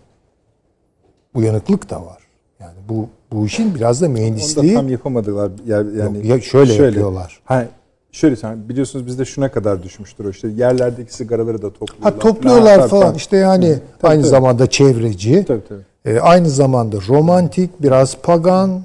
[1.34, 2.22] uyanıklık da var.
[2.60, 5.52] Yani bu bu işin biraz da Onu da mühendisliği tam yapamadılar.
[5.68, 7.40] Yani, Yok, ya şöyle yapıyorlar.
[7.46, 7.66] Ha,
[8.12, 12.14] şöyle sen biliyorsunuz bizde şuna kadar düşmüştür o işte yerlerdeki sigaraları da topluyorlar.
[12.14, 13.08] ha topluyorlar falan.
[13.08, 13.18] tabii.
[13.18, 14.30] İşte yani Tabii, aynı tabii.
[14.30, 15.46] zamanda çevreci.
[15.48, 16.16] Tabii tabii.
[16.16, 18.82] E, aynı zamanda romantik, biraz pagan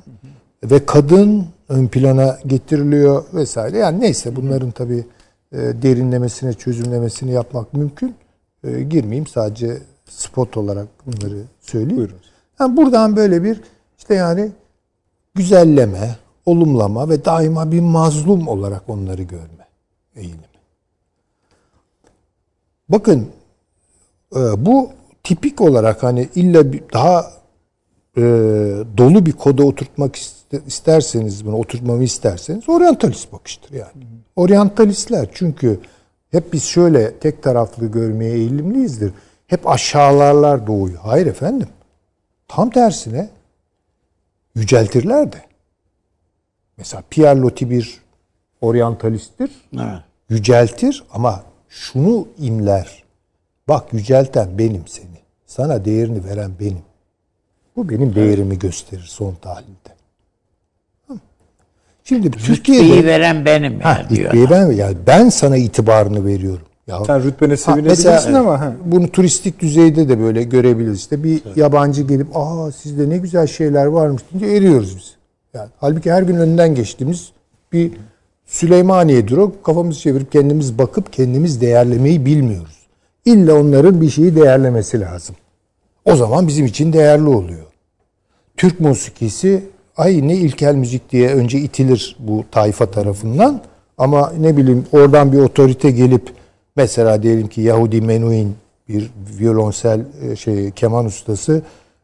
[0.64, 3.78] ve kadın ön plana getiriliyor vesaire.
[3.78, 5.04] Yani neyse bunların tabii
[5.52, 8.14] e, derinlemesine, çözümlemesini yapmak mümkün.
[8.64, 9.78] E, girmeyeyim sadece
[10.08, 11.96] spot olarak bunları söyleyeyim.
[11.96, 12.16] Buyurun.
[12.60, 13.60] Yani buradan böyle bir
[13.98, 14.50] işte yani
[15.34, 16.16] güzelleme,
[16.46, 19.66] olumlama ve daima bir mazlum olarak onları görme
[20.16, 20.46] eğilimi.
[22.88, 23.28] Bakın
[24.36, 24.90] e, bu
[25.24, 27.32] tipik olarak hani illa bir daha
[28.16, 28.22] e,
[28.96, 34.06] dolu bir koda oturtmak iste- isterseniz bunu oturtmamı isterseniz oryantalist bakıştır yani.
[34.36, 35.80] Oryantalistler çünkü
[36.30, 39.12] hep biz şöyle tek taraflı görmeye eğilimliyizdir.
[39.46, 40.98] Hep aşağılarlar doğuyu.
[41.02, 41.68] Hayır efendim.
[42.48, 43.28] Tam tersine
[44.56, 45.42] yüceltirler de.
[46.76, 48.00] Mesela Pierre Loti bir
[48.60, 49.50] oryantalisttir.
[49.74, 50.02] Evet.
[50.28, 53.04] Yüceltir ama şunu imler.
[53.68, 55.16] Bak yücelten benim seni.
[55.46, 56.82] Sana değerini veren benim.
[57.76, 59.96] Bu benim değerimi gösterir son tahlilde.
[62.04, 64.50] Şimdi Türkiye'de veren benim ha, yani diyor.
[64.50, 66.66] ben, yani ben sana itibarını veriyorum.
[66.86, 68.72] Ya, Sen rütbene sevinebilirsin mesela ama ha.
[68.84, 70.98] bunu turistik düzeyde de böyle görebiliriz.
[70.98, 75.16] İşte bir yabancı gelip aa sizde ne güzel şeyler varmış deyince eriyoruz biz.
[75.54, 77.32] Yani halbuki her gün önünden geçtiğimiz
[77.72, 77.92] bir
[78.46, 79.52] Süleymaniye'dir o.
[79.62, 82.86] Kafamızı çevirip kendimiz bakıp kendimiz değerlemeyi bilmiyoruz.
[83.24, 85.36] İlla onların bir şeyi değerlemesi lazım.
[86.04, 87.66] O zaman bizim için değerli oluyor.
[88.56, 89.62] Türk musikisi
[89.96, 93.60] ay ne ilkel müzik diye önce itilir bu tayfa tarafından.
[93.98, 96.30] Ama ne bileyim oradan bir otorite gelip
[96.76, 98.54] mesela diyelim ki Yahudi Menuhin
[98.88, 101.62] bir violonsel e, şey keman ustası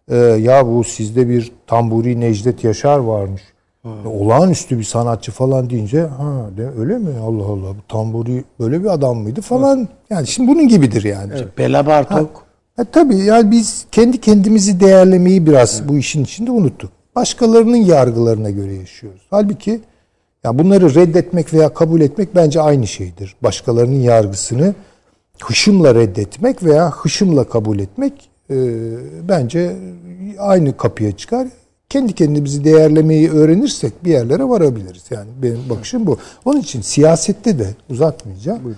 [0.08, 3.42] e, ya bu sizde bir tamburi Necdet Yaşar varmış.
[3.84, 8.82] E, Olağanüstü bir sanatçı falan deyince ha de, öyle mi Allah Allah bu tamburi böyle
[8.82, 9.88] bir adam mıydı falan.
[10.10, 11.32] Yani şimdi bunun gibidir yani.
[11.58, 12.44] Bela Bartok.
[12.76, 16.90] Ha, tabii yani biz kendi kendimizi değerlemeyi biraz bu işin içinde unuttuk.
[17.16, 19.20] Başkalarının yargılarına göre yaşıyoruz.
[19.30, 19.80] Halbuki
[20.44, 23.36] ya bunları reddetmek veya kabul etmek bence aynı şeydir.
[23.42, 24.74] Başkalarının yargısını
[25.40, 28.56] hışımla reddetmek veya hışımla kabul etmek e,
[29.28, 29.76] bence
[30.38, 31.48] aynı kapıya çıkar.
[31.88, 35.04] Kendi kendimizi değerlemeyi öğrenirsek bir yerlere varabiliriz.
[35.10, 36.18] Yani benim bakışım bu.
[36.44, 38.76] Onun için siyasette de uzatmayacağım.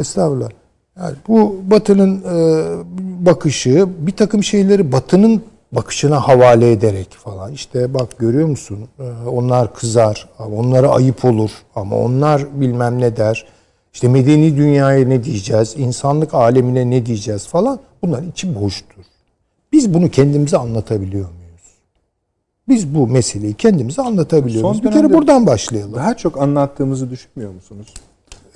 [0.00, 0.48] Estağfurullah.
[0.96, 5.42] Yani bu Batı'nın e, bakışı bir takım şeyleri Batı'nın
[5.74, 7.52] bakışına havale ederek falan.
[7.52, 13.46] İşte bak görüyor musun E, onlar kızar onlara ayıp olur ama onlar bilmem ne der.
[13.94, 17.80] İşte medeni dünyaya ne diyeceğiz, insanlık alemine ne diyeceğiz falan.
[18.02, 19.04] Bunların içi boştur.
[19.72, 21.62] Biz bunu kendimize anlatabiliyor muyuz?
[22.68, 24.82] Biz bu meseleyi kendimize anlatabiliyor muyuz?
[24.82, 25.94] Bir kere buradan başlayalım.
[25.94, 27.94] Daha çok anlattığımızı düşünmüyor musunuz?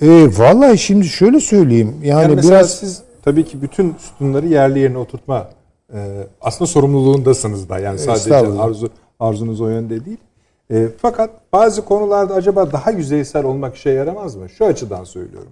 [0.01, 1.95] E, vallahi şimdi şöyle söyleyeyim.
[2.03, 5.47] Yani, Yani biraz siz tabii ki bütün sütunları yerli yerine oturtma
[5.93, 7.79] e, aslında sorumluluğundasınız da.
[7.79, 8.89] Yani sadece arzu
[9.19, 10.17] arzunuz o yönde değil.
[10.71, 14.49] E, fakat bazı konularda acaba daha yüzeysel olmak işe yaramaz mı?
[14.49, 15.51] Şu açıdan söylüyorum.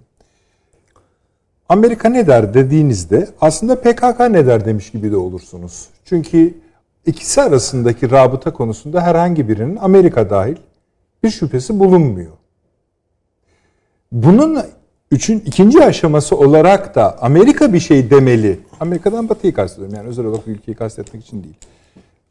[1.68, 5.88] Amerika ne der dediğinizde aslında PKK ne der demiş gibi de olursunuz.
[6.04, 6.54] Çünkü
[7.06, 10.56] ikisi arasındaki rabıta konusunda herhangi birinin Amerika dahil
[11.22, 12.32] bir şüphesi bulunmuyor.
[14.12, 14.58] Bunun
[15.10, 18.60] üçün ikinci aşaması olarak da Amerika bir şey demeli.
[18.80, 19.96] Amerika'dan Batı'yı kastediyorum.
[19.96, 21.54] Yani özel olarak ülkeyi kastetmek için değil.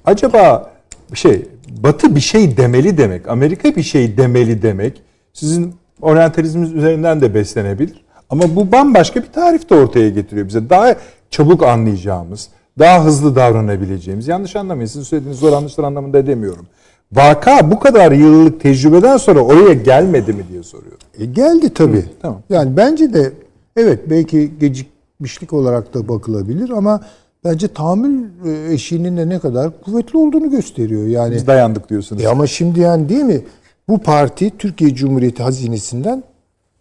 [0.05, 0.71] Acaba
[1.13, 1.45] şey
[1.83, 5.01] Batı bir şey demeli demek, Amerika bir şey demeli demek
[5.33, 8.05] sizin oryantalizminiz üzerinden de beslenebilir.
[8.29, 10.69] Ama bu bambaşka bir tarif de ortaya getiriyor bize.
[10.69, 10.95] Daha
[11.29, 12.49] çabuk anlayacağımız,
[12.79, 14.27] daha hızlı davranabileceğimiz.
[14.27, 14.87] Yanlış anlamayın.
[14.87, 16.67] Sizin söylediğiniz zor anlaşılır anlamında demiyorum.
[17.13, 20.97] Vaka bu kadar yıllık tecrübeden sonra oraya gelmedi mi diye soruyorum.
[21.19, 22.05] E, geldi tabii.
[22.21, 22.41] tamam.
[22.49, 23.31] Yani bence de
[23.77, 27.01] evet belki gecikmişlik olarak da bakılabilir ama
[27.43, 31.07] bence tahammül e, eşiğinin de ne kadar kuvvetli olduğunu gösteriyor.
[31.07, 32.23] Yani Biz dayandık diyorsunuz.
[32.23, 33.41] e ama şimdi yani değil mi?
[33.89, 36.23] Bu parti Türkiye Cumhuriyeti hazinesinden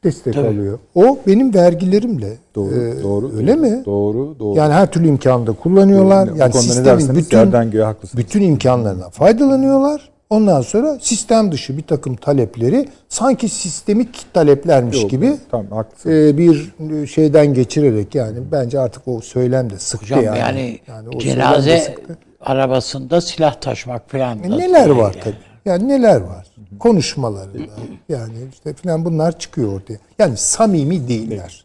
[0.05, 0.49] destek Tabii.
[0.49, 0.79] alıyor.
[0.95, 2.37] O benim vergilerimle.
[2.55, 3.33] Doğru, Ee, doğru.
[3.37, 3.83] Öyle doğru, mi?
[3.87, 4.59] Doğru, doğru.
[4.59, 6.35] Yani her türlü imkanı da kullanıyorlar.
[6.35, 8.25] Bu yani sistemin bütün yerden göğe haklısınız.
[8.25, 10.11] bütün imkanlarından faydalanıyorlar.
[10.31, 16.73] Ondan sonra sistem dışı bir takım talepleri sanki sistemik taleplermiş Yok, gibi Tamam e, bir
[17.07, 20.39] şeyden geçirerek yani bence artık o söylem de sıktı Hocam yani.
[20.39, 21.95] yani, Yani o cenaze
[22.41, 24.43] arabasında silah taşımak falan.
[24.43, 25.25] E, neler var yani.
[25.25, 25.37] tabii.
[25.65, 26.47] Yani neler var?
[26.79, 27.73] Konuşmalarında
[28.09, 29.99] yani işte filan bunlar çıkıyor ortaya.
[30.19, 31.65] Yani samimi değiller.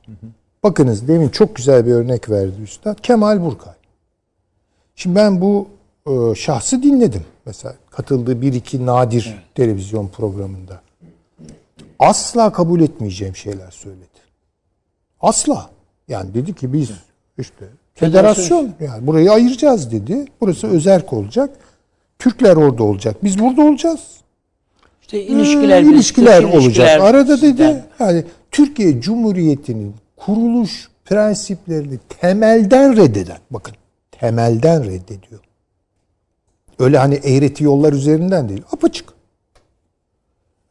[0.64, 2.98] Bakınız demin çok güzel bir örnek verdi üstad.
[3.02, 3.74] Kemal Burkay.
[4.96, 5.68] Şimdi ben bu
[6.08, 7.26] e, şahsı dinledim.
[7.46, 10.82] Mesela katıldığı bir iki nadir televizyon programında.
[12.00, 14.06] Asla kabul etmeyeceğim şeyler söyledi.
[15.22, 15.70] Asla.
[16.08, 16.92] Yani dedi ki biz
[17.38, 20.26] işte federasyon yani burayı ayıracağız dedi.
[20.42, 21.58] Burası özerk olacak.
[22.20, 23.16] Türkler orada olacak.
[23.24, 24.00] Biz burada olacağız.
[25.02, 26.62] İşte İlişkiler, ilişkiler, ilişkiler olacak.
[26.62, 33.76] ilişkiler Arada dedi yani Türkiye Cumhuriyeti'nin kuruluş prensiplerini temelden reddeden bakın
[34.12, 35.42] temelden reddediyor.
[36.82, 38.62] Öyle hani eğreti yollar üzerinden değil.
[38.72, 39.14] Apaçık.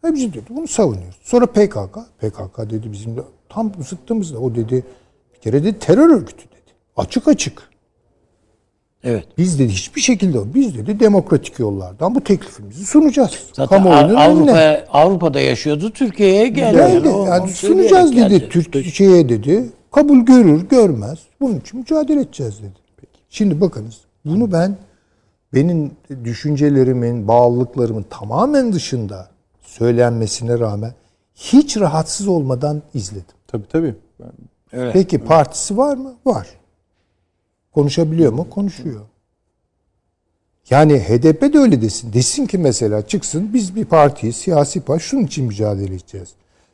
[0.03, 0.45] Hepsi dedi.
[0.51, 1.19] Bunu savunuyoruz.
[1.23, 1.99] Sonra PKK.
[2.19, 4.39] PKK dedi bizim de tam zıttımızda.
[4.39, 4.85] O dedi
[5.35, 6.73] bir kere dedi terör örgütü dedi.
[6.97, 7.71] Açık açık.
[9.05, 9.25] Evet.
[9.39, 13.39] Biz dedi hiçbir şekilde biz dedi demokratik yollardan bu teklifimizi sunacağız.
[13.53, 14.53] Zaten Kamuoyunun Av- önüne.
[14.53, 15.91] Avrupa Avrupa'da yaşıyordu.
[15.91, 16.79] Türkiye'ye geldi.
[16.79, 18.21] Yani onu sunacağız dedi.
[18.21, 18.49] geldi.
[18.49, 19.71] Türkiye'ye dedi.
[19.93, 21.19] Kabul görür görmez.
[21.41, 22.81] Bunun için mücadele edeceğiz dedi.
[23.31, 23.99] Şimdi bakınız.
[24.25, 24.77] Bunu ben
[25.55, 25.91] benim
[26.25, 29.29] düşüncelerimin, bağlılıklarımın tamamen dışında
[29.63, 30.95] söylenmesine rağmen
[31.35, 33.25] hiç rahatsız olmadan izledim.
[33.47, 33.95] Tabii tabii.
[34.21, 34.33] Ben-
[34.73, 34.93] Evet.
[34.93, 36.15] Peki partisi var mı?
[36.27, 36.47] Var.
[37.75, 38.51] Konuşabiliyor mu?
[38.51, 39.01] Konuşuyor.
[40.71, 42.13] Yani HDP de öyle desin.
[42.13, 46.29] Desin ki mesela çıksın biz bir partiyiz, siyasi parti şunun için mücadele edeceğiz.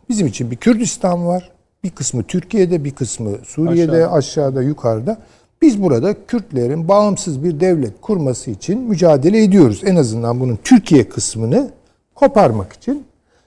[0.09, 1.53] Bizim için bir Kürdistan var.
[1.85, 4.13] Bir kısmı Türkiye'de, bir kısmı Suriye'de, Aşağıda.
[4.13, 5.19] aşağıda, yukarıda.
[5.63, 9.81] Biz burada Kürtlerin bağımsız bir devlet kurması için mücadele ediyoruz.
[9.85, 11.71] En azından bunun Türkiye kısmını
[12.15, 13.05] koparmak için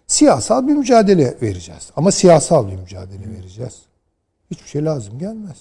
[0.07, 1.90] siyasal bir mücadele vereceğiz.
[1.95, 3.73] Ama siyasal bir mücadele vereceğiz.
[4.52, 5.57] Hiçbir şey lazım gelmez.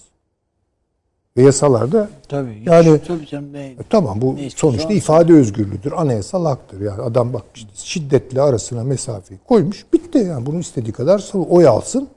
[1.37, 2.63] Ve yasalarda Tabii.
[2.67, 5.93] Yani- hiç- tabii canım, ne- e, tamam bu Ne sonuçta ifade özgürlüğüdür.
[5.93, 6.81] Anayasal haktır.
[6.81, 9.87] Yani adam bak işte şiddetle arasına mesafeyi koymuş.
[9.93, 10.47] Bitti yani.
[10.47, 12.09] Bunu istediği kadar oy alsın.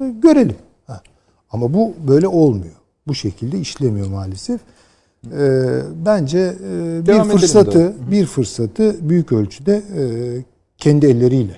[0.00, 0.56] E, Görelim.
[0.86, 1.00] Ha.
[1.50, 2.74] Ama bu böyle olmuyor.
[3.10, 4.60] Bu şekilde işlemiyor maalesef.
[4.60, 5.40] E,
[6.06, 10.02] bence e, bir fırsatı bir fırsatı büyük ölçüde e,
[10.78, 11.56] kendi elleriyle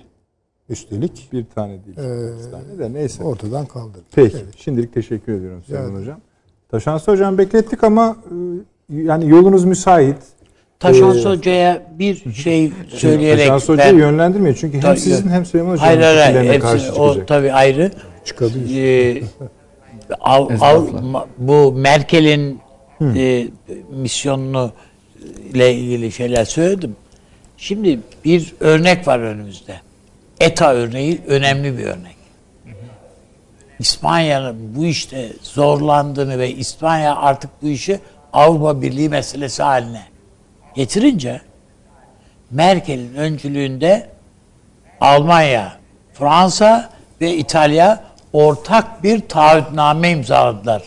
[0.68, 1.96] üstelik Bir tane değil.
[1.96, 3.22] bir tane de neyse.
[3.24, 4.04] ortadan kaldırdı.
[4.14, 4.36] Peki.
[4.56, 6.02] Şimdilik teşekkür ediyorum Süleyman ederim.
[6.02, 6.20] Hocam.
[6.70, 8.16] Taşansı Hocam beklettik ama
[8.90, 10.16] e, yani yolunuz müsait.
[10.80, 14.56] Taşans Hoca'ya bir şey söyleyerek Taşansı Hoca'yı ben- yönlendirmiyor.
[14.60, 16.26] Çünkü hem sizin hem Süleyman Hocam'ın Hayır hayır hayır.
[16.28, 17.28] fikirlerine Hepsi- karşı o çıkacak.
[17.28, 17.90] tabii ayrı.
[18.24, 18.76] Çıkabilir.
[19.16, 19.22] Ee,
[20.20, 20.50] Av-
[20.88, 22.60] ma- bu Merkel'in
[23.16, 23.46] e,
[23.90, 24.72] misyonunu
[25.52, 26.96] ile ilgili şeyler söyledim.
[27.56, 29.80] Şimdi bir örnek var önümüzde.
[30.40, 32.16] ETA örneği önemli bir örnek.
[33.78, 38.00] İspanya'nın bu işte zorlandığını ve İspanya artık bu işi
[38.32, 40.02] Avrupa Birliği meselesi haline
[40.74, 41.40] getirince
[42.50, 44.08] Merkel'in öncülüğünde
[45.00, 45.72] Almanya,
[46.12, 46.90] Fransa
[47.20, 50.82] ve İtalya ortak bir taahhütname imzaladılar.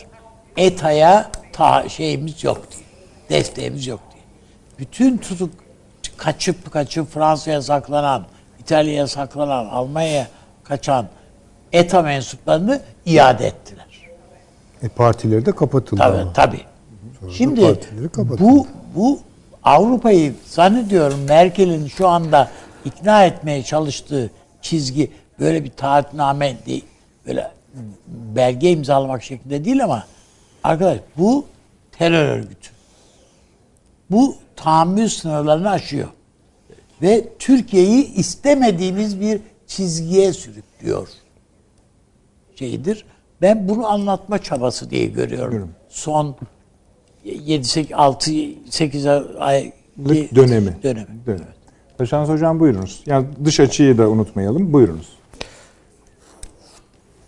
[0.56, 2.86] ETA'ya ta şeyimiz yok diye.
[3.30, 4.22] Desteğimiz yok diye.
[4.78, 5.50] Bütün tutuk
[6.16, 8.24] kaçıp kaçıp Fransa'ya saklanan,
[8.60, 10.26] İtalya'ya saklanan, Almanya'ya
[10.64, 11.06] kaçan
[11.72, 13.86] ETA mensuplarını iade ettiler.
[14.82, 16.32] E, partileri de kapatıldı Tabii ama.
[16.32, 16.60] tabii.
[17.32, 18.40] Şimdi partileri kapatıldı.
[18.42, 19.20] bu bu
[19.64, 22.50] Avrupa'yı zannediyorum Merkel'in şu anda
[22.84, 24.30] ikna etmeye çalıştığı
[24.62, 25.10] çizgi
[25.40, 26.84] böyle bir taahhütname değil,
[27.26, 27.50] böyle
[28.08, 30.06] belge imzalamak şeklinde değil ama
[30.64, 31.46] arkadaş bu
[31.92, 32.70] terör örgütü.
[34.10, 36.08] Bu tahammül sınırlarını aşıyor.
[37.02, 41.08] Ve Türkiye'yi istemediğimiz bir çizgiye sürüklüyor
[42.56, 43.04] şeyidir.
[43.42, 45.70] Ben bunu anlatma çabası diye görüyorum.
[45.88, 46.36] Son
[47.24, 48.30] 7 8 6
[48.70, 49.06] 8
[49.38, 49.72] ay
[50.04, 50.82] dönemi.
[50.82, 51.06] dönemi.
[51.26, 51.46] Dönemi.
[51.98, 53.02] Taşansı Hocam buyurunuz.
[53.06, 54.72] Yani dış açıyı da unutmayalım.
[54.72, 55.15] Buyurunuz.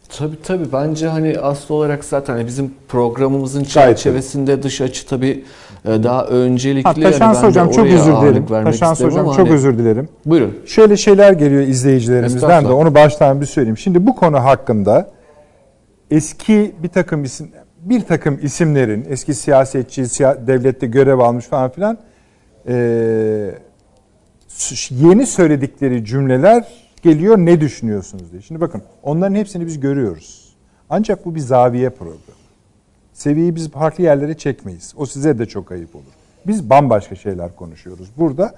[0.09, 5.45] Tabii tabii bence hani asıl olarak zaten hani bizim programımızın Gayet çerçevesinde dış açı tabii
[5.85, 6.85] e, daha öncelikli.
[6.85, 8.45] Ha, Hani ben de Hocam çok özür dilerim.
[8.71, 10.09] isterim Hocam ama çok hani- özür dilerim.
[10.27, 10.55] Buyurun.
[10.67, 13.79] Şöyle şeyler geliyor izleyicilerimizden de onu baştan bir söyleyeyim.
[13.79, 15.11] Şimdi bu konu hakkında
[16.11, 21.99] eski bir takım isim bir takım isimlerin eski siyasetçi, siya- devlette görev almış falan filan
[24.49, 26.65] s- yeni söyledikleri cümleler
[27.03, 28.43] geliyor ne düşünüyorsunuz diye.
[28.43, 30.57] Şimdi bakın onların hepsini biz görüyoruz.
[30.91, 32.19] Ancak bu bir zaviye programı.
[33.13, 34.95] Seviyeyi biz farklı yerlere çekmeyiz.
[34.97, 36.05] O size de çok ayıp olur.
[36.47, 38.09] Biz bambaşka şeyler konuşuyoruz.
[38.17, 38.55] Burada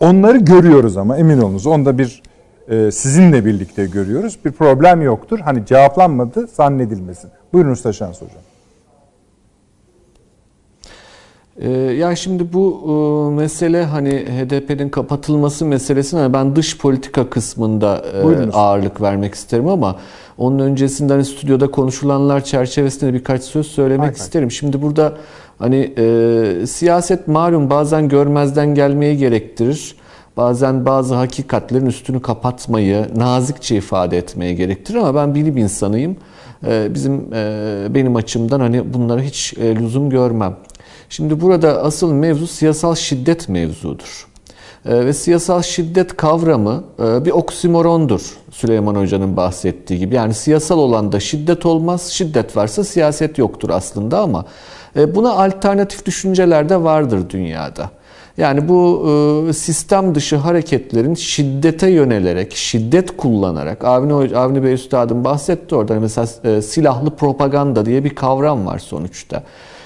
[0.00, 2.22] onları görüyoruz ama emin olunuz onda bir
[2.68, 4.38] e, sizinle birlikte görüyoruz.
[4.44, 5.38] Bir problem yoktur.
[5.38, 7.30] Hani cevaplanmadı zannedilmesin.
[7.52, 8.42] Buyurun Usta Şans Hocam.
[11.60, 18.04] Ee, yani şimdi bu e, mesele hani HDP'nin kapatılması meselesine hani ben dış politika kısmında
[18.14, 19.96] e, ağırlık vermek isterim ama
[20.38, 24.12] onun öncesinde hani stüdyoda konuşulanlar çerçevesinde birkaç söz söylemek hay.
[24.12, 24.50] isterim.
[24.50, 25.12] Şimdi burada
[25.58, 29.96] hani e, siyaset malum bazen görmezden gelmeyi gerektirir.
[30.36, 36.16] Bazen bazı hakikatlerin üstünü kapatmayı, nazikçe ifade etmeyi gerektirir ama ben bilim insanıyım.
[36.66, 40.56] E, bizim e, benim açımdan hani bunlara hiç e, lüzum görmem.
[41.12, 44.26] Şimdi burada asıl mevzu siyasal şiddet mevzudur.
[44.86, 50.14] Ee, ve siyasal şiddet kavramı e, bir oksimorondur Süleyman Hoca'nın bahsettiği gibi.
[50.14, 54.44] Yani siyasal olanda şiddet olmaz, şiddet varsa siyaset yoktur aslında ama
[54.96, 57.90] e, buna alternatif düşünceler de vardır dünyada.
[58.36, 59.06] Yani bu
[59.48, 66.28] e, sistem dışı hareketlerin şiddete yönelerek, şiddet kullanarak, Avni, Avni Bey Üstad'ın bahsetti orada mesela
[66.44, 69.42] e, silahlı propaganda diye bir kavram var sonuçta.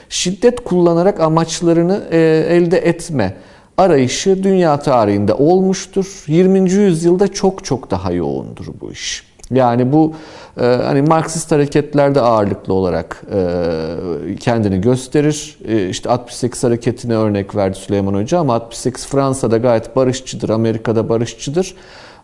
[0.09, 2.19] Şiddet kullanarak amaçlarını e,
[2.51, 3.37] elde etme
[3.79, 6.25] arayışı dünya tarihinde olmuştur.
[6.27, 6.71] 20.
[6.71, 9.27] yüzyılda çok çok daha yoğundur bu iş.
[9.51, 10.15] Yani bu
[10.61, 15.59] e, hani Marksist hareketlerde ağırlıklı olarak e, kendini gösterir.
[15.69, 21.75] E, işte 68 hareketine örnek verdi Süleyman Hoca ama 68 Fransa'da gayet barışçıdır, Amerika'da barışçıdır.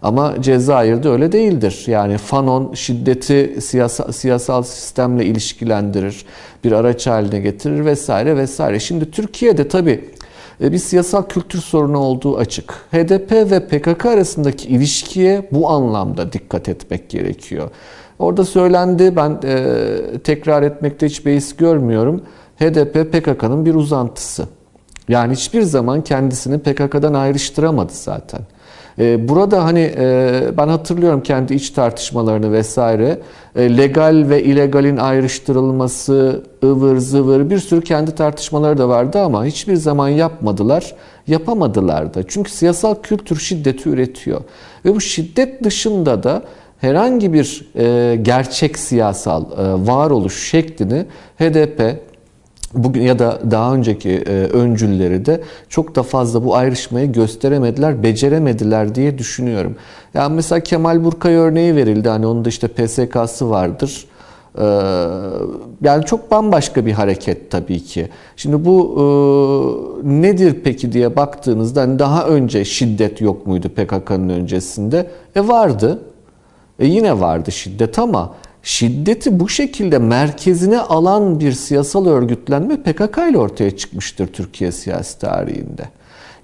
[0.03, 1.85] Ama Cezayir'de öyle değildir.
[1.87, 6.25] Yani Fanon şiddeti siyasal, siyasal sistemle ilişkilendirir,
[6.65, 8.81] bir araç haline getirir vesaire vesaire.
[8.81, 10.05] Şimdi Türkiye'de tabii
[10.61, 12.73] e, bir siyasal kültür sorunu olduğu açık.
[12.93, 17.71] HDP ve PKK arasındaki ilişkiye bu anlamda dikkat etmek gerekiyor.
[18.19, 19.87] Orada söylendi, ben e,
[20.25, 22.23] tekrar etmekte hiç beis görmüyorum.
[22.57, 24.47] HDP PKK'nın bir uzantısı.
[25.09, 28.41] Yani hiçbir zaman kendisini PKK'dan ayrıştıramadı zaten.
[28.99, 33.19] E, Burada hani e, ben hatırlıyorum kendi iç tartışmalarını vesaire.
[33.57, 39.77] E, Legal ve illegalin ayrıştırılması, ıvır zıvır bir sürü kendi tartışmaları da vardı ama hiçbir
[39.77, 40.95] zaman yapmadılar.
[41.27, 42.23] Yapamadılar da.
[42.29, 44.41] Çünkü siyasal kültür şiddeti üretiyor.
[44.85, 46.43] Ve bu şiddet dışında da
[46.81, 49.45] herhangi bir e, gerçek siyasal
[49.87, 51.05] varoluş şeklini
[51.39, 51.97] HDP,
[52.75, 58.95] bugün ya da daha önceki e, öncülleri de çok da fazla bu ayrışmayı gösteremediler, beceremediler
[58.95, 59.77] diye düşünüyorum.
[60.15, 62.09] Yani mesela Kemal Burkay örneği verildi.
[62.09, 64.07] Hani onun da işte PSK'sı vardır.
[64.59, 64.65] Ee,
[65.83, 68.09] yani çok bambaşka bir hareket tabii ki.
[68.37, 69.03] Şimdi bu e,
[70.23, 75.11] nedir peki diye baktığınızda hani daha önce şiddet yok muydu PKK'nın öncesinde?
[75.37, 76.03] E vardı.
[76.79, 83.39] E yine vardı şiddet ama şiddeti bu şekilde merkezine alan bir siyasal örgütlenme PKK ile
[83.39, 85.83] ortaya çıkmıştır Türkiye siyasi tarihinde.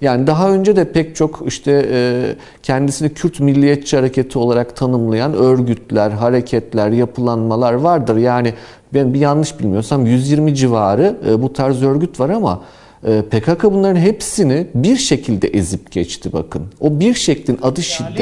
[0.01, 6.11] Yani daha önce de pek çok işte e, kendisini Kürt milliyetçi hareketi olarak tanımlayan örgütler,
[6.11, 8.17] hareketler, yapılanmalar vardır.
[8.17, 8.53] Yani
[8.93, 12.61] ben bir yanlış bilmiyorsam 120 civarı e, bu tarz örgüt var ama
[13.03, 16.63] e, PKK bunların hepsini bir şekilde ezip geçti bakın.
[16.79, 18.17] O bir şeklin adı şiddet.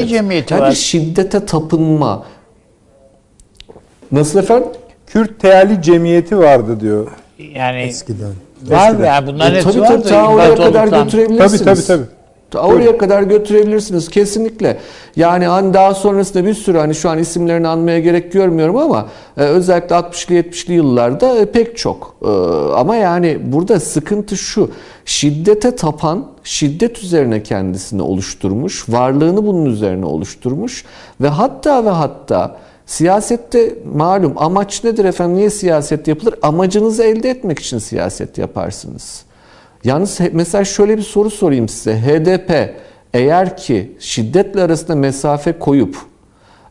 [0.51, 2.25] yani şiddete tapınma.
[4.11, 4.69] Nasıl efendim?
[5.07, 7.07] Kürt Teali Cemiyeti vardı diyor.
[7.55, 8.31] Yani Eskiden.
[8.69, 11.63] var mı ya bunların E, hepsi tabii var tabii da ta oraya kadar götürebilirsiniz.
[11.63, 12.17] Tabii, tabii, tabii.
[12.51, 14.77] Ta oraya kadar götürebilirsiniz kesinlikle.
[15.15, 19.07] Yani hani daha sonrasında bir sürü hani şu an isimlerini anmaya gerek görmüyorum ama
[19.37, 22.15] e, özellikle 60'lı 70'li yıllarda e, pek çok.
[22.21, 22.27] E,
[22.75, 24.71] ama yani burada sıkıntı şu.
[25.05, 30.85] Şiddete tapan, şiddet üzerine kendisini oluşturmuş, varlığını bunun üzerine oluşturmuş
[31.21, 32.57] ve hatta ve hatta
[32.87, 35.37] Siyasette malum amaç nedir efendim?
[35.37, 36.35] Niye siyaset yapılır?
[36.41, 39.23] Amacınızı elde etmek için siyaset yaparsınız.
[39.83, 42.01] Yalnız mesela şöyle bir soru sorayım size.
[42.01, 42.75] HDP
[43.13, 45.97] eğer ki şiddetle arasında mesafe koyup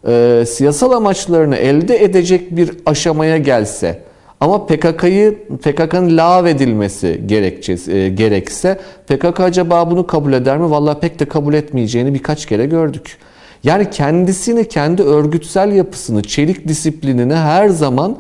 [0.08, 4.02] e, siyasal amaçlarını elde edecek bir aşamaya gelse
[4.40, 10.70] ama PKK'yı PKK'nın lağvedilmesi gerekçesi e, gerekse PKK acaba bunu kabul eder mi?
[10.70, 13.18] Vallahi pek de kabul etmeyeceğini birkaç kere gördük.
[13.66, 18.16] Yani kendisini, kendi örgütsel yapısını, çelik disiplinini her zaman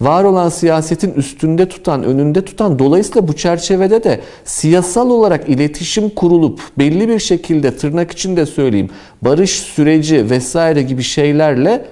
[0.00, 6.60] var olan siyasetin üstünde tutan, önünde tutan, dolayısıyla bu çerçevede de siyasal olarak iletişim kurulup
[6.78, 8.90] belli bir şekilde tırnak içinde söyleyeyim
[9.22, 11.84] barış süreci vesaire gibi şeylerle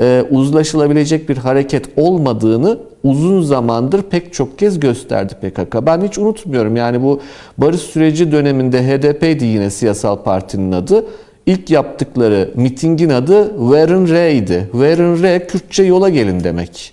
[0.00, 5.86] e, uzlaşılabilecek bir hareket olmadığını uzun zamandır pek çok kez gösterdi PKK.
[5.86, 7.20] Ben hiç unutmuyorum yani bu
[7.58, 11.06] barış süreci döneminde HDP'di yine siyasal partinin adı.
[11.46, 14.70] İlk yaptıkları mitingin adı Verin Re'ydi.
[14.74, 16.92] Verin Re Kürtçe yola gelin demek.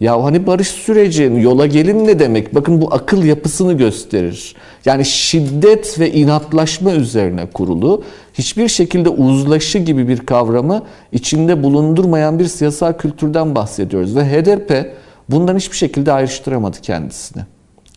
[0.00, 2.54] Ya hani barış süreci yola gelin ne demek?
[2.54, 4.54] Bakın bu akıl yapısını gösterir.
[4.84, 8.04] Yani şiddet ve inatlaşma üzerine kurulu,
[8.34, 14.16] hiçbir şekilde uzlaşı gibi bir kavramı içinde bulundurmayan bir siyasal kültürden bahsediyoruz.
[14.16, 14.94] Ve HDP
[15.28, 17.42] bundan hiçbir şekilde ayrıştıramadı kendisini.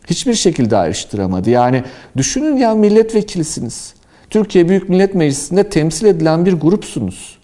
[0.06, 1.50] Hiçbir şekilde ayrıştıramadı.
[1.50, 1.84] Yani
[2.16, 3.94] düşünün ya milletvekilisiniz.
[4.30, 7.38] Türkiye Büyük Millet Meclisi'nde temsil edilen bir grupsunuz.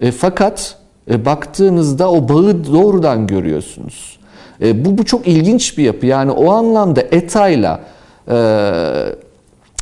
[0.00, 0.76] E, fakat
[1.10, 4.18] e, baktığınızda o bağı doğrudan görüyorsunuz.
[4.62, 6.06] E, bu, bu çok ilginç bir yapı.
[6.06, 7.80] Yani o anlamda ETA'yla
[8.28, 8.34] e,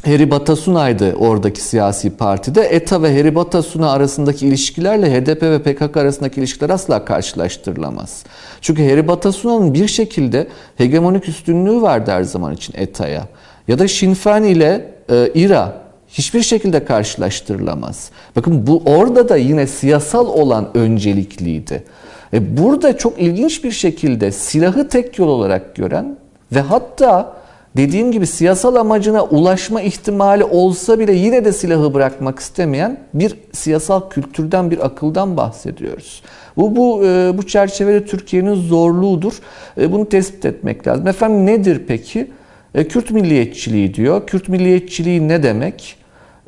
[0.05, 2.61] Heri Batasunay'dı oradaki siyasi partide.
[2.61, 8.25] ETA ve Heri Batasuna arasındaki ilişkilerle HDP ve PKK arasındaki ilişkiler asla karşılaştırılamaz.
[8.61, 13.27] Çünkü Heri Batasuna'nın bir şekilde hegemonik üstünlüğü vardı her zaman için ETA'ya.
[13.69, 15.80] Ya da Sinn Féin ile e, İRA
[16.13, 18.11] hiçbir şekilde karşılaştırılamaz.
[18.37, 21.85] Bakın bu orada da yine siyasal olan öncelikliydi.
[22.33, 26.17] E burada çok ilginç bir şekilde silahı tek yol olarak gören
[26.53, 27.37] ve hatta
[27.77, 34.11] dediğim gibi siyasal amacına ulaşma ihtimali olsa bile yine de silahı bırakmak istemeyen bir siyasal
[34.11, 36.23] kültürden bir akıldan bahsediyoruz.
[36.57, 39.33] Bu bu e, bu çerçevede Türkiye'nin zorluğudur.
[39.81, 41.07] E, bunu tespit etmek lazım.
[41.07, 42.31] Efendim nedir peki?
[42.75, 44.27] E, Kürt milliyetçiliği diyor.
[44.27, 46.00] Kürt milliyetçiliği ne demek?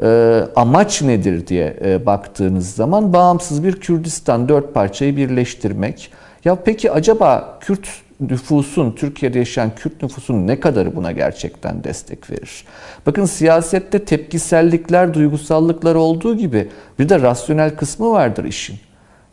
[0.03, 6.11] E, amaç nedir diye e, baktığınız zaman bağımsız bir Kürdistan dört parçayı birleştirmek.
[6.45, 7.89] Ya peki acaba Kürt
[8.21, 12.65] nüfusun, Türkiye'de yaşayan Kürt nüfusun ne kadarı buna gerçekten destek verir?
[13.07, 16.69] Bakın siyasette tepkisellikler, duygusallıklar olduğu gibi
[16.99, 18.77] bir de rasyonel kısmı vardır işin.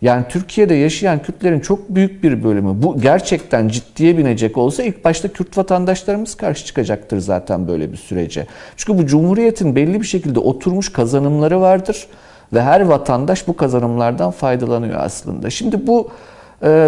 [0.01, 5.27] Yani Türkiye'de yaşayan Kürtlerin çok büyük bir bölümü bu gerçekten ciddiye binecek olsa ilk başta
[5.27, 8.47] Kürt vatandaşlarımız karşı çıkacaktır zaten böyle bir sürece.
[8.77, 12.07] Çünkü bu cumhuriyetin belli bir şekilde oturmuş kazanımları vardır
[12.53, 15.49] ve her vatandaş bu kazanımlardan faydalanıyor aslında.
[15.49, 16.09] Şimdi bu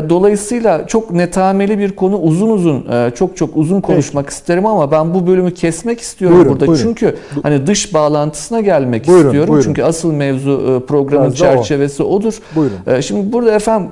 [0.10, 4.36] Dolayısıyla çok netameli bir konu uzun uzun e, çok çok uzun konuşmak Peki.
[4.36, 6.68] isterim ama ben bu bölümü kesmek istiyorum buyurun, burada.
[6.68, 6.84] Buyurun.
[6.84, 9.50] Çünkü hani dış bağlantısına gelmek buyurun, istiyorum.
[9.50, 9.64] Buyurun.
[9.64, 12.08] Çünkü asıl mevzu e, programın Biraz çerçevesi o.
[12.08, 12.40] odur.
[12.56, 13.00] Buyurun.
[13.02, 13.90] Şimdi burada efendim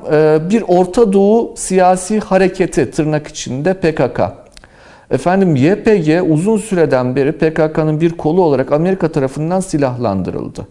[0.49, 4.22] bir Orta Doğu siyasi hareketi tırnak içinde PKK.
[5.11, 10.68] Efendim YPG uzun süreden beri PKK'nın bir kolu olarak Amerika tarafından silahlandırıldı.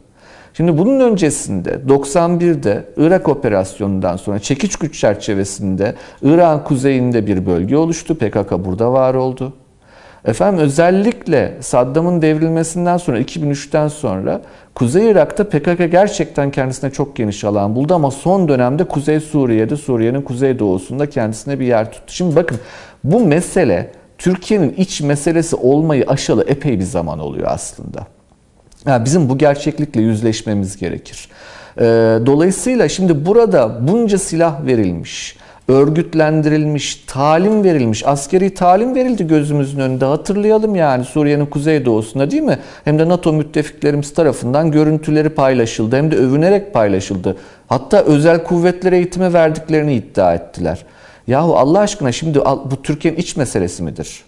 [0.54, 8.14] Şimdi bunun öncesinde 91'de Irak operasyonundan sonra çekiç güç çerçevesinde Irak'ın kuzeyinde bir bölge oluştu.
[8.14, 9.52] PKK burada var oldu.
[10.24, 14.40] Efendim özellikle Saddam'ın devrilmesinden sonra 2003'ten sonra
[14.74, 20.22] Kuzey Irak'ta PKK gerçekten kendisine çok geniş alan buldu ama son dönemde Kuzey Suriye'de Suriye'nin
[20.22, 22.14] kuzey doğusunda kendisine bir yer tuttu.
[22.14, 22.58] Şimdi bakın
[23.04, 28.17] bu mesele Türkiye'nin iç meselesi olmayı aşalı epey bir zaman oluyor aslında.
[28.86, 31.28] Bizim bu gerçeklikle yüzleşmemiz gerekir.
[31.78, 31.82] Ee,
[32.26, 35.36] dolayısıyla şimdi burada bunca silah verilmiş,
[35.68, 40.04] örgütlendirilmiş, talim verilmiş, askeri talim verildi gözümüzün önünde.
[40.04, 42.58] Hatırlayalım yani Suriye'nin kuzeydoğusunda değil mi?
[42.84, 47.36] Hem de NATO müttefiklerimiz tarafından görüntüleri paylaşıldı hem de övünerek paylaşıldı.
[47.68, 50.84] Hatta özel kuvvetlere eğitime verdiklerini iddia ettiler.
[51.26, 52.38] Yahu Allah aşkına şimdi
[52.70, 54.24] bu Türkiye'nin iç meselesi midir?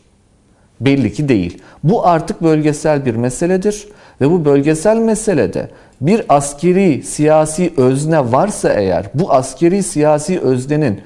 [0.81, 1.63] Belli ki değil.
[1.85, 3.89] Bu artık bölgesel bir meseledir.
[4.21, 5.69] Ve bu bölgesel meselede
[6.01, 11.01] bir askeri siyasi özne varsa eğer bu askeri siyasi öznenin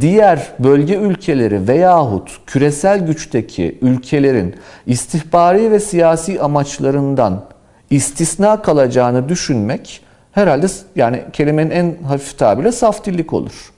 [0.00, 4.54] diğer bölge ülkeleri veyahut küresel güçteki ülkelerin
[4.86, 7.44] istihbari ve siyasi amaçlarından
[7.90, 10.00] istisna kalacağını düşünmek
[10.32, 10.66] herhalde
[10.96, 13.72] yani kelimenin en hafif tabiriyle saf olur.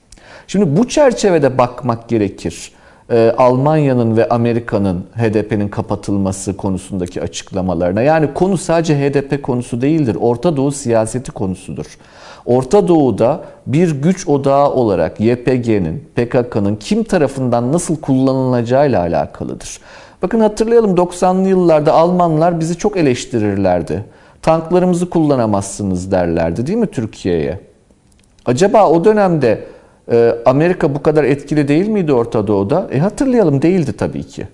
[0.47, 2.71] Şimdi bu çerçevede bakmak gerekir
[3.11, 8.01] e, Almanya'nın ve Amerika'nın HDP'nin kapatılması konusundaki açıklamalarına.
[8.01, 10.17] Yani konu sadece HDP konusu değildir.
[10.19, 11.97] Orta Doğu siyaseti konusudur.
[12.45, 19.79] Orta Doğu'da bir güç odağı olarak YPG'nin, PKK'nın kim tarafından nasıl kullanılacağıyla alakalıdır.
[20.21, 24.05] Bakın hatırlayalım 90'lı yıllarda Almanlar bizi çok eleştirirlerdi.
[24.41, 27.59] Tanklarımızı kullanamazsınız derlerdi değil mi Türkiye'ye?
[28.45, 29.78] Acaba o dönemde ee,
[30.45, 32.87] Amerika bu kadar etkili değil miydi Orta Doğu'da?
[32.91, 34.47] E hatırlayalım değildi tabii ki.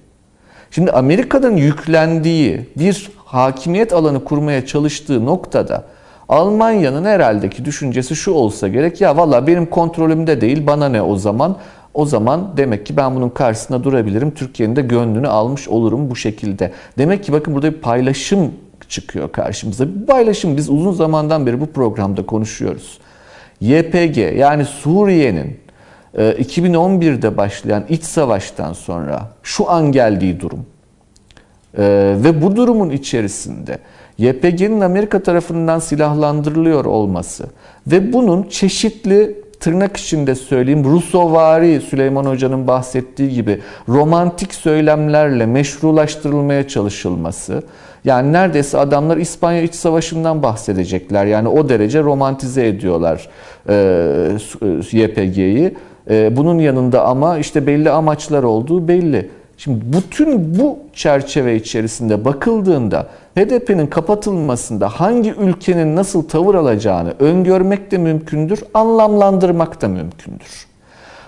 [0.71, 5.83] Şimdi Amerika'nın yüklendiği bir hakimiyet alanı kurmaya çalıştığı noktada
[6.29, 9.01] Almanya'nın herhalde ki düşüncesi şu olsa gerek.
[9.01, 11.57] Ya valla benim kontrolümde değil bana ne o zaman?
[11.93, 14.31] O zaman demek ki ben bunun karşısında durabilirim.
[14.31, 16.71] Türkiye'nin de gönlünü almış olurum bu şekilde.
[16.97, 18.51] Demek ki bakın burada bir paylaşım
[18.89, 19.87] çıkıyor karşımıza.
[19.87, 22.99] Bir paylaşım biz uzun zamandan beri bu programda konuşuyoruz.
[23.61, 25.59] YPG yani Suriye'nin
[26.17, 30.65] 2011'de e, başlayan iç savaştan sonra şu an geldiği durum
[31.77, 31.83] e,
[32.23, 33.77] ve bu durumun içerisinde
[34.17, 37.45] YPG'nin Amerika tarafından silahlandırılıyor olması
[37.87, 47.63] ve bunun çeşitli tırnak içinde söyleyeyim Rusovari Süleyman Hoca'nın bahsettiği gibi romantik söylemlerle meşrulaştırılmaya çalışılması.
[48.05, 51.25] Yani neredeyse adamlar İspanya İç Savaşı'ndan bahsedecekler.
[51.25, 53.29] Yani o derece romantize ediyorlar
[53.69, 54.37] e,
[54.91, 55.75] YPG'yi.
[56.09, 59.29] E, bunun yanında ama işte belli amaçlar olduğu belli.
[59.57, 63.07] Şimdi bütün bu çerçeve içerisinde bakıldığında
[63.37, 70.67] HDP'nin kapatılmasında hangi ülkenin nasıl tavır alacağını öngörmek de mümkündür, anlamlandırmak da mümkündür.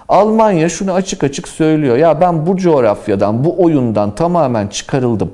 [0.10, 1.98] Almanya şunu açık açık söylüyor.
[1.98, 5.32] Ya ben bu coğrafyadan, bu oyundan tamamen çıkarıldım.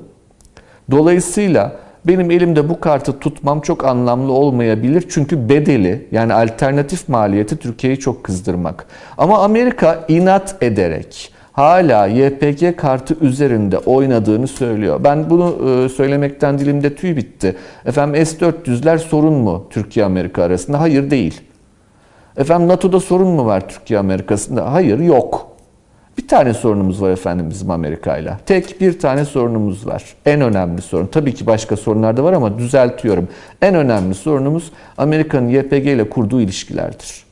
[0.90, 1.72] Dolayısıyla
[2.04, 5.04] benim elimde bu kartı tutmam çok anlamlı olmayabilir.
[5.08, 8.86] Çünkü bedeli yani alternatif maliyeti Türkiye'yi çok kızdırmak.
[9.18, 15.00] Ama Amerika inat ederek hala YPG kartı üzerinde oynadığını söylüyor.
[15.04, 17.56] Ben bunu e, söylemekten dilimde tüy bitti.
[17.86, 20.80] Efendim S-400'ler sorun mu Türkiye-Amerika arasında?
[20.80, 21.40] Hayır değil.
[22.36, 24.72] Efendim NATO'da sorun mu var Türkiye-Amerika arasında?
[24.72, 25.53] Hayır yok.
[26.18, 28.36] Bir tane sorunumuz var efendim bizim Amerika ile.
[28.46, 30.04] Tek bir tane sorunumuz var.
[30.26, 31.06] En önemli sorun.
[31.06, 33.28] Tabii ki başka sorunlar da var ama düzeltiyorum.
[33.62, 37.24] En önemli sorunumuz Amerika'nın YPG ile kurduğu ilişkilerdir.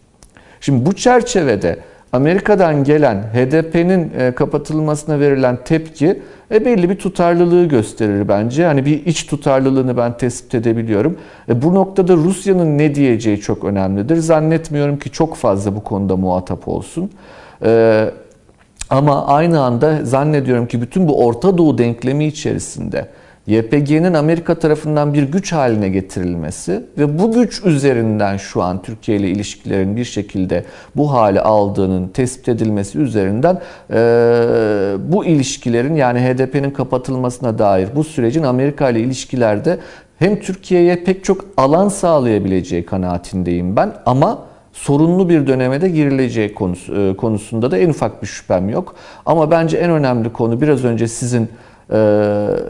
[0.61, 1.79] Şimdi bu çerçevede
[2.13, 8.65] Amerika'dan gelen HDP'nin e, kapatılmasına verilen tepki e, belli bir tutarlılığı gösterir bence.
[8.65, 11.19] Hani bir iç tutarlılığını ben tespit edebiliyorum.
[11.49, 14.17] E, bu noktada Rusya'nın ne diyeceği çok önemlidir.
[14.17, 17.11] Zannetmiyorum ki çok fazla bu konuda muhatap olsun.
[17.65, 18.11] E,
[18.93, 23.09] ama aynı anda zannediyorum ki bütün bu Orta Doğu denklemi içerisinde
[23.47, 29.31] YPG'nin Amerika tarafından bir güç haline getirilmesi ve bu güç üzerinden şu an Türkiye ile
[29.31, 30.65] ilişkilerin bir şekilde
[30.97, 33.61] bu hale aldığının tespit edilmesi üzerinden
[33.91, 33.97] e,
[34.99, 39.79] bu ilişkilerin yani HDP'nin kapatılmasına dair bu sürecin Amerika ile ilişkilerde
[40.19, 43.93] hem Türkiye'ye pek çok alan sağlayabileceği kanaatindeyim ben.
[44.07, 48.95] Ama sorunlu bir döneme de girileceği e, konusunda da en ufak bir şüphem yok.
[49.27, 51.47] Ama bence en önemli konu biraz önce sizin e,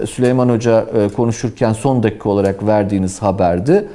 [0.08, 3.88] Süleyman Hoca e, konuşurken son dakika olarak verdiğiniz haberdi.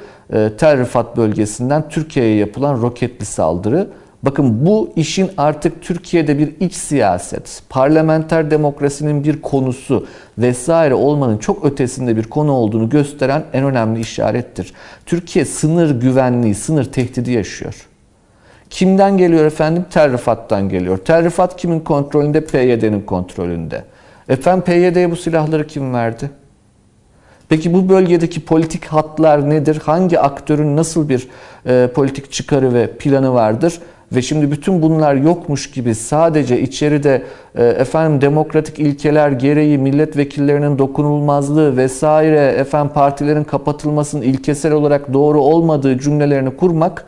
[0.58, 3.88] Tel Rifat bölgesinden Türkiye'ye yapılan roketli saldırı.
[4.22, 10.06] Bakın bu işin artık Türkiye'de bir iç siyaset, parlamenter demokrasinin bir konusu
[10.38, 14.72] vesaire olmanın çok ötesinde bir konu olduğunu gösteren en önemli işarettir.
[15.06, 17.88] Türkiye sınır güvenliği, sınır tehdidi yaşıyor.
[18.70, 19.84] Kimden geliyor efendim?
[19.90, 20.98] Terrifat'tan geliyor.
[20.98, 22.44] Terrifat kimin kontrolünde?
[22.44, 23.84] PYD'nin kontrolünde.
[24.28, 26.30] Efendim PYD'ye bu silahları kim verdi?
[27.48, 29.80] Peki bu bölgedeki politik hatlar nedir?
[29.84, 31.28] Hangi aktörün nasıl bir
[31.66, 33.78] e, politik çıkarı ve planı vardır?
[34.12, 37.22] Ve şimdi bütün bunlar yokmuş gibi sadece içeride
[37.54, 45.98] e, efendim demokratik ilkeler gereği milletvekillerinin dokunulmazlığı vesaire efendim partilerin kapatılmasının ilkesel olarak doğru olmadığı
[45.98, 47.04] cümlelerini kurmak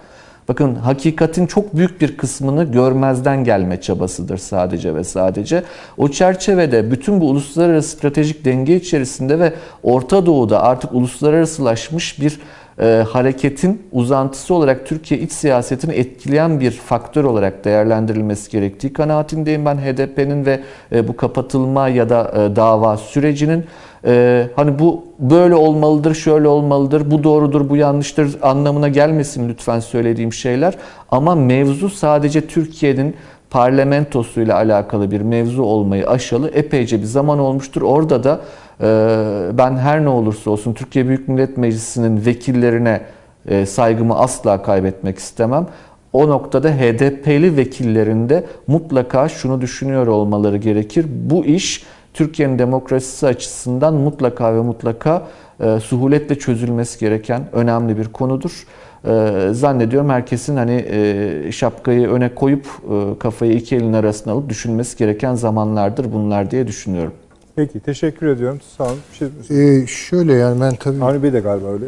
[0.50, 5.62] Bakın hakikatin çok büyük bir kısmını görmezden gelme çabasıdır sadece ve sadece.
[5.98, 9.52] O çerçevede bütün bu uluslararası stratejik denge içerisinde ve
[9.82, 12.40] Orta Doğu'da artık uluslararasılaşmış bir
[12.80, 19.76] e, hareketin uzantısı olarak Türkiye iç siyasetini etkileyen bir faktör olarak değerlendirilmesi gerektiği kanaatindeyim ben
[19.76, 20.60] HDP'nin ve
[20.92, 23.64] e, bu kapatılma ya da e, dava sürecinin
[24.06, 30.32] e, hani bu böyle olmalıdır, şöyle olmalıdır, bu doğrudur, bu yanlıştır anlamına gelmesin lütfen söylediğim
[30.32, 30.74] şeyler.
[31.10, 33.16] Ama mevzu sadece Türkiye'nin
[33.50, 37.82] parlamentosuyla alakalı bir mevzu olmayı aşalı epeyce bir zaman olmuştur.
[37.82, 38.40] Orada da
[38.80, 43.00] e, ben her ne olursa olsun Türkiye Büyük Millet Meclisi'nin vekillerine
[43.48, 45.66] e, saygımı asla kaybetmek istemem.
[46.12, 51.06] O noktada HDP'li vekillerinde mutlaka şunu düşünüyor olmaları gerekir.
[51.08, 51.82] Bu iş
[52.14, 55.22] Türkiye'nin demokrasisi açısından mutlaka ve mutlaka
[55.60, 58.66] e, suhuletle çözülmesi gereken önemli bir konudur.
[59.04, 64.96] E, zannediyorum herkesin hani e, şapkayı öne koyup e, kafayı iki elin arasına alıp düşünmesi
[64.96, 67.12] gereken zamanlardır bunlar diye düşünüyorum.
[67.56, 68.60] Peki teşekkür ediyorum.
[68.76, 68.98] Sağ olun.
[69.12, 69.16] Bir
[69.48, 71.04] şey, Ee, şöyle yani ben tabii...
[71.04, 71.84] Avni Bey de galiba öyle.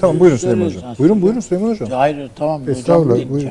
[0.00, 0.82] Tamam buyurun Süleyman Hocam.
[0.98, 1.90] Buyurun buyurun Süleyman Hocam.
[1.90, 2.62] Hayır tamam.
[2.68, 3.14] Estağfurullah.
[3.14, 3.50] hocam buyurun.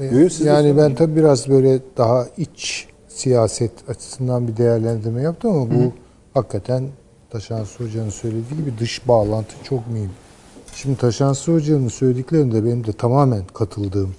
[0.00, 5.92] Ee, yani ben tabii biraz böyle daha iç siyaset açısından bir değerlendirme yaptım ama bu
[6.34, 6.84] hakikaten
[7.30, 10.10] Taşansı Hoca'nın söylediği gibi dış bağlantı çok mühim.
[10.74, 14.14] Şimdi Taşansı Hoca'nın söylediklerinde benim de tamamen katıldığım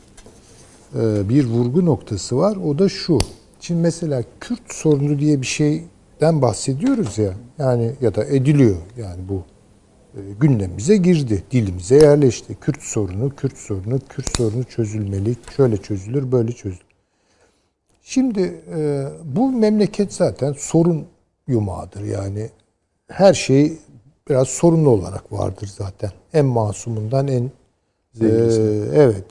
[0.95, 2.55] e, bir vurgu noktası var.
[2.55, 3.17] O da şu.
[3.59, 7.33] Şimdi mesela Kürt sorunu diye bir şeyden bahsediyoruz ya.
[7.59, 8.77] Yani ya da ediliyor.
[8.97, 9.43] Yani bu
[10.17, 11.43] e, gündemimize girdi.
[11.51, 12.55] Dilimize yerleşti.
[12.61, 15.35] Kürt sorunu, Kürt sorunu, Kürt sorunu çözülmeli.
[15.57, 16.92] Şöyle çözülür, böyle çözülür.
[18.03, 21.05] Şimdi e, bu memleket zaten sorun
[21.47, 22.03] yumağıdır.
[22.03, 22.49] Yani
[23.07, 23.73] her şey
[24.29, 26.11] biraz sorunlu olarak vardır zaten.
[26.33, 27.43] En masumundan en
[28.21, 28.27] e,
[28.93, 29.25] evet.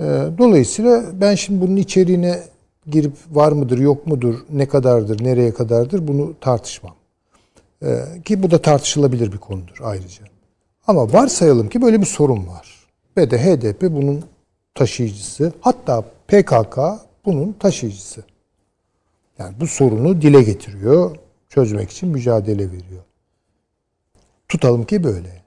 [0.00, 0.04] E,
[0.38, 2.42] dolayısıyla ben şimdi bunun içeriğine
[2.86, 6.94] girip var mıdır yok mudur ne kadardır nereye kadardır bunu tartışmam.
[7.82, 10.24] E, ki bu da tartışılabilir bir konudur ayrıca.
[10.86, 12.88] Ama varsayalım ki böyle bir sorun var.
[13.16, 14.24] Ve de HDP bunun
[14.74, 15.52] taşıyıcısı.
[15.60, 16.78] Hatta PKK
[17.24, 18.24] bunun taşıyıcısı.
[19.38, 21.16] Yani bu sorunu dile getiriyor,
[21.48, 23.02] çözmek için mücadele veriyor.
[24.48, 25.42] Tutalım ki böyle.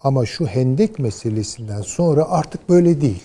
[0.00, 3.22] Ama şu hendek meselesinden sonra artık böyle değil.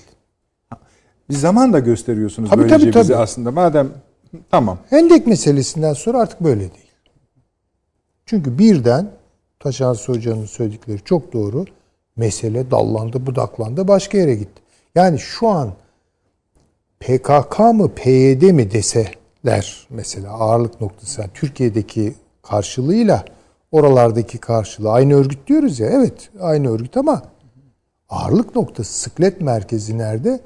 [1.30, 3.24] Bir zaman da gösteriyorsunuz Tabii, böylece tabii, bize tabii.
[3.24, 3.52] aslında.
[3.52, 3.92] Madem
[4.52, 4.78] tamam.
[4.90, 6.92] Hendek meselesinden sonra artık böyle değil.
[8.26, 9.12] Çünkü birden
[9.60, 11.66] Taşansı Hoca'nın söyledikleri çok doğru.
[12.16, 14.62] Mesele dallandı, budaklandı, başka yere gitti.
[14.96, 15.74] Yani şu an
[17.00, 21.22] PKK mı, PYD mi deseler mesela ağırlık noktası.
[21.22, 23.26] Yani Türkiye'deki karşılığıyla
[23.72, 25.88] oralardaki karşılığı aynı örgüt diyoruz ya.
[25.90, 27.24] Evet aynı örgüt ama
[28.10, 30.40] ağırlık noktası sıklet merkezi nerede?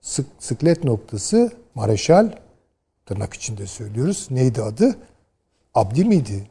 [0.00, 2.30] Sık, sıklet noktası Mareşal
[3.06, 4.26] tırnak içinde söylüyoruz.
[4.30, 4.96] Neydi adı?
[5.74, 6.46] Abdi miydi?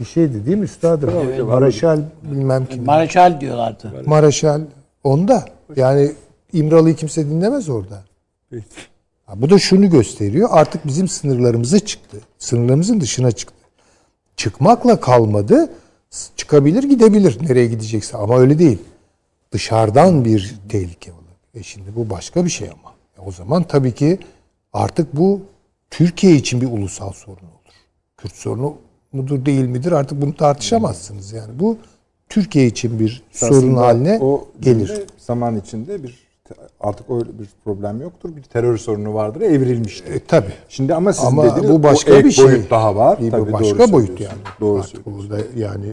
[0.00, 1.10] Bir şeydi değil mi üstadım?
[1.46, 2.84] Mareşal bilmem kim.
[2.84, 3.92] Mareşal diyorlardı.
[4.06, 4.60] Mareşal
[5.04, 5.44] onda.
[5.76, 6.12] Yani
[6.52, 8.02] İmralı'yı kimse dinlemez orada.
[9.26, 10.48] Ha, bu da şunu gösteriyor.
[10.52, 12.20] Artık bizim sınırlarımıza çıktı.
[12.38, 13.54] Sınırlarımızın dışına çıktı.
[14.36, 15.72] Çıkmakla kalmadı.
[16.36, 18.78] Çıkabilir gidebilir nereye gidecekse ama öyle değil.
[19.52, 21.20] Dışarıdan bir tehlike olur.
[21.54, 22.94] E şimdi bu başka bir şey ama.
[23.18, 24.18] E o zaman tabii ki
[24.72, 25.40] artık bu
[25.90, 27.74] Türkiye için bir ulusal sorun olur.
[28.16, 28.76] Kürt sorunu
[29.12, 31.58] mudur değil midir artık bunu tartışamazsınız yani.
[31.58, 31.78] Bu
[32.28, 35.02] Türkiye için bir sorun Aslında haline o gelir.
[35.18, 36.29] zaman içinde bir
[36.80, 38.36] artık öyle bir problem yoktur.
[38.36, 40.14] Bir terör sorunu vardır, evrilmiştir.
[40.14, 40.52] E, tabii.
[40.68, 42.44] Şimdi ama sizin Ama dediğiniz bu başka bir şey.
[42.44, 43.20] boyut daha var.
[43.20, 44.38] Bir Tabii başka doğru boyut yani.
[44.60, 45.92] Doğru Artık burada yani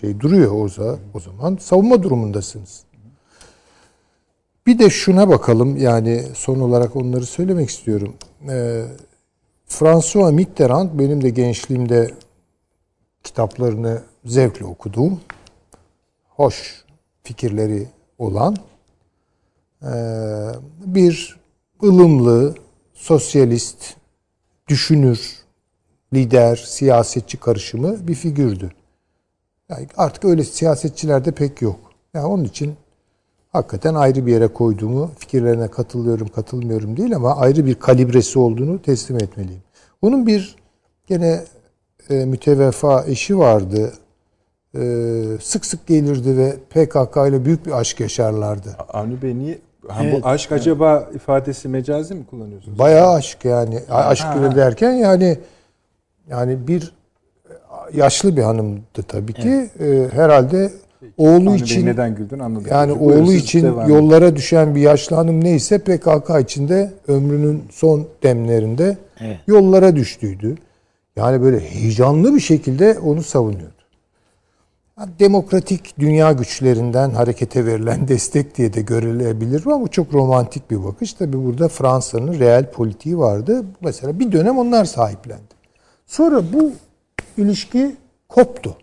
[0.00, 2.82] şey duruyor o zaman, o zaman savunma durumundasınız.
[4.66, 8.14] Bir de şuna bakalım yani son olarak onları söylemek istiyorum.
[8.48, 8.84] Ee,
[9.66, 12.10] François Mitterrand benim de gençliğimde
[13.24, 15.20] kitaplarını zevkle okuduğum,
[16.28, 16.84] hoş
[17.22, 17.88] fikirleri
[18.18, 18.56] olan
[20.86, 21.40] bir
[21.82, 22.54] ılımlı,
[22.94, 23.94] sosyalist,
[24.68, 25.36] düşünür,
[26.14, 28.70] lider, siyasetçi karışımı bir figürdü.
[29.68, 31.80] Yani artık öyle siyasetçiler de pek yok.
[32.14, 32.74] Yani onun için
[33.52, 39.16] hakikaten ayrı bir yere koyduğumu, fikirlerine katılıyorum, katılmıyorum değil ama ayrı bir kalibresi olduğunu teslim
[39.16, 39.62] etmeliyim.
[40.02, 40.56] Onun bir
[41.06, 41.44] gene
[42.10, 43.92] e, mütevefa eşi vardı.
[44.74, 44.80] E,
[45.40, 48.76] sık sık gelirdi ve PKK ile büyük bir aşk yaşarlardı.
[48.88, 49.58] Avni Bey niye?
[49.88, 52.78] Ha, Evet, bu aşk acaba ifadesi mecazi mi kullanıyorsunuz?
[52.78, 53.78] Bayağı aşk yani.
[53.90, 54.56] Aşk Ha.
[54.56, 55.38] derken yani
[56.30, 56.92] yani bir
[57.94, 59.70] yaşlı bir hanımdı tabii ki.
[59.80, 60.72] Ee, herhalde
[61.18, 62.66] oğlu Avni Bey için neden güldün anladım.
[62.70, 63.86] yani Peki, buyurun, oğlu için edin.
[63.94, 69.36] yollara düşen bir yaşlı hanım neyse PKK içinde ömrünün son demlerinde Evet.
[69.46, 70.56] yollara düştüydü.
[71.16, 73.81] Yani böyle heyecanlı bir şekilde onu savunuyordu.
[75.18, 81.12] Demokratik dünya güçlerinden harekete verilen destek diye de görülebilir ama bu çok romantik bir bakış.
[81.14, 83.64] Tabi burada Fransa'nın reel politiği vardı.
[83.80, 85.42] Mesela bir dönem onlar sahiplendi.
[86.06, 86.72] Sonra bu
[87.36, 87.96] ilişki
[88.28, 88.76] koptu.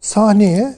[0.00, 0.74] Sahneye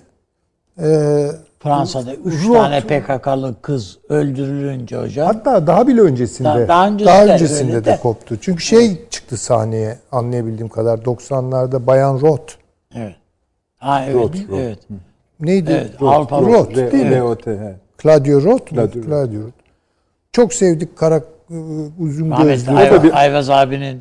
[0.83, 1.29] e,
[1.61, 5.27] Fransa'da 3 Rot- tane PKK'lı kız öldürülünce hocam.
[5.27, 6.49] Hatta daha bile öncesinde.
[6.49, 7.99] Daha- daha öncesinde öncesinde öyle de, de.
[8.03, 8.37] koptu.
[8.41, 12.53] Çünkü şey çıktı sahneye anlayabildiğim kadar 90'larda Bayan Roth.
[12.95, 13.17] Evet.
[13.79, 14.15] Ha evet.
[14.15, 14.59] Rot, Rot.
[14.61, 14.79] evet.
[15.41, 15.71] Neydi?
[15.73, 17.21] Evet, Avrupa Roth R- değil mi?
[17.21, 17.77] ROT, he.
[18.03, 18.77] Claudio Roth mu?
[18.77, 19.47] Claudio Claudio, Roth.
[19.47, 19.53] Roth.
[20.33, 21.23] Çok sevdik kara
[22.01, 22.71] uzun Ahmet gözlü.
[22.73, 24.01] Ayvaz, bir- Ayvaz abinin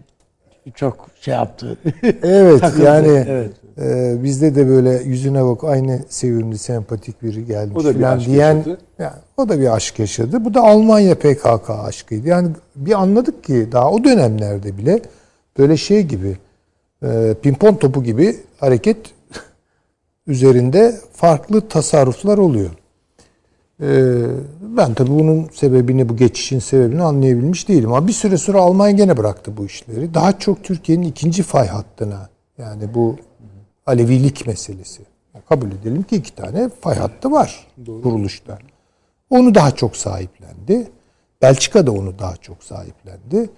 [0.75, 1.77] çok şey yaptı.
[2.23, 3.51] Evet Takıldı, yani evet.
[3.81, 8.17] e, bizde de böyle yüzüne bak aynı sevimli sempatik biri gelmiş O da bir falan
[8.17, 8.77] aşk diyen yaşadı.
[8.99, 10.45] yani, o da bir aşk yaşadı.
[10.45, 12.27] Bu da Almanya PKK aşkıydı.
[12.27, 14.99] Yani bir anladık ki daha o dönemlerde bile
[15.57, 16.37] böyle şey gibi
[17.03, 18.97] e, pimpon topu gibi hareket
[20.27, 22.69] üzerinde farklı tasarruflar oluyor.
[23.81, 24.23] Ee,
[24.61, 27.93] ben tabii bunun sebebini, bu geçişin sebebini anlayabilmiş değilim.
[27.93, 30.13] Ama bir süre sonra Almanya gene bıraktı bu işleri.
[30.13, 33.15] Daha çok Türkiye'nin ikinci fay hattına, yani bu
[33.85, 35.01] Alevilik meselesi.
[35.49, 38.57] Kabul edelim ki iki tane fay hattı var kuruluşta.
[39.29, 40.87] Onu daha çok sahiplendi.
[41.41, 43.49] Belçika da onu daha çok sahiplendi.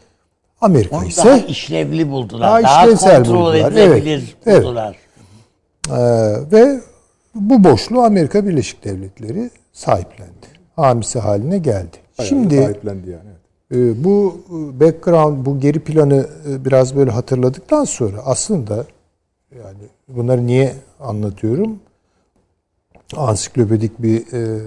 [0.61, 2.41] Amerika Onu ise daha işlevli buldular.
[2.41, 4.95] Daha Daha, işlevsel kontrol buldular, edilebilir evet, buldular.
[4.95, 5.08] Ee,
[6.51, 6.79] ve
[7.35, 10.47] bu boşluğu Amerika Birleşik Devletleri sahiplendi.
[10.75, 11.97] Hamisi haline geldi.
[12.19, 13.29] Bayağı Şimdi sahiplendi yani.
[13.75, 14.41] e, bu
[14.79, 18.85] background, bu geri planı e, biraz böyle hatırladıktan sonra aslında
[19.57, 19.77] Yani
[20.07, 21.79] bunları niye anlatıyorum?
[23.15, 24.59] Ansiklopedik bir e,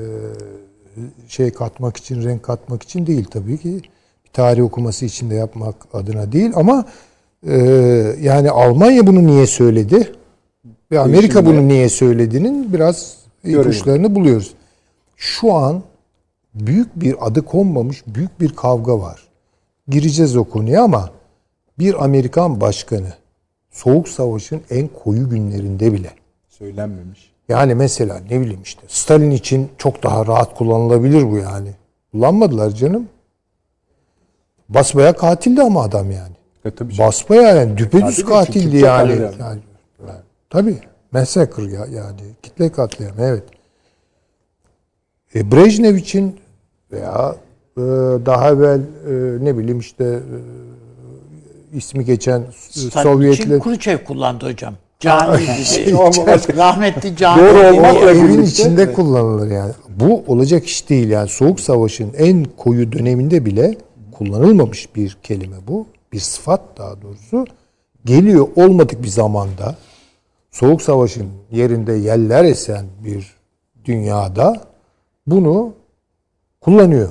[1.29, 3.81] şey katmak için, renk katmak için değil tabii ki.
[4.25, 6.85] Bir tarih okuması için de yapmak adına değil ama
[7.47, 7.57] e,
[8.21, 10.13] yani Almanya bunu niye söyledi?
[10.93, 14.55] Ve Amerika Şimdi- bunu niye söylediğinin biraz ipuçlarını buluyoruz.
[15.17, 15.83] Şu an
[16.55, 19.29] büyük bir adı konmamış büyük bir kavga var.
[19.89, 21.11] Gireceğiz o konuya ama
[21.79, 23.13] bir Amerikan başkanı
[23.71, 26.11] Soğuk Savaş'ın en koyu günlerinde bile
[26.49, 27.33] Söylenmemiş.
[27.49, 31.69] yani mesela ne bileyim işte Stalin için çok daha rahat kullanılabilir bu yani.
[32.13, 33.09] Kullanmadılar canım.
[34.69, 36.35] Basbaya katildi ama adam yani.
[36.65, 36.99] E, tabii.
[36.99, 39.13] Basbaya yani düpedüz Katil katildi yani.
[39.41, 39.61] yani.
[40.53, 40.79] Tabii.
[41.13, 42.21] Massacre ya yani.
[42.43, 43.45] Kitle katliamı evet.
[45.35, 46.37] E, Brejnev için
[46.93, 47.37] veya
[47.77, 47.81] e,
[48.27, 54.75] daha evvel e, ne bileyim işte e, ismi geçen Stalin Sovyetler için Khrushchev kullandı hocam.
[55.93, 59.73] Olmamak- Rahmetli Cani Doğru olmakla evin içinde kullanılır yani.
[59.89, 61.29] Bu olacak iş değil yani.
[61.29, 63.77] Soğuk Savaş'ın en koyu döneminde bile
[64.13, 65.87] kullanılmamış bir kelime bu.
[66.13, 67.47] Bir sıfat daha doğrusu.
[68.05, 69.77] Geliyor olmadık bir zamanda
[70.53, 73.35] Soğuk Savaş'ın yerinde yeller esen bir
[73.85, 74.61] dünyada
[75.27, 75.75] bunu
[76.61, 77.09] kullanıyor.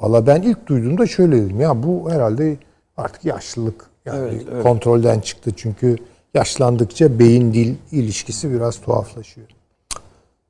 [0.00, 1.60] Valla ben ilk duyduğumda şöyle dedim.
[1.60, 2.56] Ya bu herhalde
[2.96, 3.86] artık yaşlılık.
[4.06, 5.50] Yani kontrolden çıktı.
[5.56, 5.96] Çünkü
[6.34, 9.46] yaşlandıkça beyin dil ilişkisi biraz tuhaflaşıyor.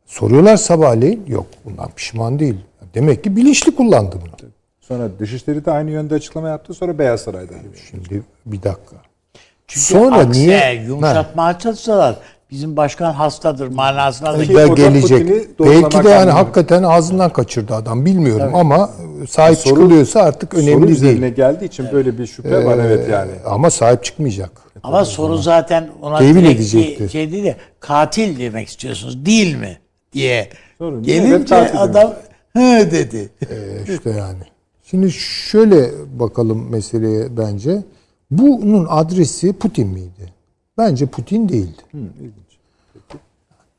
[0.06, 1.24] Soruyorlar sabahleyin.
[1.27, 2.56] Yok bundan pişman değil.
[2.94, 4.51] Demek ki bilinçli kullandı bunu.
[4.81, 6.74] Sonra Dışişleri de aynı yönde açıklama yaptı.
[6.74, 7.52] Sonra Beyaz Saray'da.
[7.90, 8.97] Şimdi bir dakika.
[9.68, 12.16] Çünkü Sonra aksine niye- yumuşatmaya çalışsalar
[12.50, 15.28] bizim başkan hastadır manasına da da gelecek.
[15.60, 18.90] Belki de yani hakikaten ağzından kaçırdı adam bilmiyorum ama
[19.30, 21.34] sahip Soru- çıkılıyorsa artık Soru önemli üzerine değil.
[21.34, 23.30] geldiği için böyle bir şüphe var evet yani.
[23.46, 24.50] Ama sahip çıkmayacak.
[24.82, 27.04] Ama soru zaten ona Tevil direkt edecektir.
[27.04, 29.78] bir şey değil de katil demek istiyorsunuz değil mi
[30.12, 30.48] diye.
[30.78, 32.14] Sorun, evet, Gelince adam
[32.56, 33.28] hı dedi.
[33.50, 34.42] Ee, işte yani.
[34.90, 37.82] Şimdi şöyle bakalım meseleye bence.
[38.30, 40.32] Bunun adresi Putin miydi?
[40.78, 41.82] Bence Putin değildi.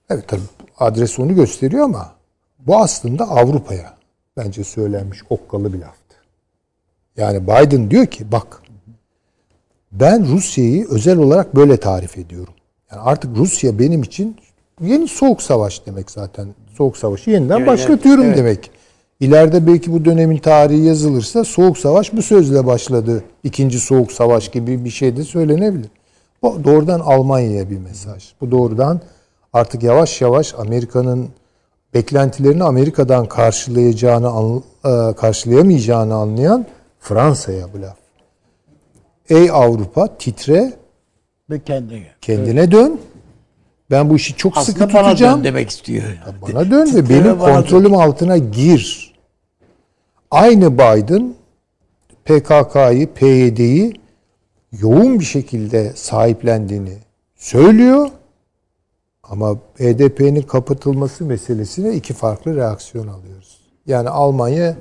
[0.09, 0.41] Evet tabii
[0.79, 2.13] adres onu gösteriyor ama
[2.59, 3.93] bu aslında Avrupa'ya
[4.37, 6.15] bence söylenmiş okkalı bir laftı.
[7.17, 8.61] Yani Biden diyor ki bak
[9.91, 12.53] ben Rusya'yı özel olarak böyle tarif ediyorum.
[12.91, 14.37] Yani artık Rusya benim için
[14.81, 16.47] yeni soğuk savaş demek zaten.
[16.77, 18.71] Soğuk savaşı yeniden başlatıyorum demek.
[19.19, 23.23] İleride belki bu dönemin tarihi yazılırsa soğuk savaş bu sözle başladı.
[23.43, 25.89] İkinci soğuk savaş gibi bir şey de söylenebilir.
[26.43, 28.23] Bu doğrudan Almanya'ya bir mesaj.
[28.41, 29.01] Bu doğrudan
[29.53, 31.29] artık yavaş yavaş Amerika'nın
[31.93, 36.65] beklentilerini Amerika'dan karşılayacağını e, karşılayamayacağını anlayan
[36.99, 37.97] Fransa'ya bu laf.
[39.29, 40.73] Ey Avrupa titre
[41.49, 42.07] Ve kendine.
[42.21, 42.99] kendine dön.
[43.91, 45.39] Ben bu işi çok sıkı Aslında bana tutacağım.
[45.39, 46.03] dön demek istiyor.
[46.41, 47.53] Bana dön ve benim bana dön.
[47.53, 49.08] kontrolüm altına gir.
[50.31, 51.33] Aynı Biden
[52.25, 53.93] PKK'yı, PYD'yi
[54.71, 56.97] yoğun bir şekilde sahiplendiğini
[57.35, 58.09] söylüyor.
[59.23, 63.59] Ama HDP'nin kapatılması meselesine iki farklı reaksiyon alıyoruz.
[63.85, 64.77] Yani Almanya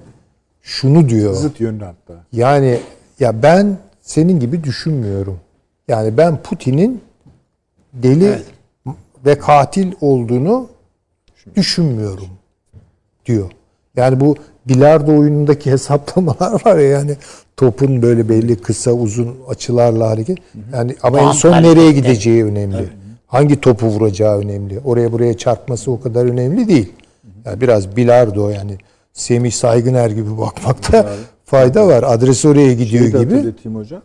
[0.63, 1.35] şunu diyor.
[1.35, 2.25] Zıt yönlü hatta.
[2.33, 2.81] Yani
[3.21, 5.41] ya ben senin gibi düşünmüyorum.
[5.89, 7.03] Yani ben Putin'in
[7.93, 8.43] deli
[9.27, 10.69] ve katil olduğunu
[11.57, 12.29] düşünmüyorum
[13.27, 13.51] diyor.
[13.99, 14.37] Yani bu
[14.69, 17.17] bilardo oyunundaki hesaplamalar var ya yani
[17.57, 20.39] topun böyle belli kısa uzun açılarla hareket.
[20.73, 22.89] Yani ama en son nereye gideceği önemli.
[23.27, 24.81] Hangi topu vuracağı önemli.
[24.85, 26.93] Oraya buraya çarpması o kadar önemli değil.
[27.45, 28.79] Yani biraz bilardo yani
[29.13, 31.09] Semih Saygıner gibi bakmakta
[31.45, 32.05] fayda var.
[32.07, 33.75] Adres oraya gidiyor Şeyi de gibi.
[33.75, 34.03] hocam.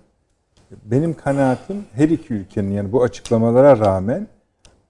[0.85, 4.27] Benim kanaatim her iki ülkenin yani bu açıklamalara rağmen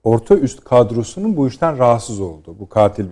[0.04, 2.56] orta üst kadrosunun bu işten rahatsız oldu.
[2.60, 3.04] Bu katil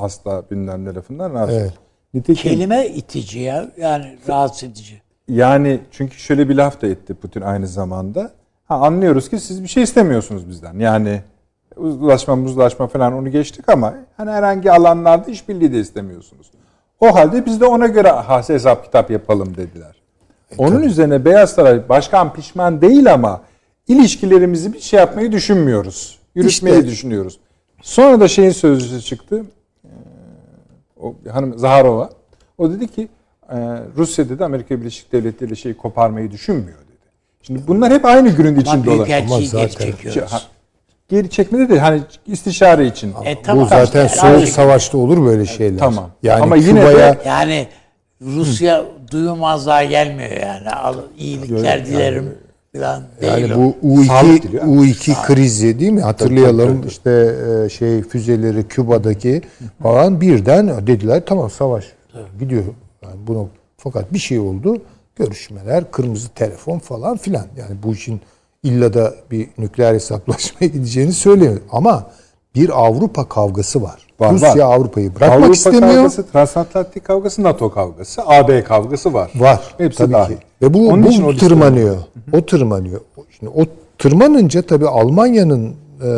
[0.00, 1.72] hasta bilmem ne lafından rahatsız Evet.
[2.14, 3.70] Nitekim Kelime itici ya.
[3.76, 5.02] Yani rahatsız edici.
[5.28, 8.30] yani çünkü şöyle bir laf da etti Putin aynı zamanda.
[8.64, 10.78] Ha, anlıyoruz ki siz bir şey istemiyorsunuz bizden.
[10.78, 11.22] Yani
[11.76, 16.50] uzlaşma muzlaşma falan onu geçtik ama hani herhangi alanlarda işbirliği de istemiyorsunuz.
[17.00, 20.02] O halde biz de ona göre has- hesap kitap yapalım dediler.
[20.58, 23.40] Onun üzerine Beyaz Saray başkan pişman değil ama
[23.88, 26.18] ilişkilerimizi bir şey yapmayı düşünmüyoruz.
[26.34, 26.88] Yürütmeyi İşte.
[26.90, 27.38] düşünüyoruz.
[27.82, 29.44] Sonra da şeyin sözcüsü çıktı.
[29.84, 29.88] Ee,
[31.00, 32.10] O hanım Zaharova.
[32.58, 33.08] O dedi ki
[33.50, 33.56] e,
[33.96, 37.08] Rusya dedi Amerika Birleşik Devletleri ile şeyi koparmayı düşünmüyor dedi.
[37.42, 38.98] Şimdi bunlar hep aynı günün içinde olan.
[38.98, 39.92] Ama geri zaten-
[41.08, 43.14] Geri çekmede de hani istişare için.
[43.24, 43.64] E, tamam.
[43.64, 45.78] Bu zaten İşte soğuk yani- savaşta olur böyle şeyler.
[45.78, 46.10] Tamam.
[46.22, 47.66] Yani Ama yine de- Küba'ya Yani
[48.22, 50.70] Rusya duymazlığa gelmiyor yani.
[50.70, 52.34] Al, iyilikler dilerim.
[52.74, 53.74] Falan Yani değil o.
[53.82, 54.64] bu Sağlık U2 diliyor.
[54.64, 56.00] U2 krizi değil mi?
[56.00, 56.88] Hatırlayalım tabii, tabii.
[56.88, 59.42] işte e, şey füzeleri Küba'daki
[59.82, 61.92] falan birden dediler tamam savaş
[62.40, 62.64] gidiyor.
[63.02, 64.82] Yani bunu fakat bir şey oldu.
[65.16, 67.46] Görüşmeler, kırmızı telefon falan filan.
[67.58, 68.20] Yani bu işin
[68.62, 71.60] illa da bir nükleer hesaplaşmaya gideceğini söylemiyor.
[71.72, 72.10] Ama
[72.54, 74.06] bir Avrupa kavgası var.
[74.22, 74.76] Var, Rusya var.
[74.76, 75.94] Avrupa'yı bırakmak Avrupa istemiyor.
[75.94, 79.30] kavgası, transatlantik kavgası, NATO kavgası, AB kavgası var.
[79.34, 79.74] Var.
[79.78, 80.36] Hepsi tabii dahil.
[80.36, 80.42] ki.
[80.62, 81.96] Ve bu, Onun için o bu tırmanıyor.
[82.32, 83.00] O tırmanıyor.
[83.38, 83.62] Şimdi o
[83.98, 85.74] tırmanınca tabii Almanya'nın
[86.04, 86.10] e,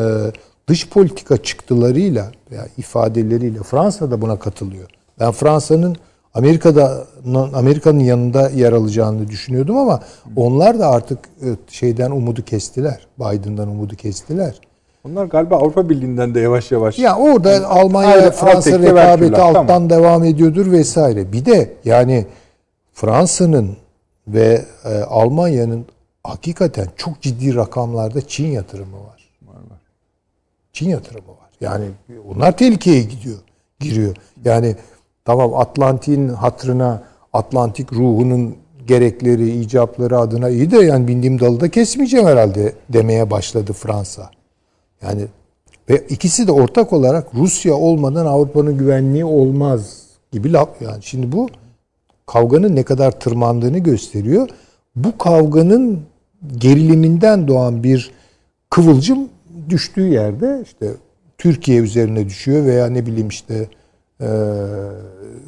[0.69, 4.89] dış politika çıktılarıyla veya ifadeleriyle Fransa da buna katılıyor.
[5.21, 5.97] Ben Fransa'nın
[6.35, 7.07] Amerika'da
[7.55, 10.01] Amerika'nın yanında yer alacağını düşünüyordum ama
[10.37, 11.19] onlar da artık
[11.69, 13.07] şeyden umudu kestiler.
[13.19, 14.61] Biden'dan umudu kestiler.
[15.05, 16.99] Onlar galiba Avrupa Birliği'nden de yavaş yavaş.
[16.99, 19.91] Ya orada Almanya Ayrı- ile Fransa rekabeti alttan tamam.
[19.91, 21.33] devam ediyordur vesaire.
[21.33, 22.27] Bir de yani
[22.93, 23.77] Fransa'nın
[24.29, 25.87] ve e, Almanya'nın
[26.25, 29.31] hakikaten çok ciddi rakamlarda Çin yatırımı var.
[30.73, 31.51] Çin yatırımı var.
[31.61, 31.85] Yani
[32.31, 33.39] onlar tehlikeye gidiyor,
[33.81, 34.17] giriyor.
[34.45, 34.77] Yani
[35.25, 37.03] tamam Atlantik'in hatırına,
[37.33, 38.57] Atlantik ruhunun
[38.87, 44.31] gerekleri, icapları adına iyi de yani bindiğim dalı da kesmeyeceğim herhalde demeye başladı Fransa.
[45.03, 45.27] Yani
[45.91, 50.03] ve ikisi de ortak olarak Rusya olmadan Avrupa'nın güvenliği olmaz
[50.33, 50.69] gibi laf.
[50.83, 51.49] Yani şimdi bu
[52.27, 54.49] kavganın ne kadar tırmandığını gösteriyor.
[54.97, 56.01] Bu kavganın
[56.59, 58.11] geriliminden doğan bir
[58.71, 59.29] kıvılcım
[59.69, 60.91] düştüğü yerde işte
[61.39, 63.69] Türkiye üzerine düşüyor veya ne bileyim işte
[64.21, 64.29] e,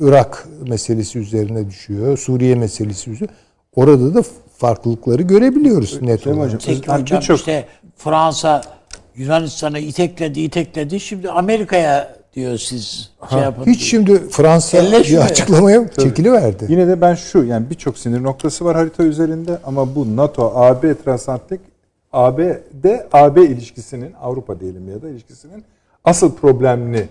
[0.00, 3.34] Irak meselesi üzerine düşüyor, Suriye meselesi üzerine.
[3.76, 4.22] Orada da
[4.56, 6.52] farklılıkları görebiliyoruz net olarak.
[6.98, 7.66] Birçok- işte
[7.96, 8.62] Fransa
[9.16, 11.00] Yunanistan'ı itekledi itekledi.
[11.00, 13.66] Şimdi Amerika'ya diyor siz şey yapın.
[13.66, 15.24] Hiç şimdi Fransa Elleşmiyor.
[15.24, 16.66] bir açıklamaya çekiliverdi.
[16.68, 20.94] Yine de ben şu yani birçok sinir noktası var harita üzerinde ama bu NATO, AB
[21.04, 21.60] transatlantik
[22.12, 25.64] AB'de AB ilişkisinin Avrupa diyelim ya da ilişkisinin
[26.04, 27.08] asıl problemli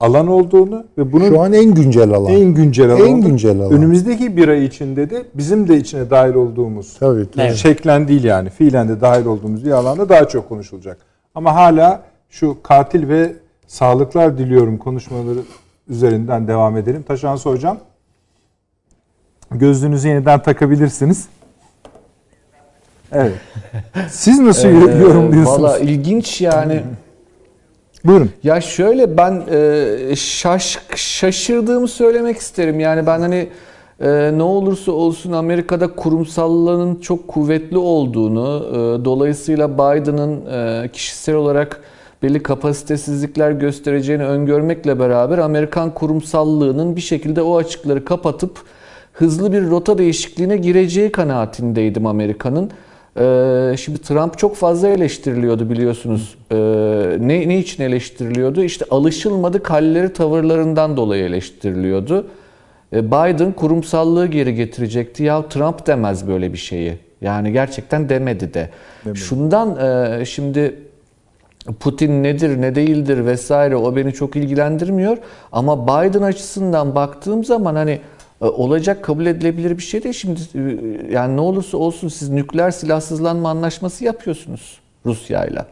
[0.00, 2.32] alan olduğunu ve bunun Şu an en güncel alan.
[2.32, 3.06] en güncel alan.
[3.06, 3.72] En güncel alan.
[3.72, 7.54] Önümüzdeki bir ay içinde de bizim de içine dahil olduğumuz Tabii, tabii.
[7.54, 10.98] Şeklen değil yani fiilen de dahil olduğumuz bir alanda daha çok konuşulacak.
[11.36, 13.32] Ama hala şu katil ve
[13.66, 15.38] sağlıklar diliyorum konuşmaları
[15.88, 17.02] üzerinden devam edelim.
[17.02, 17.78] Taşansı hocam
[19.50, 21.28] gözlüğünüzü yeniden takabilirsiniz.
[23.12, 23.32] Evet.
[24.10, 24.70] Siz nasıl Ee,
[25.02, 25.62] yorumluyorsunuz?
[25.62, 26.82] Valla ilginç yani.
[28.04, 28.30] Buyurun.
[28.42, 32.80] Ya şöyle ben e, şaş, şaşırdığımı söylemek isterim.
[32.80, 33.48] Yani ben hani
[34.00, 41.80] e, ne olursa olsun Amerika'da kurumsallığının çok kuvvetli olduğunu, e, dolayısıyla Biden'ın e, kişisel olarak
[42.22, 48.58] belli kapasitesizlikler göstereceğini öngörmekle beraber Amerikan kurumsallığının bir şekilde o açıkları kapatıp
[49.12, 52.70] hızlı bir rota değişikliğine gireceği kanaatindeydim Amerika'nın.
[53.18, 56.34] Ee, şimdi Trump çok fazla eleştiriliyordu biliyorsunuz.
[56.52, 56.56] Ee,
[57.20, 58.62] ne, ne için eleştiriliyordu?
[58.62, 62.26] İşte alışılmadık halleri tavırlarından dolayı eleştiriliyordu.
[62.96, 65.22] Ee, Biden kurumsallığı geri getirecekti.
[65.22, 66.98] Ya Trump demez böyle bir şeyi.
[67.20, 68.70] Yani gerçekten demedi de.
[69.14, 69.76] Şundan
[70.20, 70.78] e, şimdi
[71.80, 75.16] Putin nedir ne değildir vesaire o beni çok ilgilendirmiyor.
[75.52, 78.00] Ama Biden açısından baktığım zaman hani
[78.42, 80.14] e, olacak kabul edilebilir bir şey değil.
[80.14, 80.60] Şimdi e,
[81.12, 85.66] yani ne olursa olsun siz nükleer silahsızlanma anlaşması yapıyorsunuz Rusya'yla.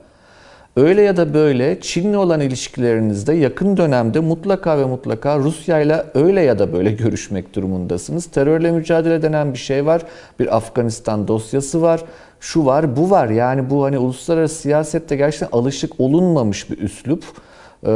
[0.76, 6.58] Öyle ya da böyle Çin'le olan ilişkilerinizde yakın dönemde mutlaka ve mutlaka Rusya'yla öyle ya
[6.58, 8.26] da böyle görüşmek durumundasınız.
[8.26, 10.02] Terörle mücadele denen bir şey var.
[10.38, 12.00] Bir Afganistan dosyası var.
[12.40, 13.28] Şu var, bu var.
[13.28, 17.24] Yani bu hani uluslararası siyasette gerçekten alışık olunmamış bir üslup.
[17.86, 17.90] Ee,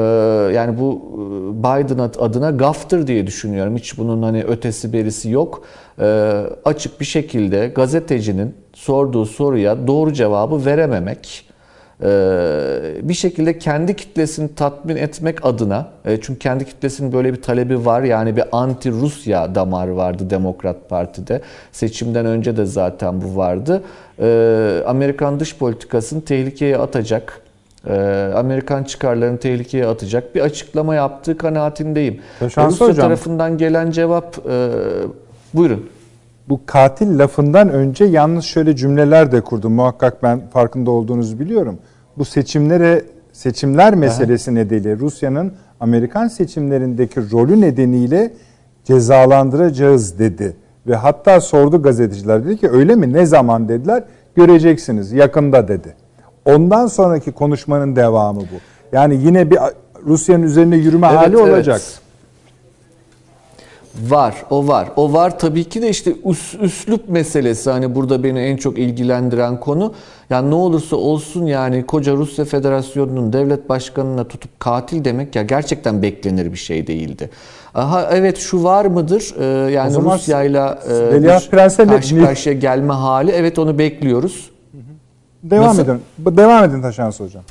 [0.54, 3.76] yani bu e, Biden ad- adına gaftır diye düşünüyorum.
[3.76, 5.62] Hiç bunun hani ötesi berisi yok.
[6.00, 11.47] Ee, açık bir şekilde gazetecinin sorduğu soruya doğru cevabı verememek.
[12.02, 17.86] Ee, bir şekilde kendi kitlesini tatmin etmek adına e, çünkü kendi kitlesinin böyle bir talebi
[17.86, 21.40] var yani bir anti Rusya damarı vardı Demokrat Parti'de
[21.72, 23.82] seçimden önce de zaten bu vardı
[24.20, 27.40] Ee, Amerikan dış politikasını tehlikeye atacak
[27.88, 32.20] e, Amerikan çıkarlarını tehlikeye atacak bir açıklama yaptığı kanaatindeyim.
[32.38, 34.70] Taşansı Rusya tarafından gelen cevap e,
[35.54, 35.90] buyurun.
[36.48, 39.72] Bu katil lafından önce yalnız şöyle cümleler de kurdum.
[39.72, 41.78] Muhakkak ben farkında olduğunuzu biliyorum.
[42.18, 48.32] Bu seçimlere seçimler meselesi nedeniyle Rusya'nın Amerikan seçimlerindeki rolü nedeniyle
[48.84, 50.56] cezalandıracağız dedi.
[50.86, 54.04] Ve hatta sordu gazeteciler dedi ki öyle mi ne zaman dediler
[54.36, 55.94] göreceksiniz yakında dedi.
[56.44, 58.56] Ondan sonraki konuşmanın devamı bu.
[58.92, 59.58] Yani yine bir
[60.06, 61.54] Rusya'nın üzerine yürüme hali Evet, evet.
[61.54, 61.80] olacak.
[64.02, 64.88] Var, o var.
[64.96, 69.60] O var tabii ki de işte üs, üslup meselesi hani burada beni en çok ilgilendiren
[69.60, 69.94] konu.
[70.30, 76.02] Yani ne olursa olsun yani koca Rusya Federasyonu'nun devlet başkanına tutup katil demek ya gerçekten
[76.02, 77.30] beklenir bir şey değildi.
[77.74, 79.34] Aha evet şu var mıdır?
[79.38, 80.78] Ee, yani Rusya'yla
[81.20, 81.26] e,
[81.86, 84.50] karşı karşıya gelme hali evet onu bekliyoruz.
[85.42, 85.82] Devam Nasıl?
[85.82, 86.02] edin.
[86.18, 87.42] Devam edin Taşansı Hocam.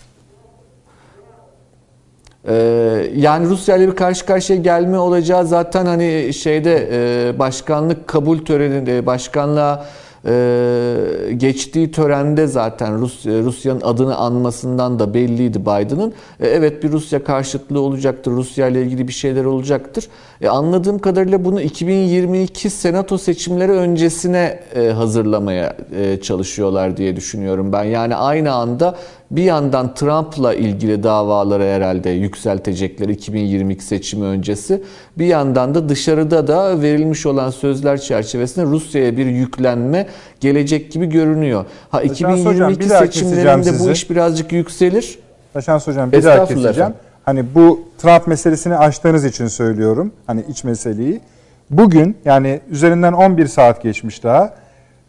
[2.47, 8.37] Ee, yani Rusya ile bir karşı karşıya gelme olacağı zaten hani şeyde e, başkanlık kabul
[8.37, 9.85] töreninde başkanlığa
[10.25, 16.13] e, geçtiği törende zaten Rus Rusya'nın adını anmasından da belliydi Biden'ın.
[16.39, 18.31] E, evet bir Rusya karşıtlığı olacaktır.
[18.31, 20.07] Rusya ile ilgili bir şeyler olacaktır.
[20.49, 24.59] Anladığım kadarıyla bunu 2022 senato seçimleri öncesine
[24.95, 25.75] hazırlamaya
[26.21, 27.83] çalışıyorlar diye düşünüyorum ben.
[27.83, 28.95] Yani aynı anda
[29.31, 34.83] bir yandan Trump'la ilgili davaları herhalde yükseltecekler 2022 seçimi öncesi.
[35.17, 40.07] Bir yandan da dışarıda da verilmiş olan sözler çerçevesinde Rusya'ya bir yüklenme
[40.39, 41.65] gelecek gibi görünüyor.
[41.89, 45.19] Ha Hocam, 2022 bir daha keseceğim seçimlerinde bu iş birazcık yükselir.
[45.53, 46.69] Taşans Hocam bir daha keseceğim.
[46.69, 46.95] efendim.
[47.25, 50.11] Hani bu Trump meselesini açtığınız için söylüyorum.
[50.27, 51.21] Hani iç meseleyi.
[51.69, 54.53] Bugün yani üzerinden 11 saat geçmiş daha.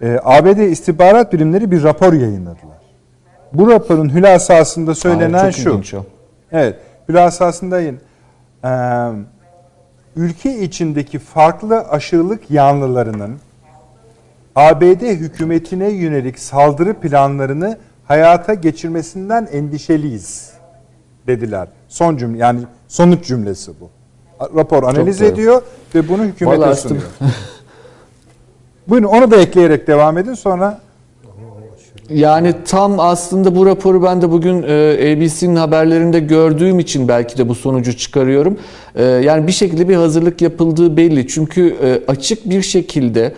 [0.02, 2.78] e, ABD istihbarat birimleri bir rapor yayınladılar.
[3.52, 5.98] Bu raporun hülasasında söylenen çok şu.
[5.98, 6.04] o.
[6.52, 6.76] Evet,
[7.08, 7.80] hülasasında.
[7.80, 7.94] Ee,
[10.16, 13.38] ülke içindeki farklı aşırılık yanlılarının
[14.56, 20.52] ABD hükümetine yönelik saldırı planlarını hayata geçirmesinden endişeliyiz
[21.26, 21.68] dediler.
[21.88, 23.90] Son cümle yani sonuç cümlesi bu.
[24.56, 25.28] Rapor analiz doğru.
[25.28, 25.62] ediyor
[25.94, 27.02] ve bunu hükümete Vallahi sunuyor.
[28.88, 30.80] Buyurun onu da ekleyerek devam edin sonra
[32.14, 37.48] Yani tam aslında bu raporu ben de bugün e, ABC'nin haberlerinde gördüğüm için belki de
[37.48, 38.58] bu sonucu çıkarıyorum.
[38.94, 41.28] E, Yani bir şekilde bir hazırlık yapıldığı belli.
[41.28, 43.32] Çünkü e, açık bir şekilde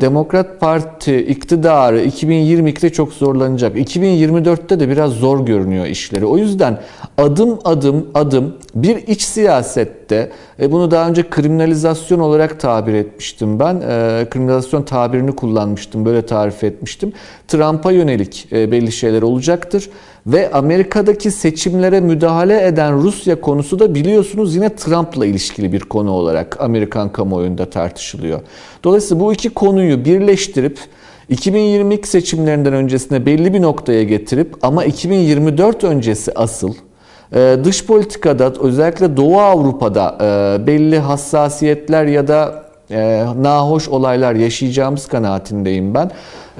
[0.00, 3.76] Demokrat Parti iktidarı 2022'de çok zorlanacak.
[3.76, 6.26] 2024'te de biraz zor görünüyor işleri.
[6.26, 6.78] O yüzden
[7.18, 10.30] adım adım adım bir iç siyasette
[10.60, 13.74] e, bunu daha önce kriminalizasyon olarak tabir etmiştim ben.
[13.74, 16.04] E, kriminalizasyon tabirini kullanmıştım.
[16.04, 17.12] Böyle tarif etmiştim.
[17.48, 19.90] Trump'a yönelik e, belli şeyler olacaktır.
[20.32, 26.60] Ve Amerika'daki seçimlere müdahale eden Rusya konusu da biliyorsunuz yine Trump'la ilişkili bir konu olarak
[26.60, 28.40] Amerikan kamuoyunda tartışılıyor.
[28.84, 30.78] Dolayısıyla bu iki konuyu birleştirip
[31.28, 36.74] 2022 seçimlerinden öncesine belli bir noktaya getirip ama 2024 öncesi asıl
[37.34, 45.06] ee, dış politikada özellikle Doğu Avrupa'da e, belli hassasiyetler ya da e, nahoş olaylar yaşayacağımız
[45.06, 46.10] kanaatindeyim ben.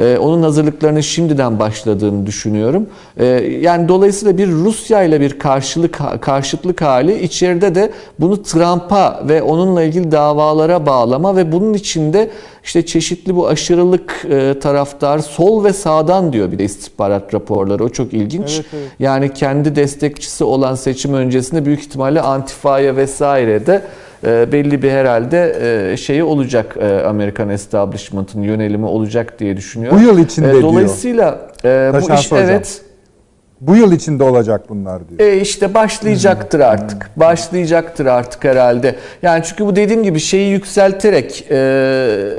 [0.00, 2.86] E, Onun hazırlıklarının şimdiden başladığını düşünüyorum.
[3.16, 3.26] E,
[3.60, 7.90] Yani dolayısıyla bir Rusya ile bir karşılık karşıtlık hali içeride de
[8.20, 12.30] bunu Trump'a ve onunla ilgili davalara bağlama ve bunun içinde
[12.64, 17.84] işte çeşitli bu aşırılık e, taraftar sol ve sağdan diyor bir de istihbarat raporları.
[17.84, 18.50] O çok ilginç.
[18.54, 18.88] Evet, evet.
[18.98, 23.82] Yani kendi destekçisi olan seçim öncesinde büyük ihtimalle Antifa'ya vesaire de
[24.24, 25.56] belli bir herhalde
[25.92, 29.98] e, şeyi olacak e, Amerikan establishment'ın yönelimi olacak diye düşünüyorum.
[29.98, 30.62] Bu yıl içinde E, diyor.
[30.62, 32.44] Dolayısıyla bu iş Hocam.
[32.44, 32.82] evet
[33.60, 35.20] bu yıl içinde olacak bunlar diyor.
[35.20, 37.10] e işte başlayacaktır artık.
[37.16, 38.96] Başlayacaktır artık herhalde.
[39.22, 41.56] Yani çünkü bu dediğim gibi şeyi yükselterek, e,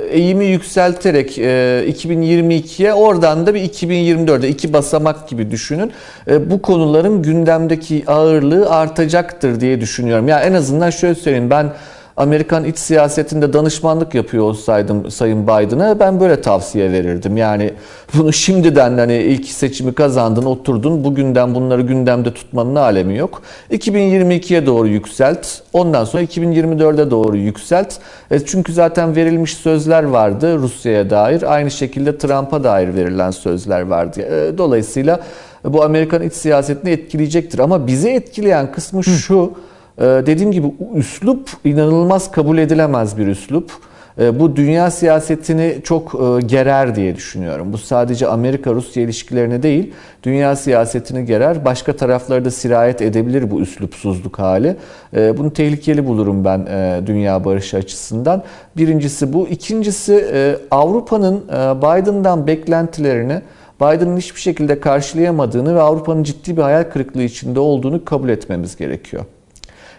[0.10, 1.42] eğimi yükselterek e,
[1.90, 5.92] 2022'ye oradan da bir 2024'e iki basamak gibi düşünün.
[6.28, 10.28] E, bu konuların gündemdeki ağırlığı artacaktır diye düşünüyorum.
[10.28, 11.74] Yani en azından şöyle söyleyeyim ben
[12.18, 17.38] Amerikan iç siyasetinde danışmanlık yapıyor olsaydım Sayın Biden'a ben böyle tavsiye verirdim.
[17.38, 17.74] Yani
[18.18, 21.04] bunu şimdiden hani ilk seçimi kazandın, oturdun.
[21.04, 23.42] Bugünden bunları gündemde tutmanın alemi yok.
[23.72, 25.48] 2022'ye doğru yükselt.
[25.74, 27.94] Ondan sonra 2024'e doğru yükselt.
[28.32, 31.54] E, çünkü zaten verilmiş sözler vardı Rusya'ya dair.
[31.54, 34.22] Aynı şekilde Trump'a dair verilen sözler vardı.
[34.22, 35.20] E, dolayısıyla
[35.64, 37.60] bu Amerikan iç siyasetini etkileyecektir.
[37.60, 39.54] Ama bizi etkileyen kısmı şu.
[39.56, 39.71] Ee,
[40.02, 43.72] Dediğim gibi üslup inanılmaz kabul edilemez bir üslup.
[44.20, 47.74] Ee, Bu dünya siyasetini çok e, gerer diye düşünüyorum.
[47.74, 51.66] Bu sadece Amerika-Rusya ilişkilerini değil, dünya siyasetini gerer.
[51.66, 54.76] Başka tarafları da sirayet edebilir bu üslupsuzluk hali.
[55.16, 58.44] Ee, Bunu tehlikeli bulurum ben e, dünya barışı açısından.
[58.78, 59.48] Birincisi bu.
[59.48, 61.42] İkincisi e, Avrupa'nın
[61.82, 63.42] Biden'dan beklentilerini
[63.82, 69.26] Biden'ın hiçbir şekilde karşılayamadığını ve Avrupa'nın ciddi bir hayal kırıklığı içinde olduğunu kabul etmemiz gerekiyor.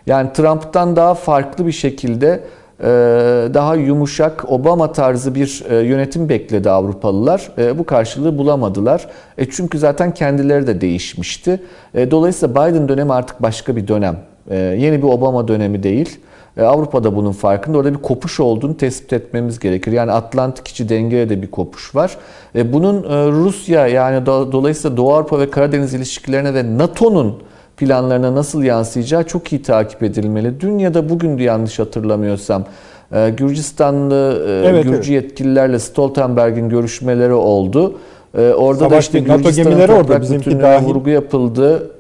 [0.07, 2.41] Yani Trump'tan daha farklı bir şekilde
[2.81, 2.85] e,
[3.55, 7.53] daha yumuşak Obama tarzı bir e, yönetim bekledi Avrupalılar.
[7.59, 9.09] E, Bu karşılığı bulamadılar.
[9.51, 11.63] Çünkü zaten kendileri de değişmişti.
[11.95, 14.17] Dolayısıyla Biden dönemi artık başka bir dönem.
[14.51, 16.21] Yeni bir Obama dönemi değil.
[16.61, 17.79] Avrupa'da bunun farkında.
[17.79, 19.93] Orada bir kopuş olduğunu tespit etmemiz gerekir.
[19.93, 22.17] Yani Atlantik içi dengeye de bir kopuş var.
[22.55, 23.03] Bunun
[23.33, 27.43] Rusya yani do, dolayısıyla Doğu Avrupa ve Karadeniz ilişkilerine ve NATO'nun
[27.77, 30.61] planlarına nasıl yansıyacağı çok iyi takip edilmeli.
[30.61, 32.65] Dün ya da bugündü yanlış hatırlamıyorsam
[33.13, 37.99] e, Gürcistanlı e, Evet, Gürcü yetkililerle Stoltenberg'in görüşmeleri oldu.
[38.39, 40.87] E, Orada da Savaş işte değil, NATO gemileri orada, bizimki dahil.
[40.87, 41.91] vurgu yapıldı.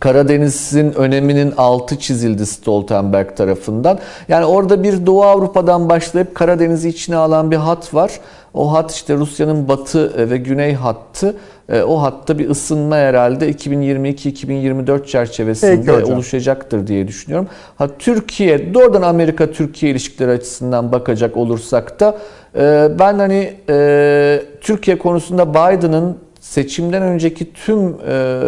[0.00, 3.98] Karadeniz'in öneminin altı çizildi Stoltenberg tarafından.
[4.28, 8.20] Yani orada bir Doğu Avrupa'dan başlayıp Karadeniz'i içine alan bir hat var.
[8.54, 11.36] O hat işte Rusya'nın batı ve güney hattı.
[11.68, 17.48] E, O hatta bir ısınma herhalde 2022-2024 çerçevesinde Peki oluşacaktır diye düşünüyorum.
[17.76, 22.18] Ha Türkiye, doğrudan Amerika-Türkiye ilişkileri açısından bakacak olursak da
[22.56, 28.40] e, ben hani e, Türkiye konusunda Biden'ın seçimden önceki tüm e,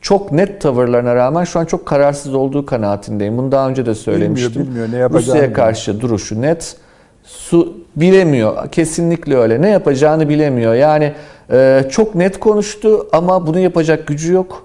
[0.00, 3.38] çok net tavırlarına rağmen şu an çok kararsız olduğu kanaatindeyim.
[3.38, 4.62] Bunu daha önce de söylemiştim.
[4.62, 5.56] bilmiyor, ne yapacağını Rusya'ya bilmiyor.
[5.66, 6.76] karşı duruşu net.
[7.24, 8.68] Su bilemiyor.
[8.68, 9.62] Kesinlikle öyle.
[9.62, 10.74] Ne yapacağını bilemiyor.
[10.74, 11.12] Yani
[11.52, 14.64] e, çok net konuştu ama bunu yapacak gücü yok.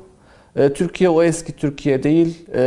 [0.56, 2.46] E, Türkiye o eski Türkiye değil.
[2.54, 2.62] E,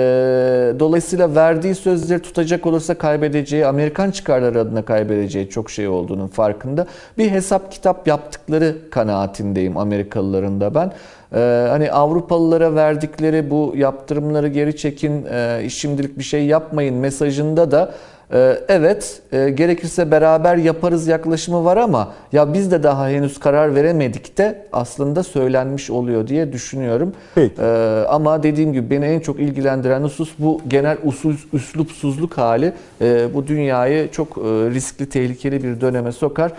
[0.78, 6.86] dolayısıyla verdiği sözleri tutacak olursa kaybedeceği, Amerikan çıkarları adına kaybedeceği çok şey olduğunun farkında.
[7.18, 10.92] Bir hesap kitap yaptıkları kanaatindeyim Amerikalıların da ben.
[11.34, 17.92] E, hani Avrupalılara verdikleri bu yaptırımları geri çekin, e, şimdilik bir şey yapmayın mesajında da
[18.21, 18.21] ee,
[18.68, 24.38] Evet, e, gerekirse beraber yaparız yaklaşımı var ama ya biz de daha henüz karar veremedik
[24.38, 27.12] de aslında söylenmiş oluyor diye düşünüyorum.
[27.34, 27.54] Peki.
[27.62, 33.34] Ee, Ama dediğim gibi beni en çok ilgilendiren husus bu genel usul, üslupsuzluk hali e,
[33.34, 34.40] bu dünyayı çok e,
[34.70, 36.52] riskli, tehlikeli bir döneme sokar.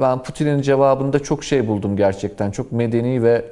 [0.00, 2.50] Ben Putin'in cevabında çok şey buldum gerçekten.
[2.50, 3.44] Çok medeni ve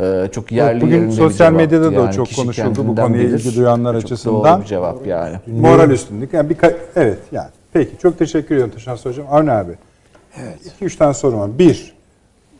[0.00, 1.56] e, çok yerli Bugün yerinde bir sosyal cevaptı.
[1.56, 3.38] medyada da Yani çok kişi konuşuldu bu konuya bilir.
[3.38, 4.54] ilgi duyanlar Çok açısından.
[4.56, 5.36] doğru bir cevap yani.
[5.46, 6.32] Moral üstünlük.
[6.32, 6.56] Yani bir
[6.96, 7.48] evet yani.
[7.72, 9.26] Peki çok teşekkür ediyorum Taşan Hocam.
[9.30, 9.72] Avni abi.
[10.42, 10.58] Evet.
[10.66, 11.58] İki üç tane sorum var.
[11.58, 11.94] Bir,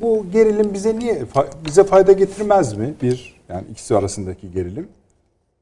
[0.00, 1.22] bu gerilim bize niye
[1.66, 2.94] bize fayda getirmez mi?
[3.02, 4.88] Bir, yani ikisi arasındaki gerilim.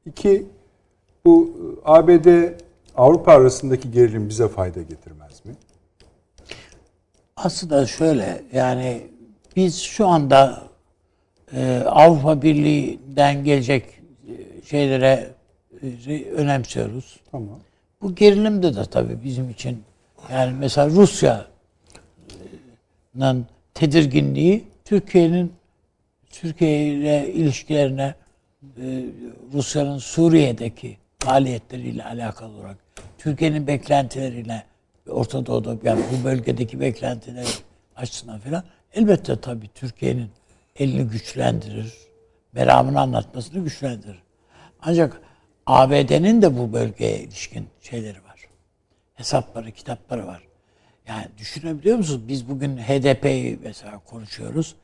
[0.05, 0.45] İki,
[1.25, 1.49] bu
[1.85, 2.27] e, ABD
[2.95, 5.51] Avrupa arasındaki gerilim bize fayda getirmez mi?
[7.37, 9.01] Aslında şöyle yani
[9.55, 10.61] biz şu anda
[11.55, 15.29] e, Avrupa Birliği'nden gelecek e, şeylere
[16.07, 17.19] e, önemsiyoruz.
[17.31, 17.59] Tamam.
[18.01, 19.83] Bu gerilimde de tabii bizim için
[20.31, 21.45] yani mesela Rusya'nın
[23.73, 25.53] tedirginliği Türkiye'nin
[26.29, 28.15] Türkiye ile ilişkilerine
[28.77, 29.05] e,
[29.53, 32.77] Rusya'nın Suriye'deki faaliyetleriyle alakalı olarak
[33.17, 34.63] Türkiye'nin beklentileriyle
[35.09, 37.47] Orta Doğu'da yani bu bölgedeki beklentileri
[37.95, 38.63] açısından falan
[38.93, 40.29] elbette tabii Türkiye'nin
[40.75, 41.93] elini güçlendirir.
[42.53, 44.23] Meramını anlatmasını güçlendirir.
[44.81, 45.21] Ancak
[45.65, 48.39] ABD'nin de bu bölgeye ilişkin şeyleri var.
[49.13, 50.43] Hesapları, kitapları var.
[51.07, 52.27] Yani düşünebiliyor musunuz?
[52.27, 54.75] Biz bugün HDP'yi mesela konuşuyoruz.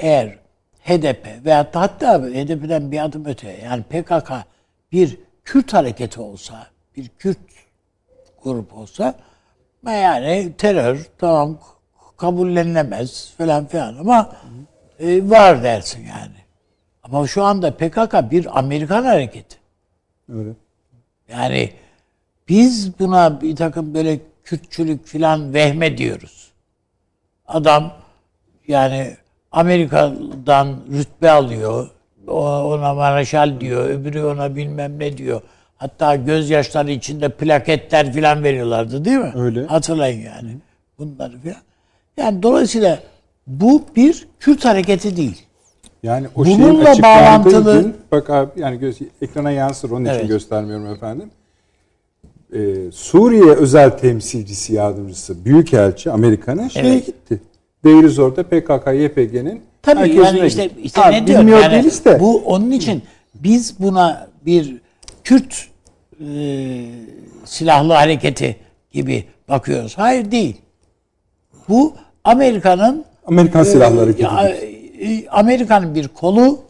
[0.00, 0.38] Eğer
[0.80, 4.32] HDP veyahut da hatta HDP'den bir adım öte yani PKK
[4.92, 6.66] bir Kürt hareketi olsa,
[6.96, 7.38] bir Kürt
[8.42, 9.14] grup olsa
[9.86, 11.58] yani terör tamam
[12.16, 14.36] kabullenilemez falan filan ama
[15.00, 16.38] e, var dersin yani.
[17.02, 19.56] Ama şu anda PKK bir Amerikan hareketi.
[20.28, 20.50] Öyle.
[21.28, 21.72] Yani
[22.48, 26.50] biz buna bir takım böyle Kürtçülük filan vehme diyoruz.
[27.46, 27.92] Adam
[28.68, 29.16] yani
[29.52, 31.90] Amerika'dan rütbe alıyor.
[32.26, 33.88] Ona maraşal diyor.
[33.88, 35.40] Öbürü ona bilmem ne diyor.
[35.76, 39.32] Hatta gözyaşları içinde plaketler filan veriyorlardı değil mi?
[39.34, 39.64] Öyle.
[39.66, 40.56] Hatırlayın yani.
[40.98, 41.62] Bunları filan.
[42.16, 42.98] Yani dolayısıyla
[43.48, 45.42] bu bir Kürt hareketi değil.
[46.02, 50.28] Yani o Bununla şeyin bağlantılı- gün bak abi yani göz, ekrana yansır onun için Evet.
[50.28, 51.30] göstermiyorum efendim.
[52.54, 57.06] Ee, Suriye özel temsilcisi yardımcısı Büyükelçi Amerika'nın şeye Evet.
[57.06, 57.40] gitti.
[57.84, 60.80] Değiliz orada PKK YPG'nin Tabii yani işte, gitti.
[60.82, 62.20] işte Ha, ne diyorum yani de.
[62.20, 63.02] bu onun için
[63.34, 64.76] biz buna bir
[65.24, 65.68] Kürt
[66.20, 66.26] e,
[67.44, 68.56] silahlı hareketi
[68.92, 69.98] gibi bakıyoruz.
[69.98, 70.56] Hayır değil.
[71.68, 71.94] Bu
[72.24, 74.22] Amerika'nın Amerikan silahları hareketi.
[74.24, 76.60] ya, e, Amerika'nın bir kolu.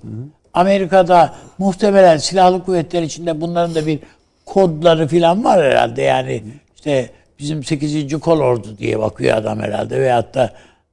[0.55, 3.99] Amerika'da muhtemelen silahlı kuvvetler içinde bunların da bir
[4.47, 6.03] kodları falan var herhalde.
[6.03, 6.43] Yani
[6.77, 8.19] işte bizim 8.
[8.21, 10.53] kol ordu diye bakıyor adam herhalde veyahut da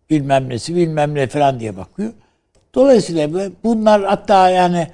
[0.10, 2.12] bilmem nesi bilmem ne falan diye bakıyor.
[2.76, 4.88] Dolayısıyla bu- bunlar hatta yani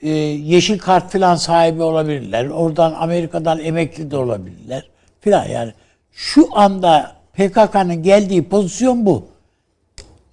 [0.00, 2.46] e, yeşil kart falan sahibi olabilirler.
[2.46, 4.88] Oradan Amerika'dan emekli de olabilirler
[5.20, 5.72] filan yani.
[6.12, 9.24] Şu anda PKK'nın geldiği pozisyon bu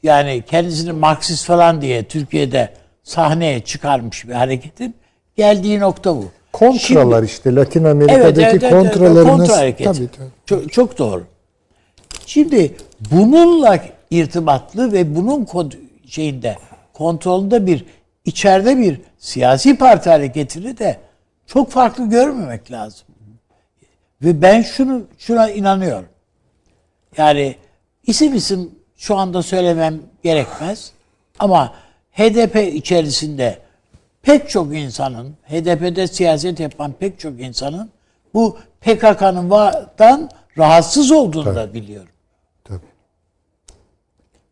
[0.03, 2.73] yani kendisini Marksist falan diye Türkiye'de
[3.03, 4.95] sahneye çıkarmış bir hareketin
[5.35, 6.25] geldiği nokta bu.
[6.53, 9.85] Kontralar Şimdi- işte Latin Amerika'daki Evet, evet, evet, kontraları kontra hareket.
[9.87, 10.29] Tabii, tabii.
[10.45, 11.23] Çok, çok doğru.
[12.25, 12.75] Şimdi
[13.11, 15.77] bununla irtibatlı ve bunun kod-
[16.07, 16.57] şeyinde
[16.93, 17.85] kontrolünde bir
[18.25, 20.97] içeride bir siyasi parti hareketini de
[21.47, 23.07] çok farklı görmemek lazım.
[24.21, 26.07] Ve ben şunu şuna inanıyorum.
[27.17, 27.55] Yani
[28.07, 28.71] isim isim
[29.03, 30.91] şu anda söylemem gerekmez.
[31.39, 31.73] Ama
[32.11, 33.59] HDP içerisinde
[34.21, 37.89] pek çok insanın, HDP'de siyaset yapan pek çok insanın
[38.33, 42.09] bu PKK'nın vardan rahatsız olduğunu da biliyorum.
[42.63, 42.79] Tabii.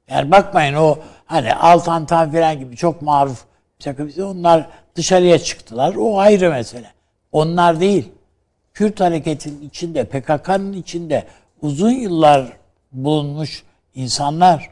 [0.10, 3.46] Yani bakmayın o hani Altantan falan gibi çok maruf
[3.80, 5.96] bir takım onlar dışarıya çıktılar.
[5.96, 6.92] O ayrı mesele.
[7.32, 8.12] Onlar değil.
[8.74, 11.26] Kürt hareketinin içinde, PKK'nın içinde
[11.62, 12.48] uzun yıllar
[12.92, 13.64] bulunmuş
[13.96, 14.70] insanlar,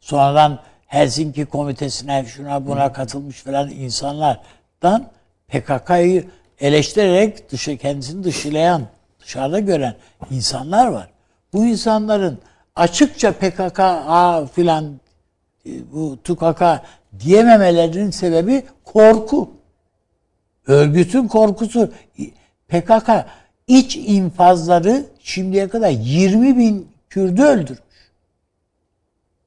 [0.00, 5.10] sonradan Helsinki komitesine şuna buna katılmış falan insanlardan
[5.48, 6.28] PKK'yı
[6.60, 8.82] eleştirerek dışı kendisini dışlayan,
[9.20, 9.94] dışarıda gören
[10.30, 11.10] insanlar var.
[11.52, 12.38] Bu insanların
[12.76, 13.80] açıkça PKK
[14.54, 15.00] filan
[15.66, 16.62] e, bu TUKK
[17.20, 19.50] diyememelerinin sebebi korku.
[20.66, 21.92] Örgütün korkusu.
[22.68, 23.10] PKK
[23.66, 27.89] iç infazları şimdiye kadar 20 bin Kürdü öldürmüş.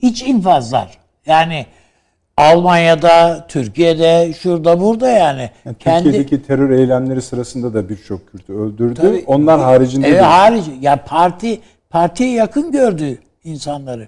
[0.04, 0.98] İç infazlar.
[1.26, 1.66] Yani
[2.38, 5.50] Almanya'da, Türkiye'de, şurada burada yani.
[5.66, 9.02] Yani Kendi Türkiye'deki terör eylemleri sırasında da birçok Kürt'ü öldürdü.
[9.02, 9.24] Tabii.
[9.28, 10.72] Onlar haricinde Evet, de- harici.
[10.82, 14.08] Ya parti partiye yakın gördü insanları.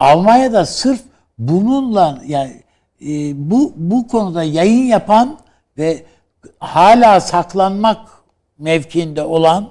[0.00, 1.00] Almanya'da sırf
[1.38, 2.52] bununla yani
[3.00, 5.38] e, bu bu konuda yayın yapan
[5.78, 6.02] ve
[6.58, 7.98] hala saklanmak
[8.58, 9.68] mevkiinde olan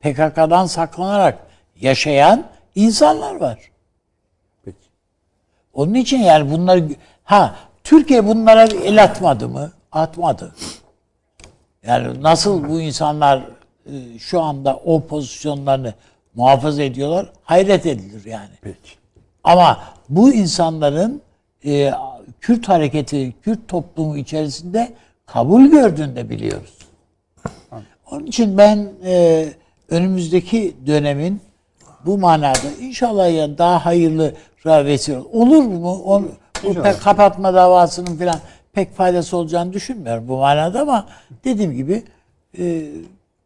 [0.00, 1.38] PKK'dan saklanarak
[1.80, 2.44] yaşayan
[2.74, 3.58] insanlar var.
[5.74, 6.88] Onun için yani bunları
[7.24, 9.72] ha Türkiye bunlara el atmadı mı?
[9.92, 10.54] Atmadı.
[11.86, 13.42] Yani nasıl bu insanlar
[13.86, 15.94] e, şu anda o pozisyonlarını
[16.34, 17.26] muhafaza ediyorlar?
[17.42, 18.50] Hayret edilir yani.
[18.60, 18.90] Peki.
[19.44, 21.22] Ama bu insanların
[21.64, 21.92] e,
[22.40, 24.92] Kürt hareketi, Kürt toplumu içerisinde
[25.26, 26.78] kabul gördüğünü de biliyoruz.
[28.10, 29.48] Onun için ben e,
[29.88, 31.40] önümüzdeki dönemin
[32.06, 34.34] bu manada inşallah ya daha hayırlı
[34.66, 35.26] vesile olur.
[35.32, 35.92] Olur mu?
[35.92, 36.28] On,
[36.64, 38.40] bu pek kapatma davasının falan
[38.72, 41.08] pek faydası olacağını düşünmüyorum bu manada ama
[41.44, 42.02] dediğim gibi
[42.58, 42.84] e,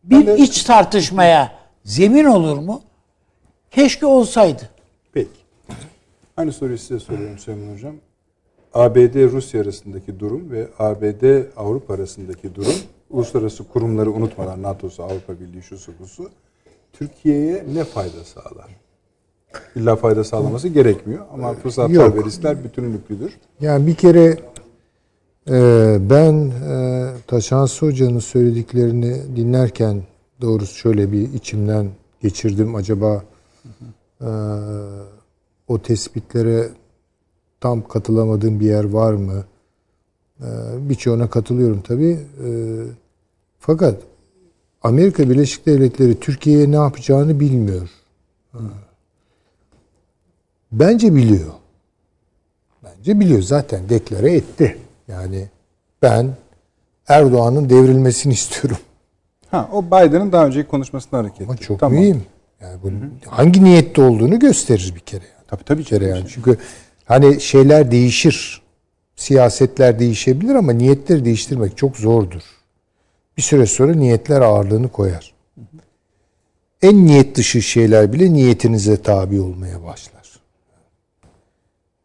[0.04, 1.52] bir iç tartışmaya
[1.84, 2.82] zemin olur mu?
[3.70, 4.68] Keşke olsaydı.
[5.12, 5.30] Peki.
[6.36, 7.94] Aynı soruyu size soruyorum Süleyman Hocam.
[8.74, 12.74] ABD-Rusya arasındaki durum ve ABD-Avrupa arasındaki durum,
[13.10, 16.30] uluslararası kurumları unutmadan NATO'su, Avrupa Birliği, şusu busu,
[16.92, 18.66] Türkiye'ye ne fayda sağlar?
[19.76, 23.32] İlla fayda sağlaması gerekmiyor ama fırsatlar ve riskler bütünlüklüdür.
[23.60, 24.38] Yani bir kere
[25.50, 30.02] e, ben e, Taşansı Hoca'nın söylediklerini dinlerken
[30.40, 31.88] doğrusu şöyle bir içimden
[32.22, 32.74] geçirdim.
[32.74, 33.22] Acaba
[34.20, 34.28] e,
[35.68, 36.68] o tespitlere
[37.60, 39.44] tam katılamadığım bir yer var mı?
[40.40, 40.46] E,
[40.88, 42.18] birçoğuna katılıyorum tabii.
[42.44, 42.48] E,
[43.58, 43.94] fakat
[44.82, 47.88] Amerika Birleşik Devletleri Türkiye'ye ne yapacağını bilmiyor.
[48.52, 48.58] Ha.
[50.80, 51.52] Bence biliyor.
[52.84, 54.78] Bence biliyor zaten deklare etti.
[55.08, 55.48] Yani
[56.02, 56.30] ben
[57.08, 58.76] Erdoğan'ın devrilmesini istiyorum.
[59.50, 61.98] Ha, o Biden'ın daha önceki konuşmasından hareket Ama çok Tamam.
[61.98, 62.22] mühim.
[62.60, 62.90] Yani bu
[63.30, 65.24] hangi niyette olduğunu gösterir bir kere.
[65.24, 65.46] Yani.
[65.48, 65.78] Tabii tabii.
[65.78, 66.24] Bir kere yani.
[66.28, 66.58] Çünkü
[67.04, 68.62] hani şeyler değişir.
[69.16, 72.42] Siyasetler değişebilir ama niyetleri değiştirmek çok zordur.
[73.36, 75.34] Bir süre sonra niyetler ağırlığını koyar.
[76.82, 80.15] En niyet dışı şeyler bile niyetinize tabi olmaya başlar.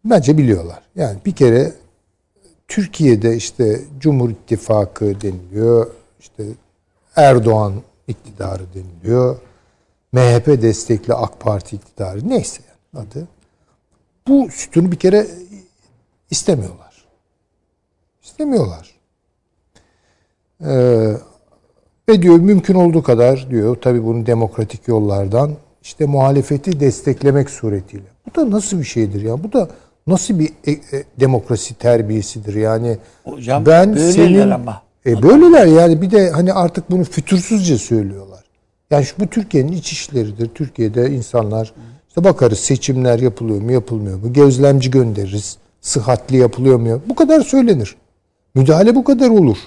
[0.05, 0.81] Bence biliyorlar.
[0.95, 1.73] Yani bir kere
[2.67, 5.91] Türkiye'de işte Cumhur İttifakı deniliyor.
[6.19, 6.43] İşte
[7.15, 7.73] Erdoğan
[8.07, 9.37] iktidarı deniliyor.
[10.11, 13.27] MHP destekli AK Parti iktidarı neyse yani adı.
[14.27, 15.27] Bu sütunu bir kere
[16.29, 17.05] istemiyorlar.
[18.23, 18.95] İstemiyorlar.
[20.65, 21.13] Ee,
[22.09, 25.51] ve diyor mümkün olduğu kadar diyor tabii bunu demokratik yollardan
[25.81, 28.07] işte muhalefeti desteklemek suretiyle.
[28.25, 29.43] Bu da nasıl bir şeydir ya?
[29.43, 29.69] Bu da
[30.07, 32.97] nasıl bir e, e, demokrasi terbiyesidir yani?
[33.23, 34.81] Hocam ben böyleler senin ama.
[35.05, 38.43] e böyleler yani bir de hani artık bunu fütursuzca söylüyorlar.
[38.91, 40.49] Yani şu bu Türkiye'nin iç işleridir.
[40.55, 41.73] Türkiye'de insanlar
[42.09, 44.33] işte bakarız seçimler yapılıyor mu yapılmıyor mu?
[44.33, 45.57] Gözlemci göndeririz.
[45.81, 47.01] Sıhhatli yapılıyor mu?
[47.09, 47.95] Bu kadar söylenir.
[48.55, 49.57] Müdahale bu kadar olur.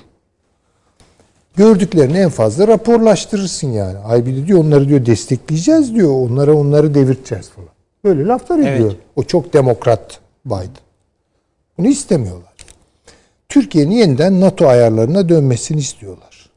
[1.57, 3.99] Gördüklerini en fazla raporlaştırırsın yani.
[3.99, 6.11] Ay bir de diyor onları diyor destekleyeceğiz diyor.
[6.11, 7.69] Onlara onları devirteceğiz falan.
[8.05, 8.69] Böyle laflar Evet.
[8.69, 8.93] ediyor.
[9.17, 10.85] O çok demokrat Biden.
[11.79, 12.55] Bunu istemiyorlar.
[13.49, 16.51] Türkiye'nin yeniden NATO ayarlarına dönmesini istiyorlar.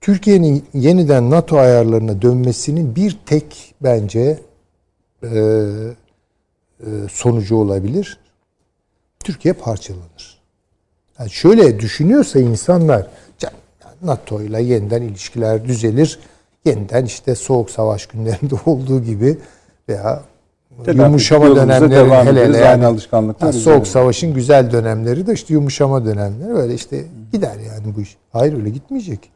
[0.00, 4.38] Türkiye'nin yeniden NATO ayarlarına dönmesinin bir tek bence
[5.22, 5.28] e,
[6.80, 8.18] e, sonucu olabilir.
[9.20, 10.40] Türkiye parçalanır.
[11.18, 13.06] Yani şöyle düşünüyorsa insanlar
[13.38, 13.52] "Can,
[14.02, 16.18] NATO ile yeniden ilişkiler düzelir.
[16.64, 19.38] Yeniden işte soğuk savaş günlerinde olduğu gibi
[19.88, 20.24] veya
[20.84, 26.04] Telafi yumuşama dönemleri hele hele yani alışkanlıklar ha, soğuk savaşın güzel dönemleri de işte yumuşama
[26.04, 28.16] dönemleri öyle işte gider yani bu iş.
[28.32, 29.30] Hayır öyle gitmeyecek.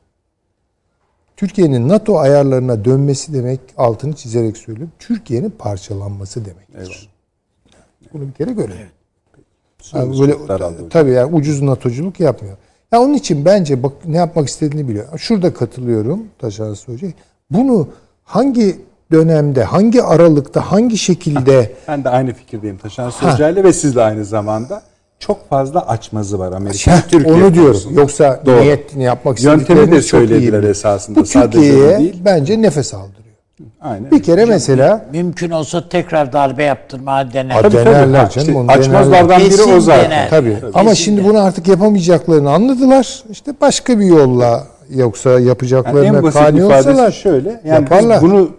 [1.36, 4.92] Türkiye'nin NATO ayarlarına dönmesi demek altını çizerek söylüyorum.
[4.98, 7.08] Türkiye'nin parçalanması demektir.
[8.12, 8.86] Bunu bir kere görelim.
[9.94, 12.56] Yani böyle tabii yani ucuz NATO'culuk yapmıyor.
[12.92, 15.18] Ya onun için bence bak ne yapmak istediğini biliyor.
[15.18, 17.08] Şurada katılıyorum Taşan Hoca.
[17.50, 17.88] Bunu
[18.24, 18.80] hangi
[19.12, 24.82] dönemde, hangi aralıkta, hangi şekilde Ben de aynı fikirdeyim Taşan Sözcü'yle ve sizle aynı zamanda.
[25.18, 27.72] Çok fazla açmazı var Amerika'nın Heh, Türkiye onu diyorum.
[27.72, 28.00] konusunda.
[28.00, 28.60] Yoksa Doğru.
[28.60, 31.20] niyetini yapmak Yöntemi istediklerini de çok iyi söylediler esasında.
[31.20, 32.16] Bu Türkiye'ye değil.
[32.24, 33.18] bence nefes aldırıyor.
[33.80, 34.10] Aynen.
[34.10, 37.62] Bir kere mesela Mümkün olsa tekrar darbe yaptırma dener.
[37.62, 37.86] Tabii, tabii.
[37.86, 40.04] Denerler Ha, canım, işte onu açmazlardan biri Kesin o zaten.
[40.10, 40.30] dener.
[40.30, 40.56] tabii.
[40.74, 41.28] Ama Kesin şimdi de.
[41.28, 43.22] bunu artık yapamayacaklarını anladılar.
[43.30, 47.48] İşte başka bir yolla yoksa Yani yapacaklarına en basit kani ifadesi olsalar şöyle.
[47.64, 48.22] Yani yaparlar.
[48.22, 48.50] biz bunu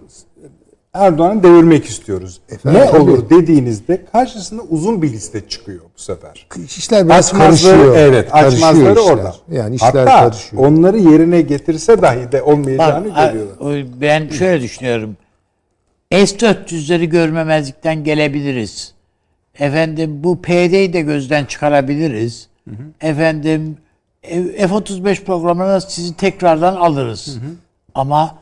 [0.93, 2.39] Erdoğan'ı devirmek istiyoruz.
[2.49, 3.01] Efendim, ne tabii.
[3.01, 6.47] olur dediğinizde karşısında uzun bir liste çıkıyor bu sefer.
[6.77, 7.95] işler biraz Açmazları karışıyor.
[7.97, 9.11] evet, Karışıyor açmazları işler.
[9.13, 9.35] orada.
[9.51, 10.65] Yani işler Hatta karışıyor.
[10.65, 13.85] onları yerine getirse dahi de olmayacağını Bak, görüyorlar.
[14.01, 15.17] ben şöyle düşünüyorum.
[16.11, 18.93] S-400'leri görmemezlikten gelebiliriz.
[19.59, 22.47] Efendim bu PD'yi de gözden çıkarabiliriz.
[23.01, 23.77] Efendim
[24.21, 27.37] F- F-35 programına sizi tekrardan alırız.
[27.95, 28.35] Ama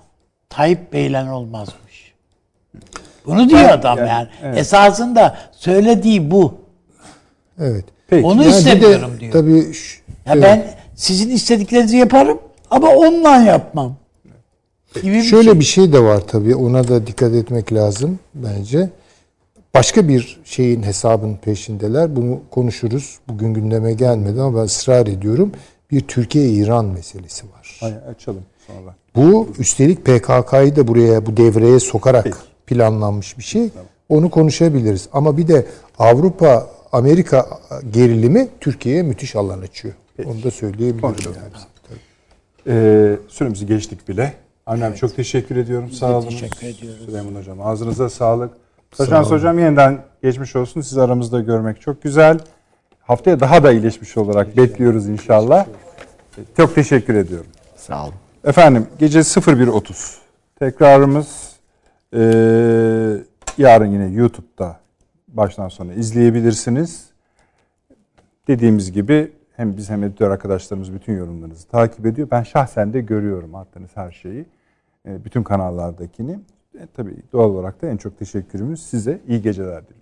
[0.49, 1.75] Tayyip Bey'le olmazmış.
[3.25, 4.09] Bunu diyor adam yani.
[4.09, 4.57] yani, evet.
[4.57, 6.53] Esasında söylediği bu.
[7.59, 7.85] Evet.
[8.07, 8.25] Peki.
[8.25, 9.31] Onu Yani bir de istemiyorum diyor.
[9.33, 10.43] Tabii ş- Ya evet.
[10.43, 12.39] ben sizin istediklerinizi yaparım
[12.69, 13.95] ama onunla yapmam.
[15.01, 15.59] Gibi bir Şöyle şey.
[15.59, 16.55] bir şey de var tabii.
[16.55, 18.89] Ona da dikkat etmek lazım bence.
[19.73, 22.15] Başka bir şeyin hesabının peşindeler.
[22.15, 23.19] Bunu konuşuruz.
[23.27, 25.51] Bugün gündeme gelmedi ama ben ısrar ediyorum.
[25.91, 27.77] Bir Türkiye-İran meselesi var.
[27.79, 28.95] Hayır, açalım sonra.
[29.15, 32.37] Bu üstelik PKK'yı da buraya bu devreye sokarak
[32.71, 33.69] planlanmış bir şey.
[34.09, 35.09] Onu konuşabiliriz.
[35.13, 35.65] Ama bir de
[35.99, 37.45] Avrupa Amerika
[37.91, 39.93] gerilimi Türkiye'ye müthiş alan açıyor.
[40.25, 41.37] Onu da söyleyebilirim Konuşalım.
[41.37, 41.63] yani.
[42.67, 44.33] Ee, süremizi geçtik bile.
[44.65, 45.91] Annem çok teşekkür ediyorum.
[45.91, 46.29] Sağ olun.
[46.29, 47.05] teşekkür ediyoruz.
[47.05, 48.51] Süleyman Hocam ağzınıza sağlık.
[48.91, 50.81] Taşans Hocam yeniden geçmiş olsun.
[50.81, 52.39] Sizi aramızda görmek çok güzel.
[53.01, 55.65] Haftaya daha da iyileşmiş olarak bekliyoruz inşallah.
[56.57, 57.47] Çok teşekkür ediyorum.
[57.75, 58.13] Sağ olun.
[58.45, 60.15] Efendim gece 01.30
[60.59, 61.50] tekrarımız
[62.13, 63.23] eee,
[63.57, 64.79] yarın yine YouTube'da
[65.27, 67.09] baştan sona izleyebilirsiniz.
[68.47, 72.27] Dediğimiz gibi hem biz hem editör arkadaşlarımız bütün yorumlarınızı takip ediyor.
[72.31, 74.45] Ben şahsen de görüyorum attığınız her şeyi.
[75.05, 76.39] E, bütün kanallardakini.
[76.79, 79.19] E, tabii doğal olarak da en çok teşekkürümüz size.
[79.27, 80.00] İyi geceler diliyorum.